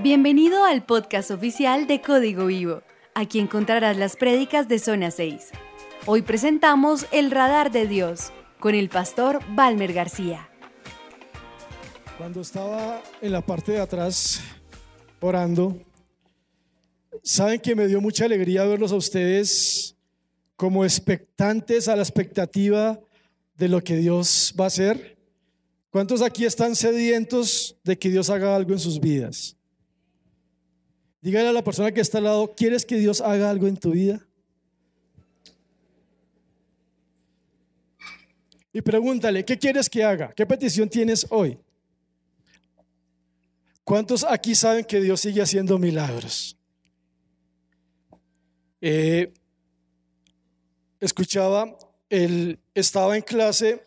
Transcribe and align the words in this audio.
Bienvenido 0.00 0.64
al 0.64 0.86
podcast 0.86 1.32
oficial 1.32 1.88
de 1.88 2.00
Código 2.00 2.46
Vivo. 2.46 2.82
Aquí 3.16 3.40
encontrarás 3.40 3.96
las 3.96 4.14
prédicas 4.14 4.68
de 4.68 4.78
Zona 4.78 5.10
6. 5.10 5.48
Hoy 6.06 6.22
presentamos 6.22 7.06
El 7.10 7.32
Radar 7.32 7.72
de 7.72 7.88
Dios 7.88 8.32
con 8.60 8.76
el 8.76 8.90
pastor 8.90 9.40
Balmer 9.56 9.92
García. 9.92 10.48
Cuando 12.16 12.42
estaba 12.42 13.02
en 13.20 13.32
la 13.32 13.44
parte 13.44 13.72
de 13.72 13.80
atrás 13.80 14.40
orando, 15.18 15.76
saben 17.24 17.58
que 17.58 17.74
me 17.74 17.88
dio 17.88 18.00
mucha 18.00 18.24
alegría 18.24 18.64
verlos 18.66 18.92
a 18.92 18.96
ustedes 18.96 19.96
como 20.54 20.84
expectantes 20.84 21.88
a 21.88 21.96
la 21.96 22.02
expectativa 22.02 23.00
de 23.56 23.66
lo 23.66 23.82
que 23.82 23.96
Dios 23.96 24.54
va 24.58 24.64
a 24.64 24.68
hacer. 24.68 25.18
¿Cuántos 25.90 26.22
aquí 26.22 26.44
están 26.44 26.76
sedientos 26.76 27.76
de 27.82 27.98
que 27.98 28.10
Dios 28.10 28.30
haga 28.30 28.54
algo 28.54 28.72
en 28.72 28.78
sus 28.78 29.00
vidas? 29.00 29.57
Dígale 31.20 31.48
a 31.48 31.52
la 31.52 31.64
persona 31.64 31.92
que 31.92 32.00
está 32.00 32.18
al 32.18 32.24
lado, 32.24 32.54
¿quieres 32.56 32.84
que 32.84 32.96
Dios 32.96 33.20
haga 33.20 33.50
algo 33.50 33.66
en 33.66 33.76
tu 33.76 33.90
vida? 33.90 34.24
Y 38.72 38.80
pregúntale, 38.82 39.44
¿qué 39.44 39.58
quieres 39.58 39.90
que 39.90 40.04
haga? 40.04 40.32
¿Qué 40.32 40.46
petición 40.46 40.88
tienes 40.88 41.26
hoy? 41.30 41.58
¿Cuántos 43.82 44.22
aquí 44.22 44.54
saben 44.54 44.84
que 44.84 45.00
Dios 45.00 45.20
sigue 45.20 45.42
haciendo 45.42 45.78
milagros? 45.78 46.56
Eh, 48.80 49.32
escuchaba, 51.00 51.76
él 52.08 52.60
estaba 52.74 53.16
en 53.16 53.22
clase 53.22 53.82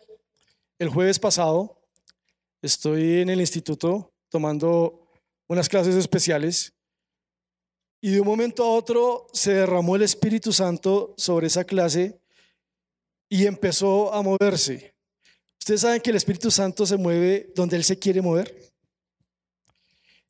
el 0.78 0.88
jueves 0.90 1.18
pasado, 1.18 1.80
estoy 2.60 3.20
en 3.20 3.30
el 3.30 3.40
instituto 3.40 4.12
tomando 4.28 5.08
unas 5.46 5.68
clases 5.68 5.94
especiales 5.94 6.74
y 8.04 8.10
de 8.10 8.20
un 8.20 8.26
momento 8.26 8.64
a 8.64 8.72
otro 8.72 9.28
se 9.32 9.54
derramó 9.54 9.94
el 9.94 10.02
Espíritu 10.02 10.52
Santo 10.52 11.14
sobre 11.16 11.46
esa 11.46 11.62
clase 11.62 12.18
y 13.28 13.46
empezó 13.46 14.12
a 14.12 14.20
moverse. 14.22 14.92
Ustedes 15.60 15.82
saben 15.82 16.00
que 16.00 16.10
el 16.10 16.16
Espíritu 16.16 16.50
Santo 16.50 16.84
se 16.84 16.96
mueve 16.96 17.52
donde 17.54 17.76
Él 17.76 17.84
se 17.84 17.96
quiere 17.96 18.20
mover. 18.20 18.72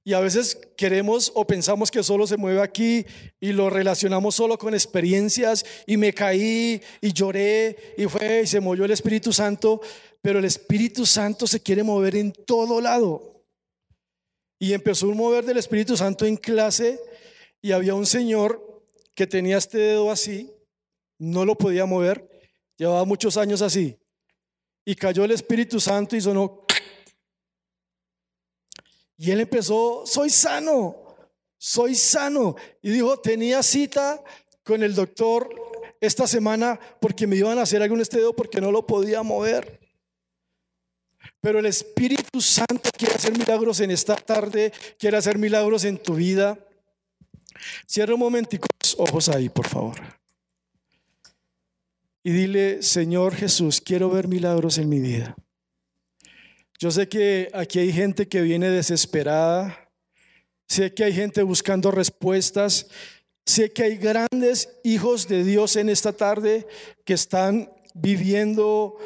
Y 0.04 0.12
a 0.12 0.20
veces 0.20 0.58
queremos 0.76 1.32
o 1.34 1.46
pensamos 1.46 1.90
que 1.90 2.02
solo 2.02 2.26
se 2.26 2.36
mueve 2.36 2.60
aquí 2.60 3.06
y 3.40 3.52
lo 3.52 3.70
relacionamos 3.70 4.34
solo 4.34 4.58
con 4.58 4.74
experiencias 4.74 5.64
y 5.86 5.96
me 5.96 6.12
caí 6.12 6.82
y 7.00 7.12
lloré 7.14 7.94
y 7.96 8.04
fue 8.04 8.42
y 8.42 8.46
se 8.46 8.60
movió 8.60 8.84
el 8.84 8.90
Espíritu 8.90 9.32
Santo, 9.32 9.80
pero 10.20 10.40
el 10.40 10.44
Espíritu 10.44 11.06
Santo 11.06 11.46
se 11.46 11.60
quiere 11.60 11.82
mover 11.82 12.16
en 12.16 12.32
todo 12.32 12.82
lado. 12.82 13.46
Y 14.58 14.74
empezó 14.74 15.10
a 15.10 15.14
mover 15.14 15.46
del 15.46 15.56
Espíritu 15.56 15.96
Santo 15.96 16.26
en 16.26 16.36
clase 16.36 17.00
y 17.62 17.72
había 17.72 17.94
un 17.94 18.04
señor 18.04 18.84
que 19.14 19.26
tenía 19.26 19.56
este 19.56 19.78
dedo 19.78 20.10
así, 20.10 20.52
no 21.18 21.44
lo 21.46 21.56
podía 21.56 21.86
mover, 21.86 22.28
llevaba 22.76 23.04
muchos 23.04 23.36
años 23.36 23.62
así. 23.62 23.98
Y 24.84 24.96
cayó 24.96 25.24
el 25.24 25.30
Espíritu 25.30 25.78
Santo 25.78 26.16
y 26.16 26.20
sonó 26.20 26.62
y 29.22 29.30
él 29.30 29.38
empezó, 29.38 30.02
soy 30.04 30.30
sano, 30.30 30.96
soy 31.56 31.94
sano. 31.94 32.56
Y 32.82 32.90
dijo, 32.90 33.20
tenía 33.20 33.62
cita 33.62 34.20
con 34.64 34.82
el 34.82 34.96
doctor 34.96 35.48
esta 36.00 36.26
semana 36.26 36.80
porque 37.00 37.28
me 37.28 37.36
iban 37.36 37.56
a 37.56 37.62
hacer 37.62 37.80
algún 37.82 38.00
estudio 38.00 38.34
porque 38.34 38.60
no 38.60 38.72
lo 38.72 38.84
podía 38.84 39.22
mover. 39.22 39.78
Pero 41.40 41.60
el 41.60 41.66
Espíritu 41.66 42.40
Santo 42.40 42.90
quiere 42.98 43.14
hacer 43.14 43.38
milagros 43.38 43.78
en 43.78 43.92
esta 43.92 44.16
tarde, 44.16 44.72
quiere 44.98 45.16
hacer 45.16 45.38
milagros 45.38 45.84
en 45.84 45.98
tu 45.98 46.14
vida. 46.16 46.58
Cierra 47.86 48.14
un 48.14 48.20
momentico 48.20 48.66
los 48.80 48.96
ojos 48.98 49.28
ahí, 49.28 49.48
por 49.48 49.68
favor. 49.68 49.96
Y 52.24 52.30
dile, 52.30 52.82
Señor 52.82 53.34
Jesús, 53.34 53.80
quiero 53.80 54.10
ver 54.10 54.28
milagros 54.28 54.78
en 54.78 54.88
mi 54.88 55.00
vida. 55.00 55.34
Yo 56.78 56.90
sé 56.90 57.08
que 57.08 57.50
aquí 57.52 57.78
hay 57.78 57.92
gente 57.92 58.28
que 58.28 58.40
viene 58.40 58.68
desesperada, 58.70 59.88
sé 60.68 60.94
que 60.94 61.04
hay 61.04 61.12
gente 61.12 61.42
buscando 61.42 61.90
respuestas, 61.90 62.88
sé 63.44 63.72
que 63.72 63.84
hay 63.84 63.96
grandes 63.96 64.68
hijos 64.84 65.28
de 65.28 65.44
Dios 65.44 65.76
en 65.76 65.88
esta 65.88 66.12
tarde 66.12 66.66
que 67.04 67.14
están 67.14 67.70
viviendo 67.94 68.96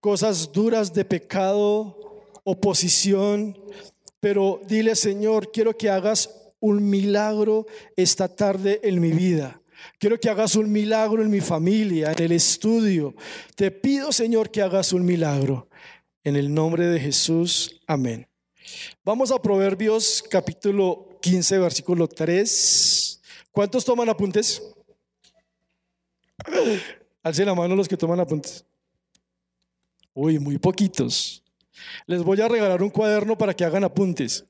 cosas 0.00 0.52
duras 0.52 0.92
de 0.92 1.04
pecado, 1.04 2.24
oposición, 2.44 3.58
pero 4.20 4.60
dile 4.66 4.96
Señor, 4.96 5.50
quiero 5.52 5.76
que 5.76 5.90
hagas 5.90 6.41
un 6.62 6.88
milagro 6.88 7.66
esta 7.96 8.28
tarde 8.28 8.80
en 8.84 9.00
mi 9.00 9.10
vida. 9.10 9.60
Quiero 9.98 10.18
que 10.18 10.30
hagas 10.30 10.54
un 10.54 10.70
milagro 10.70 11.20
en 11.20 11.28
mi 11.28 11.40
familia, 11.40 12.12
en 12.12 12.22
el 12.22 12.32
estudio. 12.32 13.14
Te 13.56 13.72
pido, 13.72 14.12
Señor, 14.12 14.50
que 14.50 14.62
hagas 14.62 14.92
un 14.92 15.04
milagro. 15.04 15.68
En 16.22 16.36
el 16.36 16.54
nombre 16.54 16.86
de 16.86 17.00
Jesús, 17.00 17.80
amén. 17.86 18.28
Vamos 19.04 19.32
a 19.32 19.42
Proverbios 19.42 20.22
capítulo 20.30 21.18
15, 21.20 21.58
versículo 21.58 22.06
3. 22.06 23.20
¿Cuántos 23.50 23.84
toman 23.84 24.08
apuntes? 24.08 24.62
Alcen 27.24 27.46
la 27.46 27.54
mano 27.56 27.74
los 27.74 27.88
que 27.88 27.96
toman 27.96 28.20
apuntes. 28.20 28.64
Uy, 30.14 30.38
muy 30.38 30.58
poquitos. 30.58 31.41
Les 32.06 32.22
voy 32.22 32.40
a 32.40 32.48
regalar 32.48 32.82
un 32.82 32.90
cuaderno 32.90 33.36
para 33.36 33.54
que 33.54 33.64
hagan 33.64 33.84
apuntes. 33.84 34.44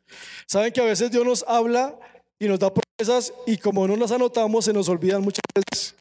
Saben 0.47 0.73
que 0.73 0.81
a 0.81 0.85
veces 0.85 1.11
Dios 1.11 1.25
nos 1.25 1.45
habla 1.47 1.99
y 2.39 2.49
nos 2.49 2.59
da 2.59 2.73
promesas 2.73 3.33
y 3.47 3.57
como 3.57 3.87
no 3.87 3.97
las 3.97 4.11
anotamos 4.11 4.65
se 4.65 4.73
nos 4.73 4.89
olvidan 4.89 5.23
muchas 5.23 5.43
veces. 5.55 5.95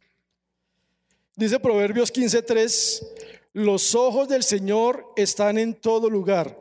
Dice 1.36 1.60
Proverbios 1.60 2.12
15:3, 2.12 3.06
los 3.54 3.96
ojos 3.96 4.28
del 4.28 4.44
Señor 4.44 5.06
están 5.16 5.58
en 5.58 5.74
todo 5.74 6.10
lugar, 6.10 6.58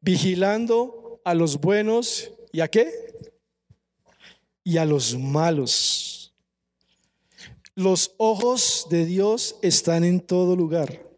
vigilando 0.00 1.20
a 1.24 1.34
los 1.34 1.60
buenos 1.60 2.30
y 2.52 2.60
a 2.60 2.68
qué? 2.68 2.92
Y 4.62 4.78
a 4.78 4.84
los 4.84 5.18
malos. 5.18 6.34
Los 7.74 8.14
ojos 8.18 8.86
de 8.88 9.04
Dios 9.04 9.56
están 9.62 10.04
en 10.04 10.20
todo 10.20 10.54
lugar. 10.54 11.13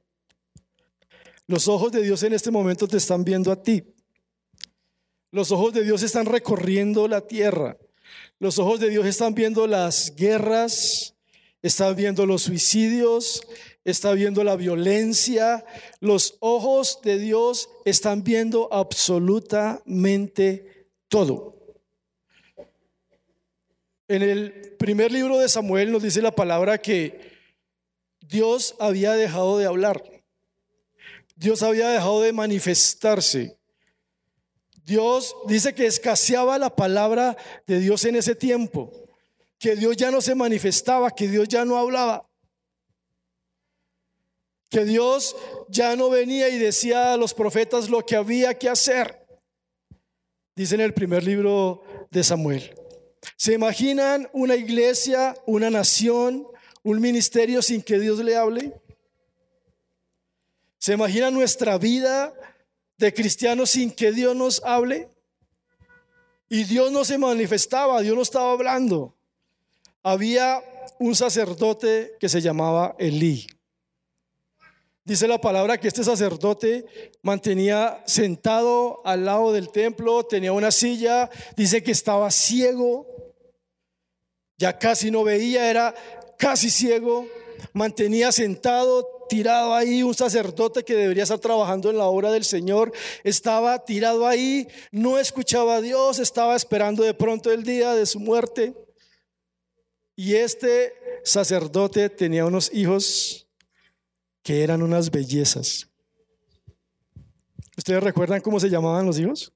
Los 1.46 1.68
ojos 1.68 1.92
de 1.92 2.02
Dios 2.02 2.24
en 2.24 2.32
este 2.32 2.50
momento 2.50 2.88
te 2.88 2.96
están 2.96 3.22
viendo 3.24 3.52
a 3.52 3.62
ti. 3.62 3.84
Los 5.30 5.52
ojos 5.52 5.72
de 5.72 5.84
Dios 5.84 6.02
están 6.02 6.26
recorriendo 6.26 7.06
la 7.06 7.20
tierra. 7.20 7.76
Los 8.38 8.58
ojos 8.58 8.80
de 8.80 8.90
Dios 8.90 9.06
están 9.06 9.34
viendo 9.34 9.66
las 9.66 10.14
guerras, 10.16 11.14
están 11.62 11.96
viendo 11.96 12.26
los 12.26 12.42
suicidios, 12.42 13.40
está 13.84 14.12
viendo 14.12 14.44
la 14.44 14.56
violencia. 14.56 15.64
Los 16.00 16.36
ojos 16.40 17.00
de 17.02 17.18
Dios 17.18 17.70
están 17.84 18.24
viendo 18.24 18.68
absolutamente 18.72 20.88
todo. 21.08 21.54
En 24.08 24.22
el 24.22 24.74
primer 24.78 25.12
libro 25.12 25.38
de 25.38 25.48
Samuel 25.48 25.92
nos 25.92 26.02
dice 26.02 26.20
la 26.22 26.34
palabra 26.34 26.78
que 26.78 27.36
Dios 28.20 28.74
había 28.78 29.12
dejado 29.12 29.58
de 29.58 29.66
hablar. 29.66 30.15
Dios 31.36 31.62
había 31.62 31.88
dejado 31.90 32.22
de 32.22 32.32
manifestarse. 32.32 33.56
Dios 34.84 35.36
dice 35.46 35.74
que 35.74 35.86
escaseaba 35.86 36.58
la 36.58 36.74
palabra 36.74 37.36
de 37.66 37.78
Dios 37.78 38.04
en 38.04 38.16
ese 38.16 38.34
tiempo, 38.34 38.92
que 39.58 39.76
Dios 39.76 39.96
ya 39.96 40.10
no 40.10 40.20
se 40.20 40.34
manifestaba, 40.34 41.10
que 41.10 41.28
Dios 41.28 41.46
ya 41.46 41.64
no 41.64 41.76
hablaba 41.76 42.26
que 44.68 44.84
Dios 44.84 45.36
ya 45.68 45.96
no 45.96 46.10
venía 46.10 46.48
y 46.48 46.58
decía 46.58 47.12
a 47.12 47.16
los 47.16 47.34
profetas 47.34 47.88
lo 47.88 48.04
que 48.04 48.16
había 48.16 48.58
que 48.58 48.68
hacer. 48.68 49.26
Dice 50.54 50.74
en 50.74 50.80
el 50.80 50.94
primer 50.94 51.22
libro 51.22 51.82
de 52.10 52.24
Samuel. 52.24 52.74
¿Se 53.36 53.52
imaginan 53.52 54.28
una 54.32 54.56
iglesia, 54.56 55.34
una 55.46 55.70
nación, 55.70 56.46
un 56.82 57.00
ministerio 57.00 57.62
sin 57.62 57.82
que 57.82 57.98
Dios 57.98 58.18
le 58.18 58.36
hable? 58.36 58.72
¿Se 60.86 60.92
imaginan 60.92 61.34
nuestra 61.34 61.78
vida 61.78 62.32
de 62.96 63.12
cristianos 63.12 63.70
sin 63.70 63.90
que 63.90 64.12
Dios 64.12 64.36
nos 64.36 64.62
hable? 64.62 65.08
Y 66.48 66.62
Dios 66.62 66.92
no 66.92 67.04
se 67.04 67.18
manifestaba, 67.18 68.00
Dios 68.02 68.14
no 68.14 68.22
estaba 68.22 68.52
hablando. 68.52 69.12
Había 70.04 70.62
un 71.00 71.16
sacerdote 71.16 72.14
que 72.20 72.28
se 72.28 72.40
llamaba 72.40 72.94
Elí. 73.00 73.48
Dice 75.04 75.26
la 75.26 75.40
palabra 75.40 75.76
que 75.76 75.88
este 75.88 76.04
sacerdote 76.04 76.86
mantenía 77.20 78.00
sentado 78.06 79.04
al 79.04 79.24
lado 79.24 79.52
del 79.52 79.70
templo, 79.70 80.24
tenía 80.24 80.52
una 80.52 80.70
silla, 80.70 81.28
dice 81.56 81.82
que 81.82 81.90
estaba 81.90 82.30
ciego, 82.30 83.08
ya 84.56 84.78
casi 84.78 85.10
no 85.10 85.24
veía, 85.24 85.68
era 85.68 85.92
casi 86.38 86.70
ciego, 86.70 87.26
mantenía 87.72 88.30
sentado, 88.30 89.15
tirado 89.28 89.74
ahí, 89.74 90.02
un 90.02 90.14
sacerdote 90.14 90.84
que 90.84 90.94
debería 90.94 91.22
estar 91.22 91.38
trabajando 91.38 91.90
en 91.90 91.98
la 91.98 92.04
obra 92.04 92.30
del 92.30 92.44
Señor, 92.44 92.92
estaba 93.24 93.84
tirado 93.84 94.26
ahí, 94.26 94.68
no 94.90 95.18
escuchaba 95.18 95.76
a 95.76 95.80
Dios, 95.80 96.18
estaba 96.18 96.56
esperando 96.56 97.02
de 97.02 97.14
pronto 97.14 97.50
el 97.50 97.62
día 97.62 97.94
de 97.94 98.06
su 98.06 98.20
muerte. 98.20 98.74
Y 100.14 100.34
este 100.34 100.94
sacerdote 101.24 102.08
tenía 102.08 102.46
unos 102.46 102.72
hijos 102.72 103.46
que 104.42 104.62
eran 104.62 104.82
unas 104.82 105.10
bellezas. 105.10 105.88
¿Ustedes 107.76 108.02
recuerdan 108.02 108.40
cómo 108.40 108.58
se 108.58 108.70
llamaban 108.70 109.04
los 109.04 109.18
hijos? 109.18 109.52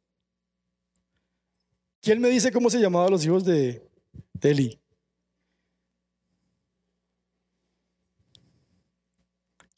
¿Quién 2.02 2.20
me 2.20 2.28
dice 2.28 2.52
cómo 2.52 2.70
se 2.70 2.80
llamaban 2.80 3.10
los 3.10 3.24
hijos 3.24 3.44
de, 3.44 3.86
de? 4.34 4.78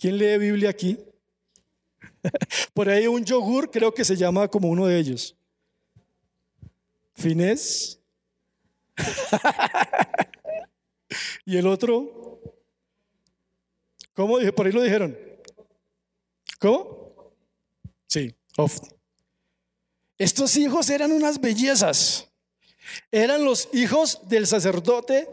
¿Quién 0.03 0.19
lee 0.19 0.37
Biblia 0.37 0.69
aquí? 0.69 0.99
Por 2.75 2.89
ahí 2.89 3.07
un 3.07 3.25
yogur 3.25 3.71
creo 3.71 3.95
que 3.95 4.05
se 4.05 4.17
llama 4.17 4.49
como 4.49 4.69
uno 4.69 4.89
de 4.89 4.99
ellos. 4.99 5.37
Finés. 7.15 8.01
y 11.47 11.57
el 11.57 11.69
otro. 11.69 12.41
¿Cómo 14.13 14.41
dije? 14.41 14.53
Por 14.53 14.67
ahí 14.67 14.73
lo 14.73 14.83
dijeron. 14.83 15.17
¿Cómo? 16.59 17.33
Sí, 18.09 18.35
off. 18.57 18.81
Estos 20.19 20.57
hijos 20.57 20.91
eran 20.91 21.13
unas 21.13 21.41
bellezas. 21.41 22.29
Eran 23.13 23.45
los 23.45 23.69
hijos 23.73 24.29
del 24.29 24.49
sacerdote 24.49 25.31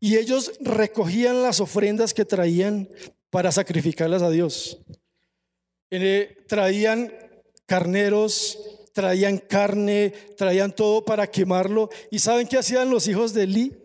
y 0.00 0.16
ellos 0.16 0.52
recogían 0.60 1.42
las 1.42 1.60
ofrendas 1.60 2.14
que 2.14 2.24
traían 2.24 2.88
para 3.30 3.52
sacrificarlas 3.52 4.22
a 4.22 4.30
Dios. 4.30 4.78
Eh, 5.90 6.44
traían 6.46 7.12
carneros, 7.66 8.58
traían 8.92 9.38
carne, 9.38 10.12
traían 10.36 10.74
todo 10.74 11.04
para 11.04 11.26
quemarlo. 11.26 11.90
¿Y 12.10 12.18
saben 12.18 12.46
qué 12.46 12.58
hacían 12.58 12.90
los 12.90 13.08
hijos 13.08 13.34
de 13.34 13.44
Eli? 13.44 13.76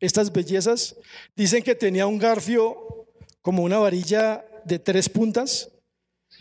Estas 0.00 0.32
bellezas. 0.32 0.96
Dicen 1.34 1.62
que 1.62 1.74
tenía 1.74 2.06
un 2.06 2.18
garfio 2.18 3.08
como 3.42 3.62
una 3.62 3.78
varilla 3.78 4.44
de 4.64 4.78
tres 4.78 5.08
puntas. 5.08 5.70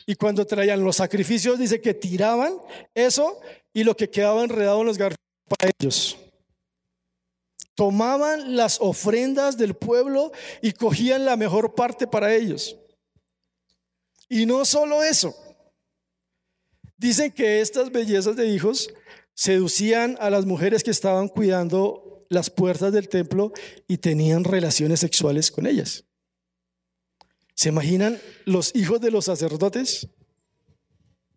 Y 0.05 0.15
cuando 0.15 0.45
traían 0.45 0.83
los 0.83 0.97
sacrificios, 0.97 1.59
dice 1.59 1.79
que 1.79 1.93
tiraban 1.93 2.57
eso 2.93 3.39
y 3.73 3.83
lo 3.83 3.95
que 3.95 4.09
quedaba 4.09 4.43
enredado 4.43 4.81
en 4.81 4.87
los 4.87 4.97
garfios 4.97 5.19
para 5.47 5.71
ellos 5.79 6.17
tomaban 7.75 8.55
las 8.55 8.79
ofrendas 8.79 9.57
del 9.57 9.73
pueblo 9.75 10.31
y 10.61 10.73
cogían 10.73 11.25
la 11.25 11.37
mejor 11.37 11.75
parte 11.75 12.07
para 12.07 12.33
ellos. 12.35 12.77
Y 14.29 14.45
no 14.45 14.65
solo 14.65 15.03
eso, 15.03 15.35
dicen 16.97 17.31
que 17.31 17.61
estas 17.61 17.91
bellezas 17.91 18.35
de 18.35 18.47
hijos 18.47 18.93
seducían 19.33 20.17
a 20.19 20.29
las 20.29 20.45
mujeres 20.45 20.83
que 20.83 20.91
estaban 20.91 21.27
cuidando 21.27 22.25
las 22.29 22.49
puertas 22.49 22.93
del 22.93 23.09
templo 23.09 23.51
y 23.87 23.97
tenían 23.97 24.43
relaciones 24.43 24.99
sexuales 24.99 25.51
con 25.51 25.67
ellas. 25.67 26.05
¿Se 27.55 27.69
imaginan 27.69 28.19
los 28.45 28.75
hijos 28.75 28.99
de 29.01 29.11
los 29.11 29.25
sacerdotes 29.25 30.07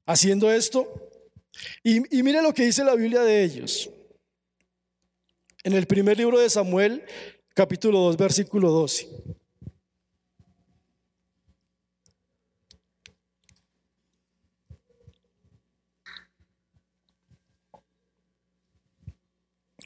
haciendo 0.07 0.51
esto? 0.51 1.11
Y, 1.83 2.17
y 2.17 2.23
mire 2.23 2.43
lo 2.43 2.55
que 2.55 2.65
dice 2.65 2.85
la 2.85 2.95
Biblia 2.95 3.23
de 3.23 3.45
ellos. 3.45 3.91
En 5.67 5.73
el 5.73 5.89
primer 5.89 6.17
libro 6.17 6.39
de 6.39 6.49
Samuel, 6.49 7.03
capítulo 7.53 7.99
2, 7.99 8.17
versículo 8.17 8.71
12. 8.71 9.09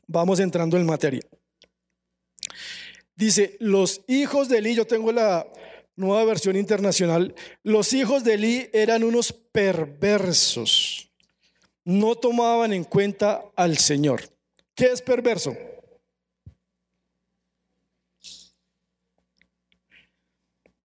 Vamos 0.07 0.39
entrando 0.41 0.77
en 0.77 0.85
materia. 0.85 1.23
Dice, 3.17 3.57
los 3.59 4.03
hijos 4.07 4.51
de 4.51 4.59
Eli, 4.59 4.75
yo 4.75 4.87
tengo 4.87 5.13
la 5.13 5.51
nueva 5.97 6.27
versión 6.27 6.57
internacional, 6.57 7.35
los 7.63 7.95
hijos 7.95 8.23
de 8.23 8.35
Eli 8.35 8.69
eran 8.75 9.03
unos 9.03 9.33
perversos, 9.33 11.11
no 11.85 12.17
tomaban 12.17 12.75
en 12.75 12.85
cuenta 12.85 13.41
al 13.57 13.79
Señor. 13.79 14.21
¿Qué 14.75 14.93
es 14.93 15.01
perverso? 15.01 15.57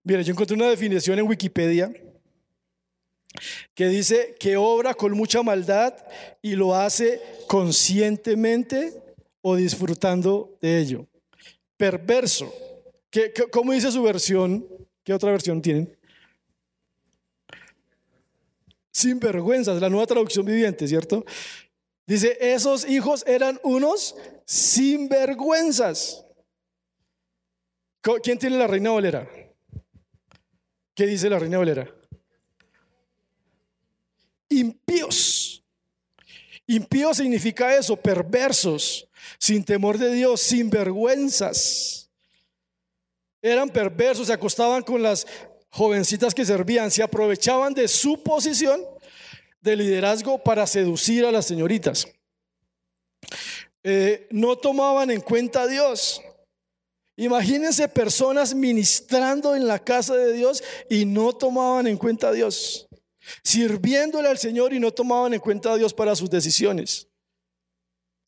Mira, 0.06 0.22
yo 0.22 0.34
encontré 0.34 0.56
una 0.56 0.70
definición 0.70 1.18
en 1.18 1.28
Wikipedia 1.28 1.92
que 3.74 3.88
dice 3.88 4.36
que 4.40 4.56
obra 4.56 4.94
con 4.94 5.14
mucha 5.14 5.42
maldad 5.42 5.96
y 6.44 6.56
lo 6.56 6.76
hace 6.76 7.20
conscientemente 7.48 8.94
o 9.42 9.56
disfrutando 9.56 10.58
de 10.62 10.78
ello. 10.78 11.08
Perverso. 11.76 12.54
¿Qué, 13.10 13.34
cómo 13.52 13.74
dice 13.74 13.92
su 13.92 14.04
versión? 14.04 14.68
¿Qué 15.04 15.12
otra 15.12 15.32
versión 15.32 15.60
tienen? 15.60 15.98
Sin 18.92 19.20
vergüenzas, 19.20 19.82
la 19.82 19.90
nueva 19.90 20.06
traducción 20.06 20.46
viviente, 20.46 20.88
¿cierto? 20.88 21.26
Dice, 22.06 22.38
esos 22.40 22.88
hijos 22.88 23.24
eran 23.26 23.60
unos 23.64 24.16
sinvergüenzas. 24.46 26.24
¿Quién 28.22 28.38
tiene 28.38 28.60
la 28.60 28.68
reina 28.68 28.92
Valera? 28.92 29.28
¿Qué 30.96 31.06
dice 31.06 31.30
la 31.30 31.38
reina 31.38 31.58
Valera? 31.58 31.94
Impíos. 34.50 35.62
Impíos 36.68 37.18
significa 37.18 37.76
eso, 37.76 37.98
perversos, 37.98 39.08
sin 39.38 39.64
temor 39.64 39.98
de 39.98 40.14
Dios, 40.14 40.42
sin 40.42 40.70
vergüenzas. 40.70 42.10
Eran 43.42 43.70
perversos, 43.70 44.28
se 44.28 44.34
acostaban 44.34 44.82
con 44.82 45.04
las 45.04 45.28
jovencitas 45.70 46.34
que 46.34 46.46
servían, 46.46 46.90
se 46.90 47.04
aprovechaban 47.04 47.74
de 47.74 47.88
su 47.88 48.24
posición 48.24 48.82
de 49.60 49.76
liderazgo 49.76 50.42
para 50.42 50.66
seducir 50.66 51.26
a 51.26 51.32
las 51.32 51.46
señoritas. 51.46 52.08
Eh, 53.84 54.28
no 54.32 54.56
tomaban 54.56 55.12
en 55.12 55.22
cuenta 55.22 55.64
a 55.64 55.68
Dios. 55.68 56.22
Imagínense 57.18 57.88
personas 57.88 58.54
ministrando 58.54 59.56
en 59.56 59.68
la 59.68 59.80
casa 59.80 60.16
de 60.16 60.34
Dios 60.34 60.64
y 60.90 61.06
no 61.06 61.34
tomaban 61.34 61.88
en 61.88 61.98
cuenta 61.98 62.30
a 62.30 62.32
Dios. 62.34 62.88
Sirviéndole 63.44 64.28
al 64.28 64.38
Señor 64.38 64.74
y 64.74 64.80
no 64.80 64.92
tomaban 64.92 65.34
en 65.34 65.40
cuenta 65.40 65.72
a 65.72 65.78
Dios 65.78 65.94
para 65.94 66.16
sus 66.16 66.30
decisiones. 66.30 67.08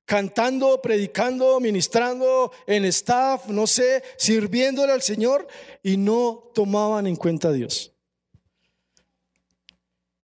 Cantando, 0.05 0.81
predicando, 0.81 1.59
ministrando 1.59 2.53
en 2.65 2.85
staff, 2.85 3.47
no 3.47 3.67
sé, 3.67 4.03
sirviéndole 4.17 4.93
al 4.93 5.01
Señor 5.01 5.47
y 5.83 5.97
no 5.97 6.50
tomaban 6.53 7.07
en 7.07 7.17
cuenta 7.17 7.50
a 7.50 7.51
Dios. 7.51 7.93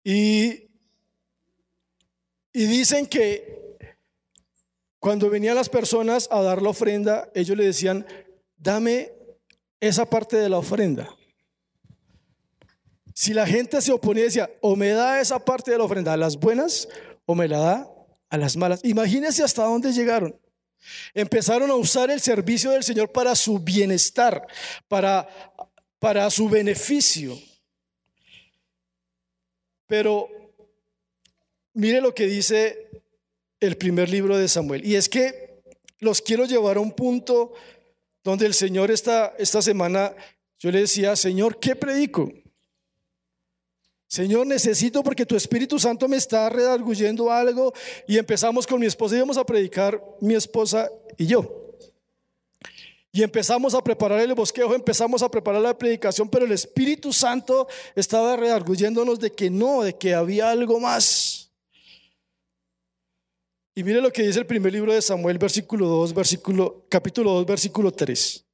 Y, 0.04 0.68
y 2.52 2.66
dicen 2.66 3.06
que 3.06 3.76
cuando 5.00 5.28
venían 5.28 5.56
las 5.56 5.68
personas 5.68 6.28
a 6.30 6.42
dar 6.42 6.62
la 6.62 6.68
ofrenda, 6.68 7.28
ellos 7.34 7.56
le 7.56 7.64
decían, 7.64 8.06
dame 8.62 9.12
esa 9.80 10.06
parte 10.06 10.36
de 10.36 10.48
la 10.48 10.58
ofrenda. 10.58 11.14
Si 13.14 13.34
la 13.34 13.46
gente 13.46 13.80
se 13.82 13.92
oponía 13.92 14.24
decía, 14.24 14.50
o 14.60 14.76
me 14.76 14.90
da 14.90 15.20
esa 15.20 15.44
parte 15.44 15.70
de 15.70 15.78
la 15.78 15.84
ofrenda 15.84 16.12
a 16.12 16.16
las 16.16 16.36
buenas 16.36 16.88
o 17.26 17.34
me 17.34 17.48
la 17.48 17.58
da 17.58 17.90
a 18.30 18.38
las 18.38 18.56
malas. 18.56 18.80
Imagínense 18.84 19.42
hasta 19.42 19.64
dónde 19.64 19.92
llegaron. 19.92 20.38
Empezaron 21.12 21.70
a 21.70 21.74
usar 21.74 22.10
el 22.10 22.20
servicio 22.20 22.70
del 22.70 22.82
Señor 22.82 23.12
para 23.12 23.34
su 23.34 23.58
bienestar, 23.58 24.46
para, 24.88 25.28
para 25.98 26.30
su 26.30 26.48
beneficio. 26.48 27.38
Pero 29.86 30.28
mire 31.74 32.00
lo 32.00 32.14
que 32.14 32.26
dice 32.26 32.90
el 33.60 33.76
primer 33.76 34.08
libro 34.08 34.38
de 34.38 34.48
Samuel. 34.48 34.84
Y 34.84 34.96
es 34.96 35.08
que 35.08 35.62
los 35.98 36.22
quiero 36.22 36.46
llevar 36.46 36.78
a 36.78 36.80
un 36.80 36.92
punto 36.92 37.52
donde 38.24 38.46
el 38.46 38.54
Señor 38.54 38.90
esta, 38.90 39.34
esta 39.38 39.62
semana, 39.62 40.14
yo 40.58 40.70
le 40.70 40.80
decía, 40.80 41.16
Señor, 41.16 41.58
¿qué 41.58 41.74
predico? 41.74 42.30
Señor, 44.06 44.46
necesito 44.46 45.02
porque 45.02 45.24
tu 45.24 45.36
Espíritu 45.36 45.78
Santo 45.78 46.06
me 46.06 46.18
está 46.18 46.50
redarguyendo 46.50 47.32
algo 47.32 47.72
y 48.06 48.18
empezamos 48.18 48.66
con 48.66 48.78
mi 48.78 48.86
esposa, 48.86 49.16
íbamos 49.16 49.38
a 49.38 49.46
predicar 49.46 50.02
mi 50.20 50.34
esposa 50.34 50.90
y 51.16 51.26
yo. 51.26 51.62
Y 53.10 53.22
empezamos 53.22 53.74
a 53.74 53.82
preparar 53.82 54.20
el 54.20 54.34
bosquejo, 54.34 54.74
empezamos 54.74 55.22
a 55.22 55.30
preparar 55.30 55.62
la 55.62 55.76
predicación, 55.76 56.28
pero 56.28 56.44
el 56.44 56.52
Espíritu 56.52 57.12
Santo 57.12 57.68
estaba 57.94 58.36
redarguyéndonos 58.36 59.18
de 59.18 59.32
que 59.32 59.50
no, 59.50 59.82
de 59.82 59.96
que 59.96 60.14
había 60.14 60.50
algo 60.50 60.78
más. 60.78 61.31
Y 63.74 63.84
mire 63.84 64.02
lo 64.02 64.12
que 64.12 64.22
dice 64.22 64.38
el 64.38 64.46
primer 64.46 64.70
libro 64.70 64.92
de 64.92 65.00
Samuel, 65.00 65.38
versículo 65.38 65.86
2, 65.86 66.12
versículo, 66.12 66.84
capítulo 66.90 67.32
2, 67.32 67.46
versículo 67.46 67.90
3. 67.90 68.44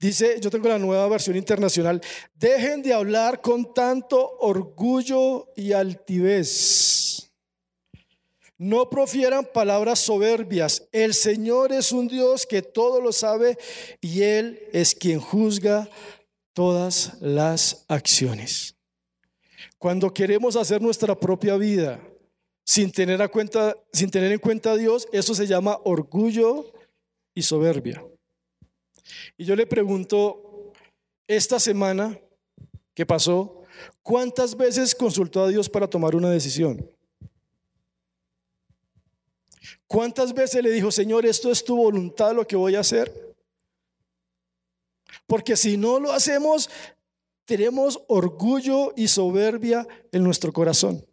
Dice, 0.00 0.40
yo 0.40 0.50
tengo 0.50 0.68
la 0.68 0.80
nueva 0.80 1.06
versión 1.08 1.36
internacional, 1.36 2.00
dejen 2.34 2.82
de 2.82 2.92
hablar 2.92 3.40
con 3.40 3.72
tanto 3.72 4.36
orgullo 4.40 5.46
y 5.54 5.72
altivez. 5.72 7.30
No 8.58 8.90
profieran 8.90 9.46
palabras 9.54 10.00
soberbias. 10.00 10.88
El 10.90 11.14
Señor 11.14 11.72
es 11.72 11.92
un 11.92 12.08
Dios 12.08 12.44
que 12.44 12.62
todo 12.62 13.00
lo 13.00 13.12
sabe 13.12 13.56
y 14.00 14.22
Él 14.22 14.60
es 14.72 14.96
quien 14.96 15.20
juzga 15.20 15.88
todas 16.52 17.12
las 17.20 17.84
acciones. 17.86 18.74
Cuando 19.78 20.12
queremos 20.12 20.56
hacer 20.56 20.82
nuestra 20.82 21.14
propia 21.18 21.56
vida 21.56 22.00
sin 22.72 22.90
tener, 22.90 23.20
a 23.20 23.28
cuenta, 23.28 23.76
sin 23.92 24.10
tener 24.10 24.32
en 24.32 24.38
cuenta 24.38 24.70
a 24.72 24.76
Dios, 24.78 25.06
eso 25.12 25.34
se 25.34 25.46
llama 25.46 25.78
orgullo 25.84 26.72
y 27.34 27.42
soberbia. 27.42 28.02
Y 29.36 29.44
yo 29.44 29.54
le 29.54 29.66
pregunto, 29.66 30.72
esta 31.26 31.60
semana 31.60 32.18
que 32.94 33.04
pasó, 33.04 33.62
¿cuántas 34.02 34.56
veces 34.56 34.94
consultó 34.94 35.42
a 35.42 35.48
Dios 35.48 35.68
para 35.68 35.86
tomar 35.86 36.16
una 36.16 36.30
decisión? 36.30 36.90
¿Cuántas 39.86 40.32
veces 40.32 40.62
le 40.62 40.70
dijo, 40.70 40.90
Señor, 40.90 41.26
esto 41.26 41.52
es 41.52 41.62
tu 41.62 41.76
voluntad 41.76 42.34
lo 42.34 42.46
que 42.46 42.56
voy 42.56 42.76
a 42.76 42.80
hacer? 42.80 43.34
Porque 45.26 45.58
si 45.58 45.76
no 45.76 46.00
lo 46.00 46.10
hacemos, 46.10 46.70
tenemos 47.44 48.00
orgullo 48.08 48.94
y 48.96 49.08
soberbia 49.08 49.86
en 50.10 50.24
nuestro 50.24 50.54
corazón. 50.54 51.04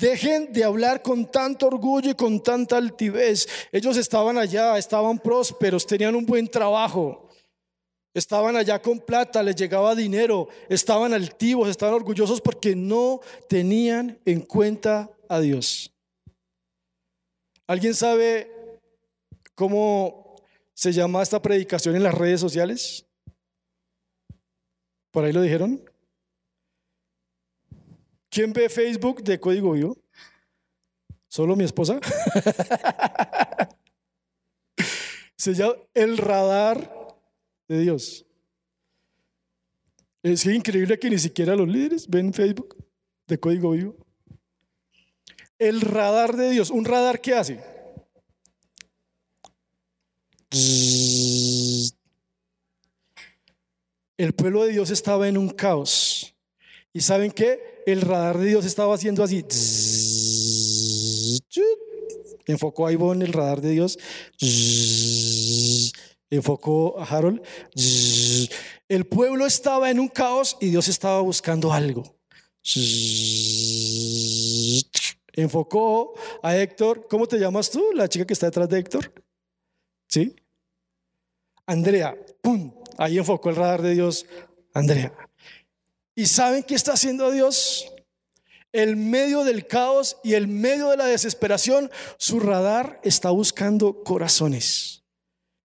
Dejen 0.00 0.50
de 0.50 0.64
hablar 0.64 1.02
con 1.02 1.30
tanto 1.30 1.66
orgullo 1.66 2.10
y 2.10 2.14
con 2.14 2.42
tanta 2.42 2.78
altivez. 2.78 3.46
Ellos 3.70 3.98
estaban 3.98 4.38
allá, 4.38 4.78
estaban 4.78 5.18
prósperos, 5.18 5.86
tenían 5.86 6.14
un 6.14 6.24
buen 6.24 6.48
trabajo. 6.48 7.28
Estaban 8.14 8.56
allá 8.56 8.80
con 8.80 8.98
plata, 8.98 9.42
les 9.42 9.54
llegaba 9.54 9.94
dinero, 9.94 10.48
estaban 10.70 11.12
altivos, 11.12 11.68
estaban 11.68 11.94
orgullosos 11.94 12.40
porque 12.40 12.74
no 12.74 13.20
tenían 13.46 14.18
en 14.24 14.40
cuenta 14.40 15.10
a 15.28 15.38
Dios. 15.38 15.92
¿Alguien 17.66 17.94
sabe 17.94 18.50
cómo 19.54 20.36
se 20.72 20.92
llama 20.92 21.22
esta 21.22 21.42
predicación 21.42 21.94
en 21.94 22.02
las 22.02 22.14
redes 22.14 22.40
sociales? 22.40 23.06
¿Por 25.10 25.24
ahí 25.24 25.32
lo 25.32 25.42
dijeron? 25.42 25.89
¿Quién 28.30 28.52
ve 28.52 28.68
Facebook 28.68 29.22
de 29.22 29.40
Código 29.40 29.72
Vivo? 29.72 29.98
¿Solo 31.28 31.56
mi 31.56 31.64
esposa? 31.64 31.98
Se 35.36 35.54
llama 35.54 35.74
El 35.92 36.16
Radar 36.16 37.16
de 37.66 37.80
Dios. 37.80 38.24
Es 40.22 40.44
increíble 40.46 40.98
que 40.98 41.10
ni 41.10 41.18
siquiera 41.18 41.56
los 41.56 41.66
líderes 41.66 42.06
ven 42.08 42.32
Facebook 42.32 42.76
de 43.26 43.40
Código 43.40 43.72
Vivo. 43.72 43.96
El 45.58 45.80
radar 45.80 46.36
de 46.36 46.50
Dios. 46.50 46.70
¿Un 46.70 46.84
radar 46.84 47.20
qué 47.20 47.34
hace? 47.34 47.60
El 54.16 54.32
pueblo 54.34 54.64
de 54.64 54.72
Dios 54.72 54.90
estaba 54.90 55.28
en 55.28 55.38
un 55.38 55.48
caos. 55.48 56.34
¿Y 56.92 57.00
saben 57.00 57.30
qué? 57.30 57.69
El 57.86 58.00
radar 58.02 58.38
de 58.38 58.46
Dios 58.46 58.64
estaba 58.64 58.94
haciendo 58.94 59.22
así. 59.22 59.44
Enfocó 62.46 62.86
a 62.86 62.92
Ivonne 62.92 63.24
el 63.24 63.32
radar 63.32 63.60
de 63.60 63.70
Dios. 63.70 63.98
Enfocó 66.30 66.98
a 66.98 67.04
Harold. 67.04 67.42
El 68.88 69.06
pueblo 69.06 69.46
estaba 69.46 69.90
en 69.90 70.00
un 70.00 70.08
caos 70.08 70.56
y 70.60 70.68
Dios 70.68 70.88
estaba 70.88 71.20
buscando 71.20 71.72
algo 71.72 72.02
enfocó 75.42 76.14
a 76.42 76.56
Héctor. 76.56 77.06
¿Cómo 77.08 77.26
te 77.26 77.38
llamas 77.38 77.70
tú? 77.70 77.92
La 77.94 78.08
chica 78.08 78.26
que 78.26 78.34
está 78.34 78.46
detrás 78.46 78.68
de 78.68 78.78
Héctor. 78.78 79.12
¿Sí? 80.08 80.36
Andrea. 81.66 82.16
¡Pum! 82.42 82.72
Ahí 82.98 83.18
enfocó 83.18 83.50
el 83.50 83.56
radar 83.56 83.82
de 83.82 83.94
Dios. 83.94 84.26
Andrea. 84.74 85.12
¿Y 86.20 86.26
saben 86.26 86.64
qué 86.64 86.74
está 86.74 86.92
haciendo 86.92 87.30
Dios? 87.30 87.90
El 88.72 88.96
medio 88.96 89.42
del 89.42 89.66
caos 89.66 90.18
y 90.22 90.34
el 90.34 90.48
medio 90.48 90.90
de 90.90 90.98
la 90.98 91.06
desesperación, 91.06 91.90
su 92.18 92.40
radar 92.40 93.00
está 93.02 93.30
buscando 93.30 94.04
corazones. 94.04 95.02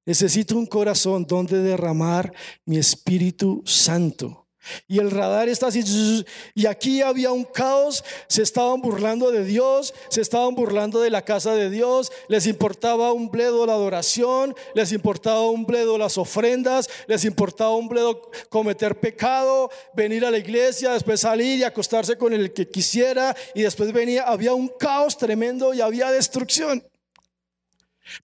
Necesito 0.05 0.55
un 0.55 0.65
corazón 0.65 1.25
donde 1.27 1.61
derramar 1.61 2.33
mi 2.63 2.77
Espíritu 2.77 3.63
Santo. 3.65 4.44
Y 4.87 4.99
el 4.99 5.11
radar 5.11 5.49
está 5.49 5.67
así. 5.67 6.25
Y 6.53 6.65
aquí 6.65 7.01
había 7.01 7.31
un 7.31 7.43
caos. 7.43 8.03
Se 8.27 8.41
estaban 8.41 8.81
burlando 8.81 9.31
de 9.31 9.43
Dios. 9.43 9.93
Se 10.09 10.21
estaban 10.21 10.55
burlando 10.55 11.01
de 11.01 11.09
la 11.09 11.23
casa 11.23 11.53
de 11.53 11.69
Dios. 11.69 12.11
Les 12.27 12.47
importaba 12.47 13.11
un 13.11 13.29
bledo 13.29 13.65
la 13.65 13.73
adoración. 13.73 14.55
Les 14.73 14.91
importaba 14.91 15.49
un 15.49 15.65
bledo 15.65 15.97
las 15.97 16.17
ofrendas. 16.17 16.89
Les 17.07 17.25
importaba 17.25 17.75
un 17.75 17.87
bledo 17.87 18.29
cometer 18.49 18.99
pecado. 18.99 19.69
Venir 19.93 20.25
a 20.25 20.31
la 20.31 20.37
iglesia. 20.37 20.93
Después 20.93 21.21
salir 21.21 21.59
y 21.59 21.63
acostarse 21.63 22.17
con 22.17 22.33
el 22.33 22.53
que 22.53 22.69
quisiera. 22.69 23.35
Y 23.53 23.63
después 23.63 23.91
venía. 23.91 24.23
Había 24.23 24.53
un 24.53 24.67
caos 24.67 25.17
tremendo 25.17 25.73
y 25.73 25.81
había 25.81 26.11
destrucción. 26.11 26.83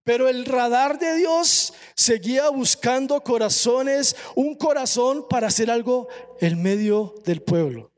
Pero 0.04 0.30
el 0.30 0.46
radar 0.46 1.00
de 1.00 1.16
Dios 1.16 1.74
seguía 1.96 2.50
buscando 2.50 3.22
corazones, 3.22 4.16
un 4.36 4.56
corazón 4.56 5.28
para 5.28 5.48
hacer 5.48 5.72
algo 5.72 6.08
en 6.40 6.62
medio 6.62 7.16
del 7.26 7.42
pueblo. 7.42 7.92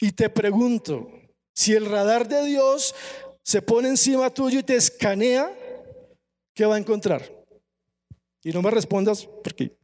Y 0.00 0.12
te 0.12 0.28
pregunto, 0.28 1.10
si 1.54 1.72
el 1.72 1.86
radar 1.86 2.28
de 2.28 2.44
Dios 2.44 2.94
se 3.42 3.62
pone 3.62 3.88
encima 3.88 4.30
tuyo 4.30 4.60
y 4.60 4.62
te 4.62 4.76
escanea, 4.76 5.52
¿qué 6.54 6.64
va 6.66 6.76
a 6.76 6.78
encontrar? 6.78 7.30
Y 8.42 8.52
no 8.52 8.62
me 8.62 8.70
respondas 8.70 9.26
porque 9.42 9.76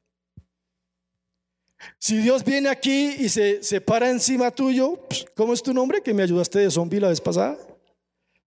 si 1.99 2.19
Dios 2.19 2.45
viene 2.45 2.69
aquí 2.69 3.15
y 3.19 3.29
se, 3.29 3.63
se 3.63 3.81
para 3.81 4.11
encima 4.11 4.51
tuyo, 4.51 4.97
pues, 5.09 5.25
¿cómo 5.35 5.55
es 5.55 5.63
tu 5.63 5.73
nombre 5.73 6.03
que 6.03 6.13
me 6.13 6.23
ayudaste 6.23 6.59
de 6.59 6.71
zombie 6.71 7.01
la 7.01 7.09
vez 7.09 7.21
pasada? 7.21 7.59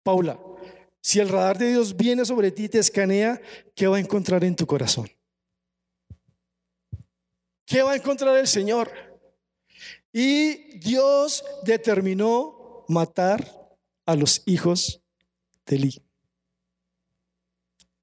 Paula. 0.04 0.38
Si 1.02 1.20
el 1.20 1.30
radar 1.30 1.58
de 1.58 1.70
Dios 1.70 1.98
viene 1.98 2.24
sobre 2.26 2.52
ti 2.52 2.66
y 2.66 2.70
te 2.70 2.80
escanea, 2.80 3.42
¿qué 3.76 3.88
va 3.88 3.98
a 3.98 4.00
encontrar 4.00 4.44
en 4.44 4.56
tu 4.56 4.68
corazón? 4.68 5.10
¿Qué 7.66 7.82
va 7.82 7.94
a 7.94 7.96
encontrar 7.96 8.38
el 8.38 8.48
Señor? 8.48 8.92
Y 10.14 10.78
Dios 10.78 11.44
determinó 11.64 12.86
matar 12.88 13.50
a 14.06 14.16
los 14.16 14.44
hijos 14.46 15.02
de 15.66 15.76
Eli. 15.78 16.04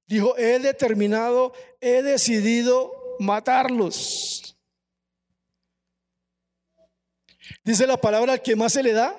Dijo, 0.07 0.35
he 0.37 0.59
determinado, 0.59 1.53
he 1.79 2.01
decidido 2.01 2.91
matarlos. 3.19 4.57
Dice 7.63 7.85
la 7.85 7.97
palabra, 7.97 8.33
al 8.33 8.41
que 8.41 8.55
más 8.55 8.73
se 8.73 8.81
le 8.81 8.91
da, 8.91 9.15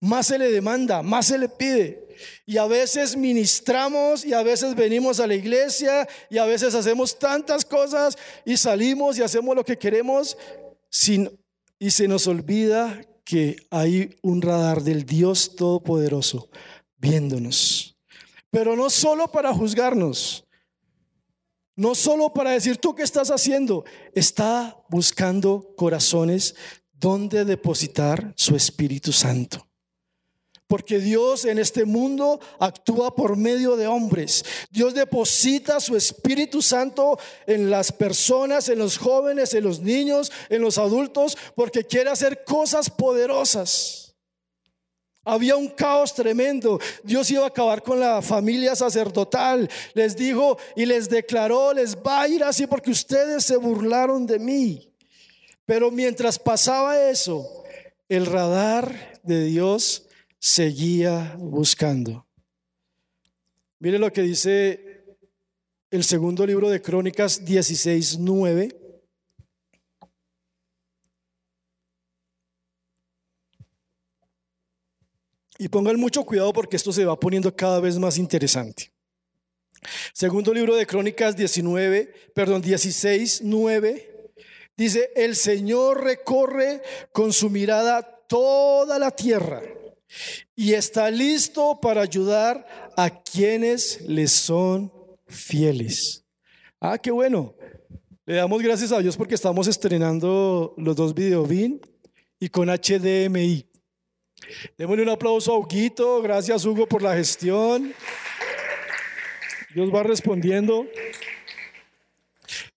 más 0.00 0.26
se 0.26 0.38
le 0.38 0.52
demanda, 0.52 1.02
más 1.02 1.26
se 1.26 1.38
le 1.38 1.48
pide. 1.48 2.07
Y 2.46 2.58
a 2.58 2.66
veces 2.66 3.16
ministramos 3.16 4.24
y 4.24 4.32
a 4.32 4.42
veces 4.42 4.74
venimos 4.74 5.20
a 5.20 5.26
la 5.26 5.34
iglesia 5.34 6.08
y 6.30 6.38
a 6.38 6.44
veces 6.44 6.74
hacemos 6.74 7.18
tantas 7.18 7.64
cosas 7.64 8.16
y 8.44 8.56
salimos 8.56 9.18
y 9.18 9.22
hacemos 9.22 9.54
lo 9.54 9.64
que 9.64 9.78
queremos 9.78 10.36
sin, 10.90 11.30
y 11.78 11.90
se 11.90 12.08
nos 12.08 12.26
olvida 12.26 13.00
que 13.24 13.56
hay 13.70 14.16
un 14.22 14.40
radar 14.40 14.82
del 14.82 15.04
Dios 15.04 15.54
Todopoderoso 15.54 16.48
viéndonos. 16.96 17.96
Pero 18.50 18.74
no 18.74 18.88
solo 18.90 19.30
para 19.30 19.52
juzgarnos, 19.52 20.44
no 21.76 21.94
solo 21.94 22.32
para 22.32 22.50
decir 22.50 22.78
tú 22.78 22.94
qué 22.94 23.02
estás 23.02 23.30
haciendo, 23.30 23.84
está 24.12 24.76
buscando 24.88 25.74
corazones 25.76 26.56
donde 26.92 27.44
depositar 27.44 28.32
su 28.34 28.56
Espíritu 28.56 29.12
Santo. 29.12 29.67
Porque 30.68 31.00
Dios 31.00 31.46
en 31.46 31.58
este 31.58 31.84
mundo 31.86 32.38
actúa 32.60 33.14
por 33.14 33.36
medio 33.36 33.74
de 33.74 33.86
hombres. 33.86 34.44
Dios 34.70 34.94
deposita 34.94 35.80
su 35.80 35.96
Espíritu 35.96 36.62
Santo 36.62 37.18
en 37.46 37.70
las 37.70 37.90
personas, 37.90 38.68
en 38.68 38.78
los 38.78 38.98
jóvenes, 38.98 39.54
en 39.54 39.64
los 39.64 39.80
niños, 39.80 40.30
en 40.50 40.60
los 40.60 40.78
adultos, 40.78 41.36
porque 41.56 41.84
quiere 41.84 42.10
hacer 42.10 42.44
cosas 42.44 42.90
poderosas. 42.90 44.08
Había 45.24 45.56
un 45.56 45.68
caos 45.68 46.14
tremendo. 46.14 46.78
Dios 47.02 47.30
iba 47.30 47.44
a 47.44 47.48
acabar 47.48 47.82
con 47.82 48.00
la 48.00 48.22
familia 48.22 48.74
sacerdotal. 48.74 49.68
Les 49.92 50.16
dijo 50.16 50.58
y 50.74 50.86
les 50.86 51.08
declaró, 51.08 51.74
les 51.74 51.96
va 51.96 52.22
a 52.22 52.28
ir 52.28 52.44
así 52.44 52.66
porque 52.66 52.90
ustedes 52.90 53.44
se 53.44 53.56
burlaron 53.56 54.26
de 54.26 54.38
mí. 54.38 54.90
Pero 55.66 55.90
mientras 55.90 56.38
pasaba 56.38 57.10
eso, 57.10 57.46
el 58.08 58.24
radar 58.24 59.20
de 59.22 59.44
Dios 59.44 60.07
seguía 60.38 61.34
buscando. 61.38 62.26
Mire 63.80 63.98
lo 63.98 64.12
que 64.12 64.22
dice 64.22 65.16
el 65.90 66.04
segundo 66.04 66.46
libro 66.46 66.68
de 66.68 66.82
Crónicas 66.82 67.44
16, 67.44 68.18
9. 68.18 68.68
Y 75.60 75.68
pongan 75.68 75.98
mucho 75.98 76.24
cuidado 76.24 76.52
porque 76.52 76.76
esto 76.76 76.92
se 76.92 77.04
va 77.04 77.18
poniendo 77.18 77.54
cada 77.54 77.80
vez 77.80 77.98
más 77.98 78.16
interesante. 78.16 78.92
Segundo 80.12 80.52
libro 80.52 80.76
de 80.76 80.86
Crónicas 80.86 81.36
19, 81.36 82.32
perdón, 82.34 82.62
16, 82.62 83.42
9. 83.42 84.32
Dice, 84.76 85.10
el 85.16 85.34
Señor 85.34 86.04
recorre 86.04 86.82
con 87.12 87.32
su 87.32 87.50
mirada 87.50 88.02
toda 88.28 88.98
la 88.98 89.10
tierra 89.10 89.62
y 90.54 90.74
está 90.74 91.10
listo 91.10 91.78
para 91.80 92.02
ayudar 92.02 92.66
a 92.96 93.10
quienes 93.10 94.00
le 94.02 94.26
son 94.28 94.92
fieles. 95.26 96.24
Ah, 96.80 96.98
qué 96.98 97.10
bueno. 97.10 97.54
Le 98.24 98.34
damos 98.34 98.62
gracias 98.62 98.92
a 98.92 98.98
Dios 99.00 99.16
porque 99.16 99.34
estamos 99.34 99.66
estrenando 99.68 100.74
los 100.76 100.96
dos 100.96 101.14
videobin 101.14 101.80
y 102.38 102.48
con 102.48 102.68
HDMI. 102.68 103.66
Démosle 104.76 105.02
un 105.02 105.08
aplauso 105.08 105.52
a 105.52 105.58
Huguito. 105.58 106.22
Gracias, 106.22 106.64
Hugo, 106.64 106.86
por 106.86 107.02
la 107.02 107.14
gestión. 107.14 107.94
Dios 109.74 109.94
va 109.94 110.02
respondiendo. 110.02 110.86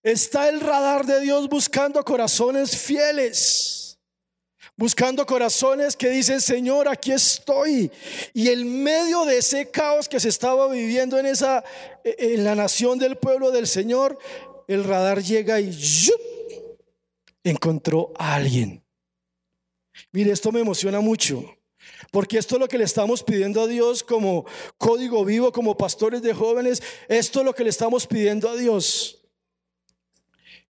Está 0.02 0.48
el 0.48 0.60
radar 0.60 1.06
de 1.06 1.20
Dios 1.20 1.48
buscando 1.48 2.02
corazones 2.04 2.76
fieles. 2.76 3.71
Buscando 4.76 5.26
corazones 5.26 5.96
que 5.96 6.08
dicen, 6.08 6.40
Señor, 6.40 6.88
aquí 6.88 7.12
estoy. 7.12 7.90
Y 8.32 8.48
en 8.48 8.82
medio 8.82 9.24
de 9.24 9.38
ese 9.38 9.70
caos 9.70 10.08
que 10.08 10.18
se 10.18 10.30
estaba 10.30 10.68
viviendo 10.68 11.18
en 11.18 11.26
esa 11.26 11.62
en 12.04 12.42
la 12.42 12.54
nación 12.54 12.98
del 12.98 13.16
pueblo 13.16 13.50
del 13.50 13.66
Señor, 13.66 14.18
el 14.68 14.84
radar 14.84 15.22
llega 15.22 15.60
y 15.60 15.70
encontró 17.44 18.12
a 18.16 18.34
alguien. 18.34 18.82
Mire, 20.10 20.32
esto 20.32 20.50
me 20.52 20.60
emociona 20.60 21.00
mucho. 21.00 21.44
Porque 22.10 22.38
esto 22.38 22.56
es 22.56 22.60
lo 22.60 22.68
que 22.68 22.78
le 22.78 22.84
estamos 22.84 23.22
pidiendo 23.22 23.60
a 23.60 23.66
Dios 23.66 24.02
como 24.02 24.44
código 24.78 25.24
vivo, 25.24 25.52
como 25.52 25.76
pastores 25.76 26.22
de 26.22 26.34
jóvenes. 26.34 26.82
Esto 27.08 27.40
es 27.40 27.44
lo 27.44 27.54
que 27.54 27.64
le 27.64 27.70
estamos 27.70 28.06
pidiendo 28.06 28.48
a 28.48 28.56
Dios. 28.56 29.21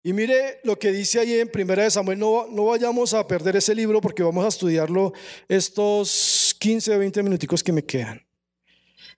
Y 0.04 0.14
mire 0.14 0.60
lo 0.64 0.80
que 0.80 0.92
dice 0.92 1.20
ahí 1.20 1.40
en 1.40 1.48
Primera 1.48 1.84
de 1.84 1.92
Samuel. 1.92 2.18
No, 2.18 2.48
no 2.48 2.66
vayamos 2.66 3.14
a 3.14 3.28
perder 3.28 3.56
ese 3.56 3.76
libro 3.76 4.02
porque 4.02 4.24
vamos 4.24 4.44
a 4.44 4.48
estudiarlo 4.48 5.14
estos 5.48 6.56
15 6.60 6.96
o 6.96 7.00
20 7.00 7.24
minuticos 7.24 7.64
que 7.64 7.72
me 7.72 7.84
quedan. 7.84 8.26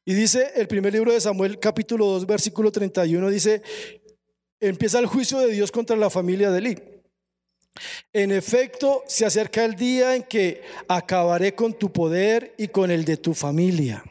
Y 0.06 0.14
dice 0.14 0.52
el 0.56 0.68
primer 0.68 0.92
libro 0.92 1.14
de 1.14 1.22
Samuel, 1.22 1.60
capítulo 1.60 2.06
2, 2.08 2.26
versículo 2.26 2.72
31, 2.72 3.30
dice, 3.30 3.62
empieza 4.60 5.00
el 5.00 5.06
juicio 5.06 5.40
de 5.40 5.54
Dios 5.54 5.72
contra 5.72 5.96
la 5.96 6.10
familia 6.10 6.52
de 6.52 6.58
Eli. 6.60 6.78
En 8.12 8.32
efecto, 8.32 9.04
se 9.08 9.26
acerca 9.26 9.64
el 9.64 9.76
día 9.76 10.16
en 10.16 10.24
que 10.24 10.62
acabaré 10.90 11.56
con 11.56 11.74
tu 11.74 11.92
poder 11.92 12.54
y 12.58 12.68
con 12.68 12.92
el 12.92 13.06
de 13.06 13.16
tu 13.16 13.34
familia. 13.34 14.04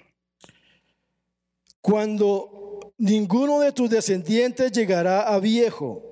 Cuando 1.83 2.95
ninguno 2.97 3.61
de 3.61 3.73
tus 3.73 3.91
descendientes 3.91 4.73
llegará 4.73 5.23
a 5.23 5.39
viejo, 5.39 6.12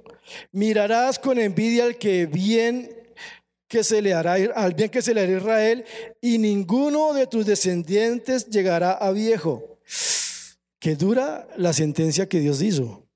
mirarás 0.52 1.18
con 1.18 1.38
envidia 1.38 1.84
al 1.84 1.96
que 1.96 2.26
bien 2.26 2.96
que 3.68 3.84
se 3.84 4.02
le 4.02 4.12
hará 4.12 4.34
al 4.34 4.74
bien 4.74 4.90
que 4.90 5.00
se 5.00 5.14
le 5.14 5.20
hará 5.20 5.32
a 5.32 5.36
Israel 5.36 5.84
y 6.20 6.38
ninguno 6.38 7.12
de 7.12 7.26
tus 7.26 7.46
descendientes 7.46 8.46
llegará 8.46 8.92
a 8.92 9.12
viejo. 9.12 9.78
Que 10.78 10.96
dura 10.96 11.46
la 11.56 11.72
sentencia 11.72 12.28
que 12.28 12.40
Dios 12.40 12.62
hizo. 12.62 13.06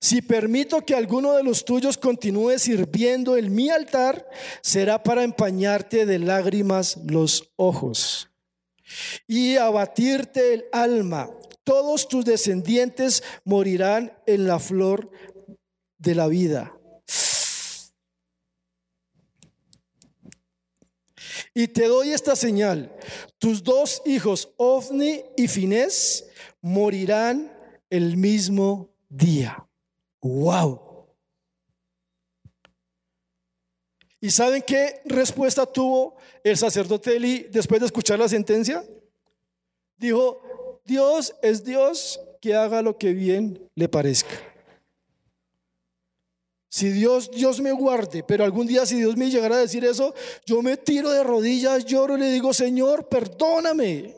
Si 0.00 0.20
permito 0.20 0.84
que 0.84 0.94
alguno 0.94 1.32
de 1.32 1.42
los 1.42 1.64
tuyos 1.64 1.96
continúe 1.96 2.58
sirviendo 2.58 3.36
en 3.36 3.54
mi 3.54 3.70
altar, 3.70 4.28
será 4.60 5.02
para 5.02 5.22
empañarte 5.22 6.04
de 6.04 6.18
lágrimas 6.18 6.98
los 7.06 7.52
ojos 7.56 8.28
y 9.26 9.56
abatirte 9.56 10.54
el 10.54 10.64
alma. 10.72 11.30
Todos 11.62 12.08
tus 12.08 12.24
descendientes 12.26 13.22
morirán 13.44 14.12
en 14.26 14.46
la 14.46 14.58
flor 14.58 15.10
de 16.04 16.14
la 16.14 16.28
vida. 16.28 16.78
Y 21.54 21.68
te 21.68 21.86
doy 21.86 22.10
esta 22.10 22.34
señal. 22.34 22.92
Tus 23.38 23.62
dos 23.62 24.02
hijos, 24.04 24.50
Ofni 24.56 25.22
y 25.36 25.48
Finés, 25.48 26.26
morirán 26.60 27.52
el 27.90 28.16
mismo 28.16 28.90
día. 29.08 29.66
¡Wow! 30.20 31.06
¿Y 34.20 34.30
saben 34.30 34.62
qué 34.62 35.02
respuesta 35.04 35.66
tuvo 35.66 36.16
el 36.42 36.56
sacerdote 36.56 37.16
Eli 37.16 37.46
después 37.50 37.80
de 37.80 37.86
escuchar 37.86 38.18
la 38.18 38.28
sentencia? 38.28 38.82
Dijo, 39.96 40.80
Dios 40.84 41.34
es 41.42 41.62
Dios 41.62 42.20
que 42.40 42.54
haga 42.54 42.82
lo 42.82 42.96
que 42.96 43.12
bien 43.12 43.70
le 43.74 43.88
parezca. 43.88 44.53
Si 46.74 46.88
Dios, 46.88 47.30
Dios 47.30 47.60
me 47.60 47.70
guarde, 47.70 48.24
pero 48.24 48.42
algún 48.42 48.66
día 48.66 48.84
si 48.84 48.96
Dios 48.96 49.16
me 49.16 49.30
llegara 49.30 49.54
a 49.54 49.60
decir 49.60 49.84
eso, 49.84 50.12
yo 50.44 50.60
me 50.60 50.76
tiro 50.76 51.08
de 51.08 51.22
rodillas, 51.22 51.84
lloro 51.84 52.16
y 52.16 52.20
le 52.20 52.32
digo, 52.32 52.52
Señor, 52.52 53.08
perdóname. 53.08 54.12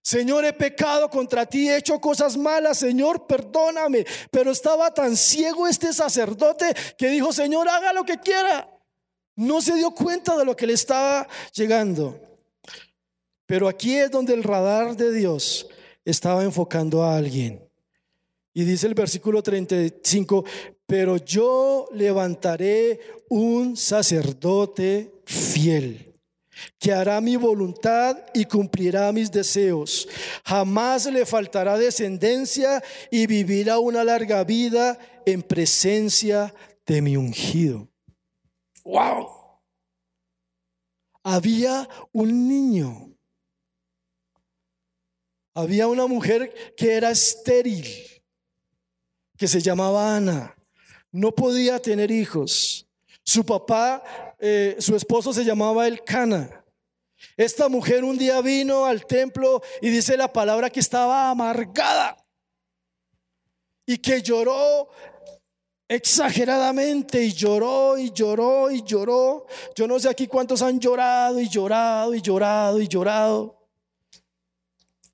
Señor, 0.00 0.46
he 0.46 0.54
pecado 0.54 1.10
contra 1.10 1.44
ti, 1.44 1.68
he 1.68 1.76
hecho 1.76 2.00
cosas 2.00 2.38
malas, 2.38 2.78
Señor, 2.78 3.26
perdóname. 3.26 4.06
Pero 4.30 4.50
estaba 4.50 4.94
tan 4.94 5.14
ciego 5.14 5.68
este 5.68 5.92
sacerdote 5.92 6.74
que 6.96 7.08
dijo, 7.10 7.34
Señor, 7.34 7.68
haga 7.68 7.92
lo 7.92 8.02
que 8.02 8.16
quiera. 8.16 8.66
No 9.36 9.60
se 9.60 9.74
dio 9.74 9.90
cuenta 9.90 10.38
de 10.38 10.46
lo 10.46 10.56
que 10.56 10.66
le 10.66 10.72
estaba 10.72 11.28
llegando. 11.52 12.18
Pero 13.44 13.68
aquí 13.68 13.94
es 13.94 14.10
donde 14.10 14.32
el 14.32 14.42
radar 14.42 14.96
de 14.96 15.12
Dios 15.12 15.68
estaba 16.02 16.44
enfocando 16.44 17.02
a 17.02 17.14
alguien. 17.14 17.62
Y 18.54 18.64
dice 18.64 18.86
el 18.86 18.94
versículo 18.94 19.42
35, 19.42 20.46
pero 20.88 21.18
yo 21.18 21.86
levantaré 21.92 22.98
un 23.28 23.76
sacerdote 23.76 25.12
fiel 25.26 26.14
que 26.78 26.92
hará 26.94 27.20
mi 27.20 27.36
voluntad 27.36 28.16
y 28.32 28.46
cumplirá 28.46 29.12
mis 29.12 29.30
deseos. 29.30 30.08
Jamás 30.46 31.04
le 31.04 31.26
faltará 31.26 31.76
descendencia 31.76 32.82
y 33.10 33.26
vivirá 33.26 33.78
una 33.78 34.02
larga 34.02 34.42
vida 34.44 34.98
en 35.26 35.42
presencia 35.42 36.54
de 36.86 37.02
mi 37.02 37.18
ungido. 37.18 37.86
¡Wow! 38.82 39.28
Había 41.22 41.86
un 42.12 42.48
niño. 42.48 43.14
Había 45.52 45.86
una 45.86 46.06
mujer 46.06 46.74
que 46.78 46.94
era 46.94 47.10
estéril, 47.10 47.86
que 49.36 49.46
se 49.46 49.60
llamaba 49.60 50.16
Ana. 50.16 50.57
No 51.12 51.32
podía 51.32 51.78
tener 51.78 52.10
hijos. 52.10 52.86
Su 53.24 53.44
papá, 53.44 54.02
eh, 54.38 54.76
su 54.78 54.96
esposo 54.96 55.32
se 55.32 55.44
llamaba 55.44 55.86
Elcana. 55.86 56.64
Esta 57.36 57.68
mujer 57.68 58.04
un 58.04 58.16
día 58.16 58.40
vino 58.40 58.86
al 58.86 59.06
templo 59.06 59.62
y 59.80 59.90
dice 59.90 60.16
la 60.16 60.32
palabra 60.32 60.70
que 60.70 60.80
estaba 60.80 61.30
amargada 61.30 62.16
y 63.84 63.98
que 63.98 64.22
lloró 64.22 64.88
exageradamente 65.88 67.22
y 67.24 67.32
lloró 67.32 67.98
y 67.98 68.12
lloró 68.12 68.70
y 68.70 68.82
lloró. 68.82 69.46
Yo 69.74 69.88
no 69.88 69.98
sé 69.98 70.08
aquí 70.08 70.26
cuántos 70.26 70.62
han 70.62 70.78
llorado 70.78 71.40
y 71.40 71.48
llorado 71.48 72.14
y 72.14 72.20
llorado 72.20 72.80
y 72.80 72.86
llorado. 72.86 73.57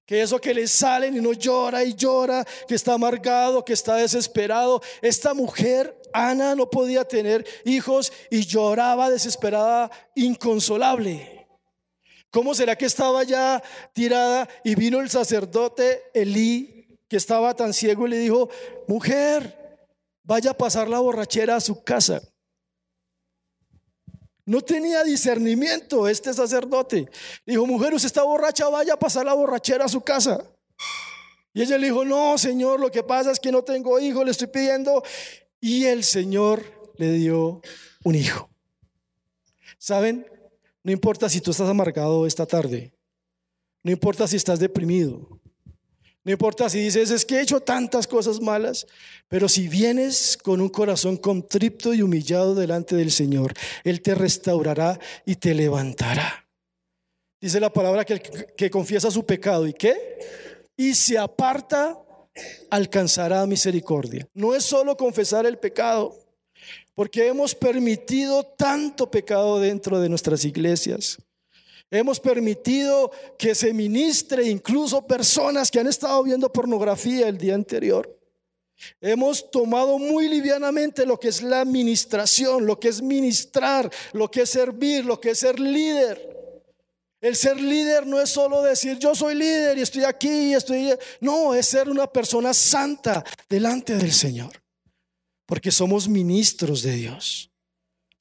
Que 0.06 0.22
eso 0.22 0.38
que 0.38 0.52
le 0.52 0.68
salen 0.68 1.16
y 1.16 1.20
no 1.20 1.32
llora 1.32 1.82
y 1.82 1.94
llora, 1.94 2.44
que 2.68 2.74
está 2.74 2.94
amargado, 2.94 3.64
que 3.64 3.72
está 3.72 3.96
desesperado. 3.96 4.82
Esta 5.00 5.32
mujer 5.32 5.98
Ana 6.12 6.54
no 6.54 6.70
podía 6.70 7.04
tener 7.04 7.44
hijos 7.64 8.12
y 8.30 8.46
lloraba 8.46 9.10
desesperada, 9.10 9.90
inconsolable. 10.14 11.48
¿Cómo 12.30 12.54
será 12.54 12.76
que 12.76 12.86
estaba 12.86 13.22
ya 13.24 13.62
tirada 13.92 14.48
y 14.62 14.74
vino 14.74 15.00
el 15.00 15.08
sacerdote 15.10 16.02
Elí, 16.14 16.98
que 17.08 17.16
estaba 17.16 17.54
tan 17.54 17.72
ciego, 17.72 18.06
y 18.06 18.10
le 18.10 18.18
dijo, 18.18 18.48
mujer, 18.86 19.88
vaya 20.22 20.50
a 20.50 20.56
pasar 20.56 20.88
la 20.88 21.00
borrachera 21.00 21.56
a 21.56 21.60
su 21.60 21.82
casa? 21.82 22.20
No 24.46 24.60
tenía 24.60 25.02
discernimiento 25.02 26.06
este 26.06 26.34
sacerdote. 26.34 27.08
Dijo, 27.46 27.66
mujer, 27.66 27.94
usted 27.94 28.06
está 28.06 28.22
borracha, 28.22 28.68
vaya 28.68 28.94
a 28.94 28.98
pasar 28.98 29.24
la 29.24 29.34
borrachera 29.34 29.86
a 29.86 29.88
su 29.88 30.02
casa. 30.02 30.44
Y 31.54 31.62
ella 31.62 31.78
le 31.78 31.86
dijo, 31.86 32.04
no, 32.04 32.36
Señor, 32.36 32.80
lo 32.80 32.90
que 32.90 33.02
pasa 33.02 33.30
es 33.30 33.40
que 33.40 33.52
no 33.52 33.62
tengo 33.62 33.98
hijo, 34.00 34.24
le 34.24 34.32
estoy 34.32 34.48
pidiendo 34.48 35.02
y 35.60 35.86
el 35.86 36.04
Señor 36.04 36.62
le 36.96 37.12
dio 37.12 37.62
un 38.04 38.14
hijo. 38.14 38.50
¿Saben? 39.78 40.26
No 40.82 40.92
importa 40.92 41.28
si 41.28 41.40
tú 41.40 41.52
estás 41.52 41.68
amargado 41.68 42.26
esta 42.26 42.44
tarde. 42.44 42.92
No 43.82 43.90
importa 43.90 44.26
si 44.26 44.36
estás 44.36 44.58
deprimido. 44.58 45.33
No 46.24 46.32
importa 46.32 46.70
si 46.70 46.80
dices, 46.80 47.10
es 47.10 47.26
que 47.26 47.36
he 47.36 47.42
hecho 47.42 47.60
tantas 47.60 48.06
cosas 48.06 48.40
malas, 48.40 48.86
pero 49.28 49.46
si 49.46 49.68
vienes 49.68 50.38
con 50.42 50.62
un 50.62 50.70
corazón 50.70 51.18
contrito 51.18 51.92
y 51.92 52.00
humillado 52.00 52.54
delante 52.54 52.96
del 52.96 53.10
Señor, 53.10 53.52
Él 53.84 54.00
te 54.00 54.14
restaurará 54.14 54.98
y 55.26 55.36
te 55.36 55.52
levantará. 55.54 56.48
Dice 57.38 57.60
la 57.60 57.70
palabra 57.70 58.06
que, 58.06 58.20
que 58.56 58.70
confiesa 58.70 59.10
su 59.10 59.26
pecado 59.26 59.66
y 59.66 59.74
qué? 59.74 59.94
Y 60.78 60.94
se 60.94 61.18
aparta, 61.18 61.98
alcanzará 62.70 63.44
misericordia. 63.44 64.26
No 64.32 64.54
es 64.54 64.64
solo 64.64 64.96
confesar 64.96 65.44
el 65.44 65.58
pecado, 65.58 66.18
porque 66.94 67.26
hemos 67.26 67.54
permitido 67.54 68.44
tanto 68.44 69.10
pecado 69.10 69.60
dentro 69.60 70.00
de 70.00 70.08
nuestras 70.08 70.46
iglesias. 70.46 71.18
Hemos 71.90 72.18
permitido 72.18 73.10
que 73.38 73.54
se 73.54 73.72
ministre 73.72 74.44
incluso 74.48 75.06
personas 75.06 75.70
que 75.70 75.80
han 75.80 75.86
estado 75.86 76.22
viendo 76.22 76.52
pornografía 76.52 77.28
el 77.28 77.38
día 77.38 77.54
anterior. 77.54 78.18
Hemos 79.00 79.50
tomado 79.50 79.98
muy 79.98 80.28
livianamente 80.28 81.06
lo 81.06 81.18
que 81.18 81.28
es 81.28 81.42
la 81.42 81.60
administración, 81.60 82.66
lo 82.66 82.78
que 82.78 82.88
es 82.88 83.00
ministrar, 83.00 83.90
lo 84.12 84.30
que 84.30 84.42
es 84.42 84.50
servir, 84.50 85.04
lo 85.04 85.20
que 85.20 85.30
es 85.30 85.38
ser 85.38 85.60
líder. 85.60 86.34
El 87.20 87.36
ser 87.36 87.58
líder 87.60 88.06
no 88.06 88.20
es 88.20 88.28
solo 88.28 88.60
decir 88.62 88.98
yo 88.98 89.14
soy 89.14 89.34
líder 89.34 89.78
y 89.78 89.82
estoy 89.82 90.04
aquí 90.04 90.50
y 90.50 90.54
estoy... 90.54 90.94
No, 91.20 91.54
es 91.54 91.66
ser 91.66 91.88
una 91.88 92.06
persona 92.06 92.52
santa 92.52 93.24
delante 93.48 93.96
del 93.96 94.12
Señor. 94.12 94.62
Porque 95.46 95.70
somos 95.70 96.08
ministros 96.08 96.82
de 96.82 96.92
Dios. 96.92 97.53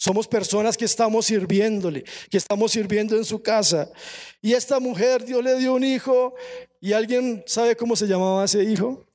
Somos 0.03 0.27
personas 0.27 0.75
que 0.75 0.83
estamos 0.83 1.27
sirviéndole, 1.27 2.03
que 2.29 2.35
estamos 2.35 2.73
sirviendo 2.73 3.15
en 3.15 3.23
su 3.23 3.41
casa. 3.41 3.89
Y 4.41 4.51
esta 4.51 4.81
mujer, 4.81 5.23
Dios 5.23 5.41
le 5.41 5.57
dio 5.57 5.73
un 5.75 5.83
hijo. 5.85 6.35
¿Y 6.81 6.91
alguien 6.91 7.41
sabe 7.47 7.77
cómo 7.77 7.95
se 7.95 8.05
llamaba 8.05 8.43
ese 8.43 8.65
hijo? 8.65 9.07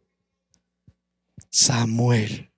Samuel. 1.51 2.51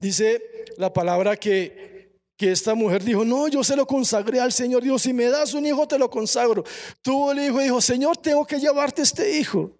Dice 0.00 0.42
la 0.78 0.92
palabra 0.92 1.36
que 1.36 2.10
que 2.36 2.50
esta 2.50 2.74
mujer 2.74 3.04
dijo, 3.04 3.24
no, 3.24 3.46
yo 3.46 3.62
se 3.62 3.76
lo 3.76 3.86
consagré 3.86 4.40
al 4.40 4.50
Señor. 4.50 4.82
Dios, 4.82 5.02
si 5.02 5.12
me 5.12 5.26
das 5.26 5.54
un 5.54 5.64
hijo, 5.64 5.86
te 5.86 5.96
lo 5.96 6.10
consagro. 6.10 6.64
Tuvo 7.00 7.30
el 7.30 7.38
hijo 7.38 7.60
y 7.60 7.64
dijo, 7.64 7.80
Señor, 7.80 8.16
tengo 8.16 8.44
que 8.44 8.58
llevarte 8.58 9.02
este 9.02 9.38
hijo. 9.38 9.70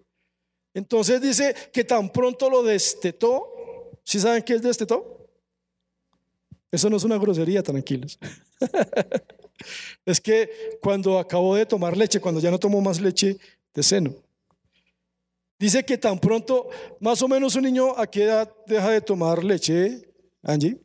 Entonces 0.73 1.21
dice 1.21 1.57
que 1.73 1.83
tan 1.83 2.09
pronto 2.09 2.49
lo 2.49 2.63
destetó. 2.63 3.49
¿Sí 4.05 4.21
saben 4.21 4.45
qué 4.45 4.55
es 4.55 4.63
destetó? 4.63 5.22
Eso 6.73 6.89
no 6.89 6.97
es 6.97 7.05
una 7.05 7.19
grosería, 7.19 7.63
tranquilos. 7.63 8.19
es 10.07 10.19
que 10.19 10.79
cuando 10.81 11.19
acabó 11.19 11.55
de 11.55 11.67
tomar 11.67 11.95
leche, 11.95 12.19
cuando 12.19 12.41
ya 12.41 12.51
no 12.51 12.59
tomó 12.59 12.81
más 12.81 12.99
leche 12.99 13.37
de 13.75 13.83
seno. 13.83 14.15
Dice 15.59 15.85
que 15.85 15.99
tan 15.99 16.19
pronto, 16.19 16.71
más 16.99 17.21
o 17.21 17.29
menos 17.29 17.55
un 17.57 17.65
niño 17.65 17.97
a 17.97 18.07
qué 18.07 18.25
edad 18.25 18.51
deja 18.67 18.89
de 18.89 19.03
tomar 19.03 19.45
leche, 19.45 20.03
Angie. 20.43 20.81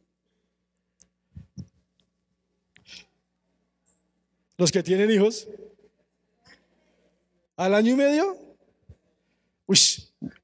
Los 4.58 4.74
que 4.74 4.84
tienen 4.84 5.10
hijos. 5.10 5.48
¿Al 7.56 7.74
año 7.74 7.94
y 7.94 7.96
medio? 7.96 8.38
Uy, 9.66 9.80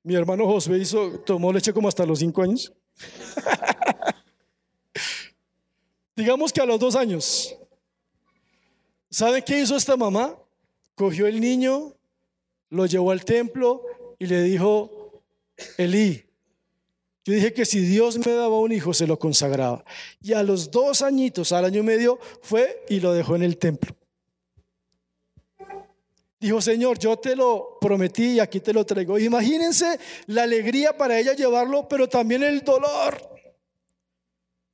mi 0.04 0.16
hermano 0.16 0.46
José 0.46 0.78
hizo, 0.78 1.20
tomó 1.20 1.52
leche 1.52 1.74
como 1.74 1.90
hasta 1.90 2.06
los 2.06 2.20
cinco 2.20 2.44
años. 2.44 2.72
Digamos 6.16 6.54
que 6.54 6.62
a 6.62 6.66
los 6.66 6.80
dos 6.80 6.96
años. 6.96 7.56
¿Sabe 9.10 9.44
qué 9.44 9.60
hizo 9.60 9.76
esta 9.76 9.96
mamá? 9.96 10.38
Cogió 10.96 11.28
el 11.28 11.40
niño, 11.40 11.94
lo 12.70 12.86
llevó 12.86 13.12
al 13.12 13.26
templo 13.26 13.84
y 14.20 14.28
le 14.28 14.42
dijo, 14.44 15.24
Elí, 15.78 16.24
yo 17.26 17.34
dije 17.34 17.54
que 17.54 17.66
si 17.66 17.80
Dios 17.80 18.18
me 18.26 18.32
daba 18.34 18.60
un 18.60 18.72
hijo, 18.72 18.94
se 18.94 19.08
lo 19.08 19.18
consagraba. 19.18 19.84
Y 20.22 20.34
a 20.34 20.44
los 20.44 20.70
dos 20.70 21.02
añitos, 21.02 21.52
al 21.52 21.66
año 21.66 21.80
y 21.80 21.84
medio, 21.84 22.20
fue 22.42 22.84
y 22.90 23.00
lo 23.00 23.14
dejó 23.14 23.36
en 23.36 23.44
el 23.44 23.58
templo. 23.58 23.96
Dijo, 26.40 26.62
Señor, 26.62 27.00
yo 27.00 27.18
te 27.18 27.36
lo 27.36 27.78
prometí 27.80 28.34
y 28.34 28.40
aquí 28.40 28.60
te 28.60 28.74
lo 28.74 28.86
traigo. 28.86 29.18
Imagínense 29.18 29.98
la 30.28 30.44
alegría 30.44 30.96
para 30.98 31.18
ella 31.18 31.34
llevarlo, 31.34 31.88
pero 31.88 32.10
también 32.10 32.44
el 32.44 32.62
dolor 32.62 33.33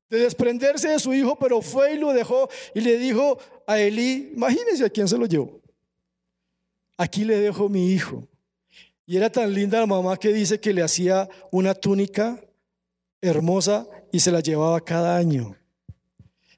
de 0.09 0.19
desprenderse 0.19 0.89
de 0.89 0.99
su 0.99 1.13
hijo, 1.13 1.37
pero 1.37 1.61
fue 1.61 1.93
y 1.93 1.97
lo 1.97 2.13
dejó 2.13 2.49
y 2.73 2.81
le 2.81 2.97
dijo 2.97 3.39
a 3.67 3.79
Elí, 3.79 4.31
imagínense 4.35 4.85
a 4.85 4.89
quién 4.89 5.07
se 5.07 5.17
lo 5.17 5.25
llevó. 5.25 5.61
Aquí 6.97 7.23
le 7.23 7.37
dejo 7.39 7.69
mi 7.69 7.91
hijo. 7.91 8.27
Y 9.05 9.17
era 9.17 9.31
tan 9.31 9.53
linda 9.53 9.79
la 9.79 9.85
mamá 9.85 10.17
que 10.17 10.33
dice 10.33 10.59
que 10.59 10.73
le 10.73 10.83
hacía 10.83 11.29
una 11.51 11.73
túnica 11.73 12.43
hermosa 13.21 13.87
y 14.11 14.19
se 14.19 14.31
la 14.31 14.39
llevaba 14.39 14.81
cada 14.81 15.15
año. 15.17 15.55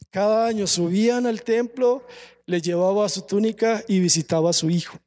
Cada 0.09 0.45
año 0.47 0.67
subían 0.67 1.25
al 1.25 1.43
templo, 1.43 2.05
le 2.45 2.61
llevaba 2.61 3.07
su 3.07 3.21
túnica 3.21 3.83
y 3.87 3.99
visitaba 3.99 4.49
a 4.49 4.53
su 4.53 4.69
hijo. 4.69 4.99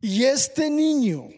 Y 0.00 0.24
este 0.24 0.70
niño, 0.70 1.28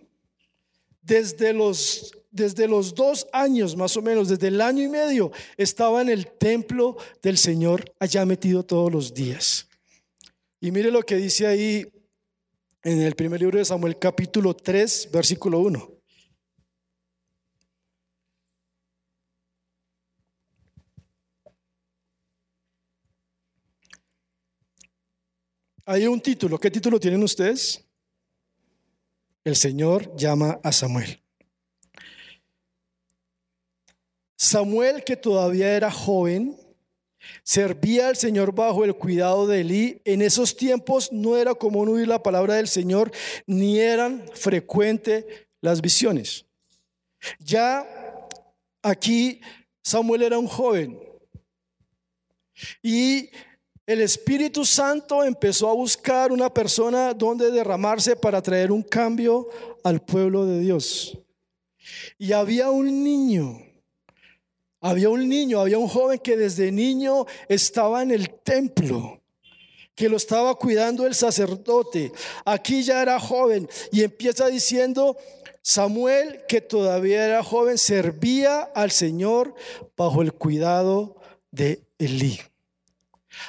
desde 1.02 1.52
los, 1.52 2.12
desde 2.30 2.68
los 2.68 2.94
dos 2.94 3.26
años 3.32 3.76
más 3.76 3.96
o 3.96 4.02
menos, 4.02 4.28
desde 4.28 4.48
el 4.48 4.60
año 4.60 4.82
y 4.82 4.88
medio, 4.88 5.32
estaba 5.56 6.00
en 6.02 6.08
el 6.08 6.26
templo 6.26 6.96
del 7.22 7.36
Señor 7.38 7.92
allá 7.98 8.24
metido 8.24 8.64
todos 8.64 8.90
los 8.92 9.12
días. 9.14 9.68
Y 10.60 10.70
mire 10.70 10.90
lo 10.90 11.02
que 11.02 11.16
dice 11.16 11.46
ahí 11.46 11.86
en 12.82 13.00
el 13.00 13.14
primer 13.14 13.40
libro 13.40 13.58
de 13.58 13.64
Samuel 13.64 13.98
capítulo 13.98 14.54
3, 14.54 15.10
versículo 15.12 15.58
1. 15.60 16.00
Hay 25.86 26.06
un 26.06 26.20
título. 26.20 26.58
¿Qué 26.58 26.70
título 26.70 27.00
tienen 27.00 27.20
ustedes? 27.22 27.84
El 29.42 29.56
Señor 29.56 30.14
llama 30.16 30.60
a 30.62 30.70
Samuel. 30.70 31.19
Samuel, 34.40 35.04
que 35.04 35.18
todavía 35.18 35.76
era 35.76 35.90
joven, 35.90 36.58
servía 37.42 38.08
al 38.08 38.16
Señor 38.16 38.54
bajo 38.54 38.84
el 38.84 38.94
cuidado 38.94 39.46
de 39.46 39.60
Elí. 39.60 40.00
En 40.06 40.22
esos 40.22 40.56
tiempos 40.56 41.12
no 41.12 41.36
era 41.36 41.54
común 41.54 41.90
oír 41.90 42.08
la 42.08 42.22
palabra 42.22 42.54
del 42.54 42.66
Señor, 42.66 43.12
ni 43.46 43.78
eran 43.78 44.24
frecuentes 44.32 45.26
las 45.60 45.82
visiones. 45.82 46.46
Ya 47.38 47.86
aquí 48.80 49.42
Samuel 49.82 50.22
era 50.22 50.38
un 50.38 50.46
joven 50.46 50.98
y 52.82 53.28
el 53.84 54.00
Espíritu 54.00 54.64
Santo 54.64 55.22
empezó 55.22 55.68
a 55.68 55.74
buscar 55.74 56.32
una 56.32 56.48
persona 56.48 57.12
donde 57.12 57.50
derramarse 57.50 58.16
para 58.16 58.40
traer 58.40 58.72
un 58.72 58.82
cambio 58.82 59.50
al 59.84 60.00
pueblo 60.00 60.46
de 60.46 60.60
Dios. 60.60 61.18
Y 62.16 62.32
había 62.32 62.70
un 62.70 63.04
niño, 63.04 63.69
había 64.80 65.10
un 65.10 65.28
niño, 65.28 65.60
había 65.60 65.78
un 65.78 65.88
joven 65.88 66.18
que 66.18 66.36
desde 66.36 66.72
niño 66.72 67.26
estaba 67.48 68.02
en 68.02 68.10
el 68.10 68.30
templo, 68.30 69.20
que 69.94 70.08
lo 70.08 70.16
estaba 70.16 70.54
cuidando 70.54 71.06
el 71.06 71.14
sacerdote. 71.14 72.12
Aquí 72.44 72.82
ya 72.82 73.02
era 73.02 73.20
joven 73.20 73.68
y 73.92 74.02
empieza 74.02 74.48
diciendo, 74.48 75.16
Samuel, 75.62 76.42
que 76.48 76.60
todavía 76.60 77.26
era 77.26 77.42
joven, 77.42 77.76
servía 77.76 78.62
al 78.62 78.90
Señor 78.90 79.54
bajo 79.96 80.22
el 80.22 80.32
cuidado 80.32 81.16
de 81.50 81.82
Elí. 81.98 82.40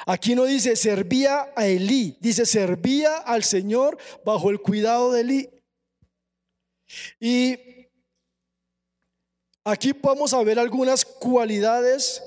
Aquí 0.06 0.36
no 0.36 0.46
dice 0.46 0.76
servía 0.76 1.52
a 1.56 1.68
Elí, 1.68 2.18
dice 2.20 2.46
servía 2.46 3.16
al 3.18 3.44
Señor 3.44 3.98
bajo 4.26 4.50
el 4.50 4.60
cuidado 4.60 5.12
de 5.12 5.22
Elí. 5.22 5.50
Y 7.20 7.81
aquí 9.64 9.94
vamos 10.02 10.34
a 10.34 10.44
ver 10.44 10.60
algunas 10.60 11.06
cualidades 11.06 12.24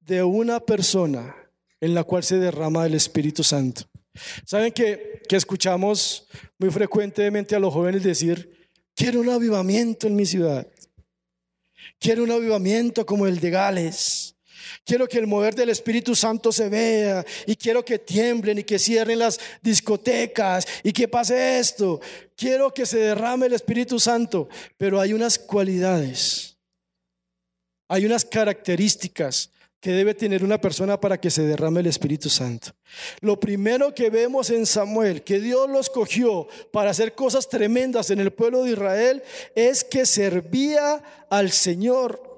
de 0.00 0.22
una 0.22 0.60
persona 0.60 1.36
en 1.80 1.94
la 1.94 2.04
cual 2.04 2.22
se 2.22 2.38
derrama 2.38 2.86
el 2.86 2.94
Espíritu 2.94 3.42
Santo. 3.42 3.82
Saben 4.44 4.72
que, 4.72 5.22
que 5.28 5.36
escuchamos 5.36 6.26
muy 6.58 6.70
frecuentemente 6.70 7.56
a 7.56 7.58
los 7.58 7.72
jóvenes 7.72 8.02
decir, 8.02 8.70
quiero 8.94 9.20
un 9.20 9.30
avivamiento 9.30 10.06
en 10.06 10.16
mi 10.16 10.26
ciudad, 10.26 10.66
quiero 11.98 12.22
un 12.22 12.30
avivamiento 12.30 13.06
como 13.06 13.26
el 13.26 13.40
de 13.40 13.50
Gales. 13.50 14.31
Quiero 14.84 15.06
que 15.06 15.18
el 15.18 15.28
mover 15.28 15.54
del 15.54 15.70
Espíritu 15.70 16.16
Santo 16.16 16.50
se 16.50 16.68
vea 16.68 17.24
y 17.46 17.54
quiero 17.54 17.84
que 17.84 18.00
tiemblen 18.00 18.58
y 18.58 18.64
que 18.64 18.80
cierren 18.80 19.20
las 19.20 19.38
discotecas 19.62 20.66
y 20.82 20.92
que 20.92 21.06
pase 21.06 21.60
esto. 21.60 22.00
Quiero 22.36 22.74
que 22.74 22.84
se 22.84 22.98
derrame 22.98 23.46
el 23.46 23.52
Espíritu 23.52 24.00
Santo, 24.00 24.48
pero 24.76 25.00
hay 25.00 25.12
unas 25.12 25.38
cualidades, 25.38 26.56
hay 27.88 28.06
unas 28.06 28.24
características 28.24 29.50
que 29.82 29.90
debe 29.90 30.14
tener 30.14 30.44
una 30.44 30.60
persona 30.60 31.00
para 31.00 31.20
que 31.20 31.28
se 31.28 31.42
derrame 31.42 31.80
el 31.80 31.88
Espíritu 31.88 32.28
Santo. 32.28 32.70
Lo 33.20 33.38
primero 33.38 33.92
que 33.92 34.10
vemos 34.10 34.50
en 34.50 34.64
Samuel, 34.64 35.22
que 35.24 35.40
Dios 35.40 35.68
lo 35.68 35.80
escogió 35.80 36.46
para 36.72 36.90
hacer 36.90 37.14
cosas 37.14 37.48
tremendas 37.48 38.10
en 38.10 38.20
el 38.20 38.32
pueblo 38.32 38.62
de 38.62 38.72
Israel, 38.72 39.22
es 39.56 39.82
que 39.82 40.06
servía 40.06 41.02
al 41.28 41.50
Señor. 41.50 42.31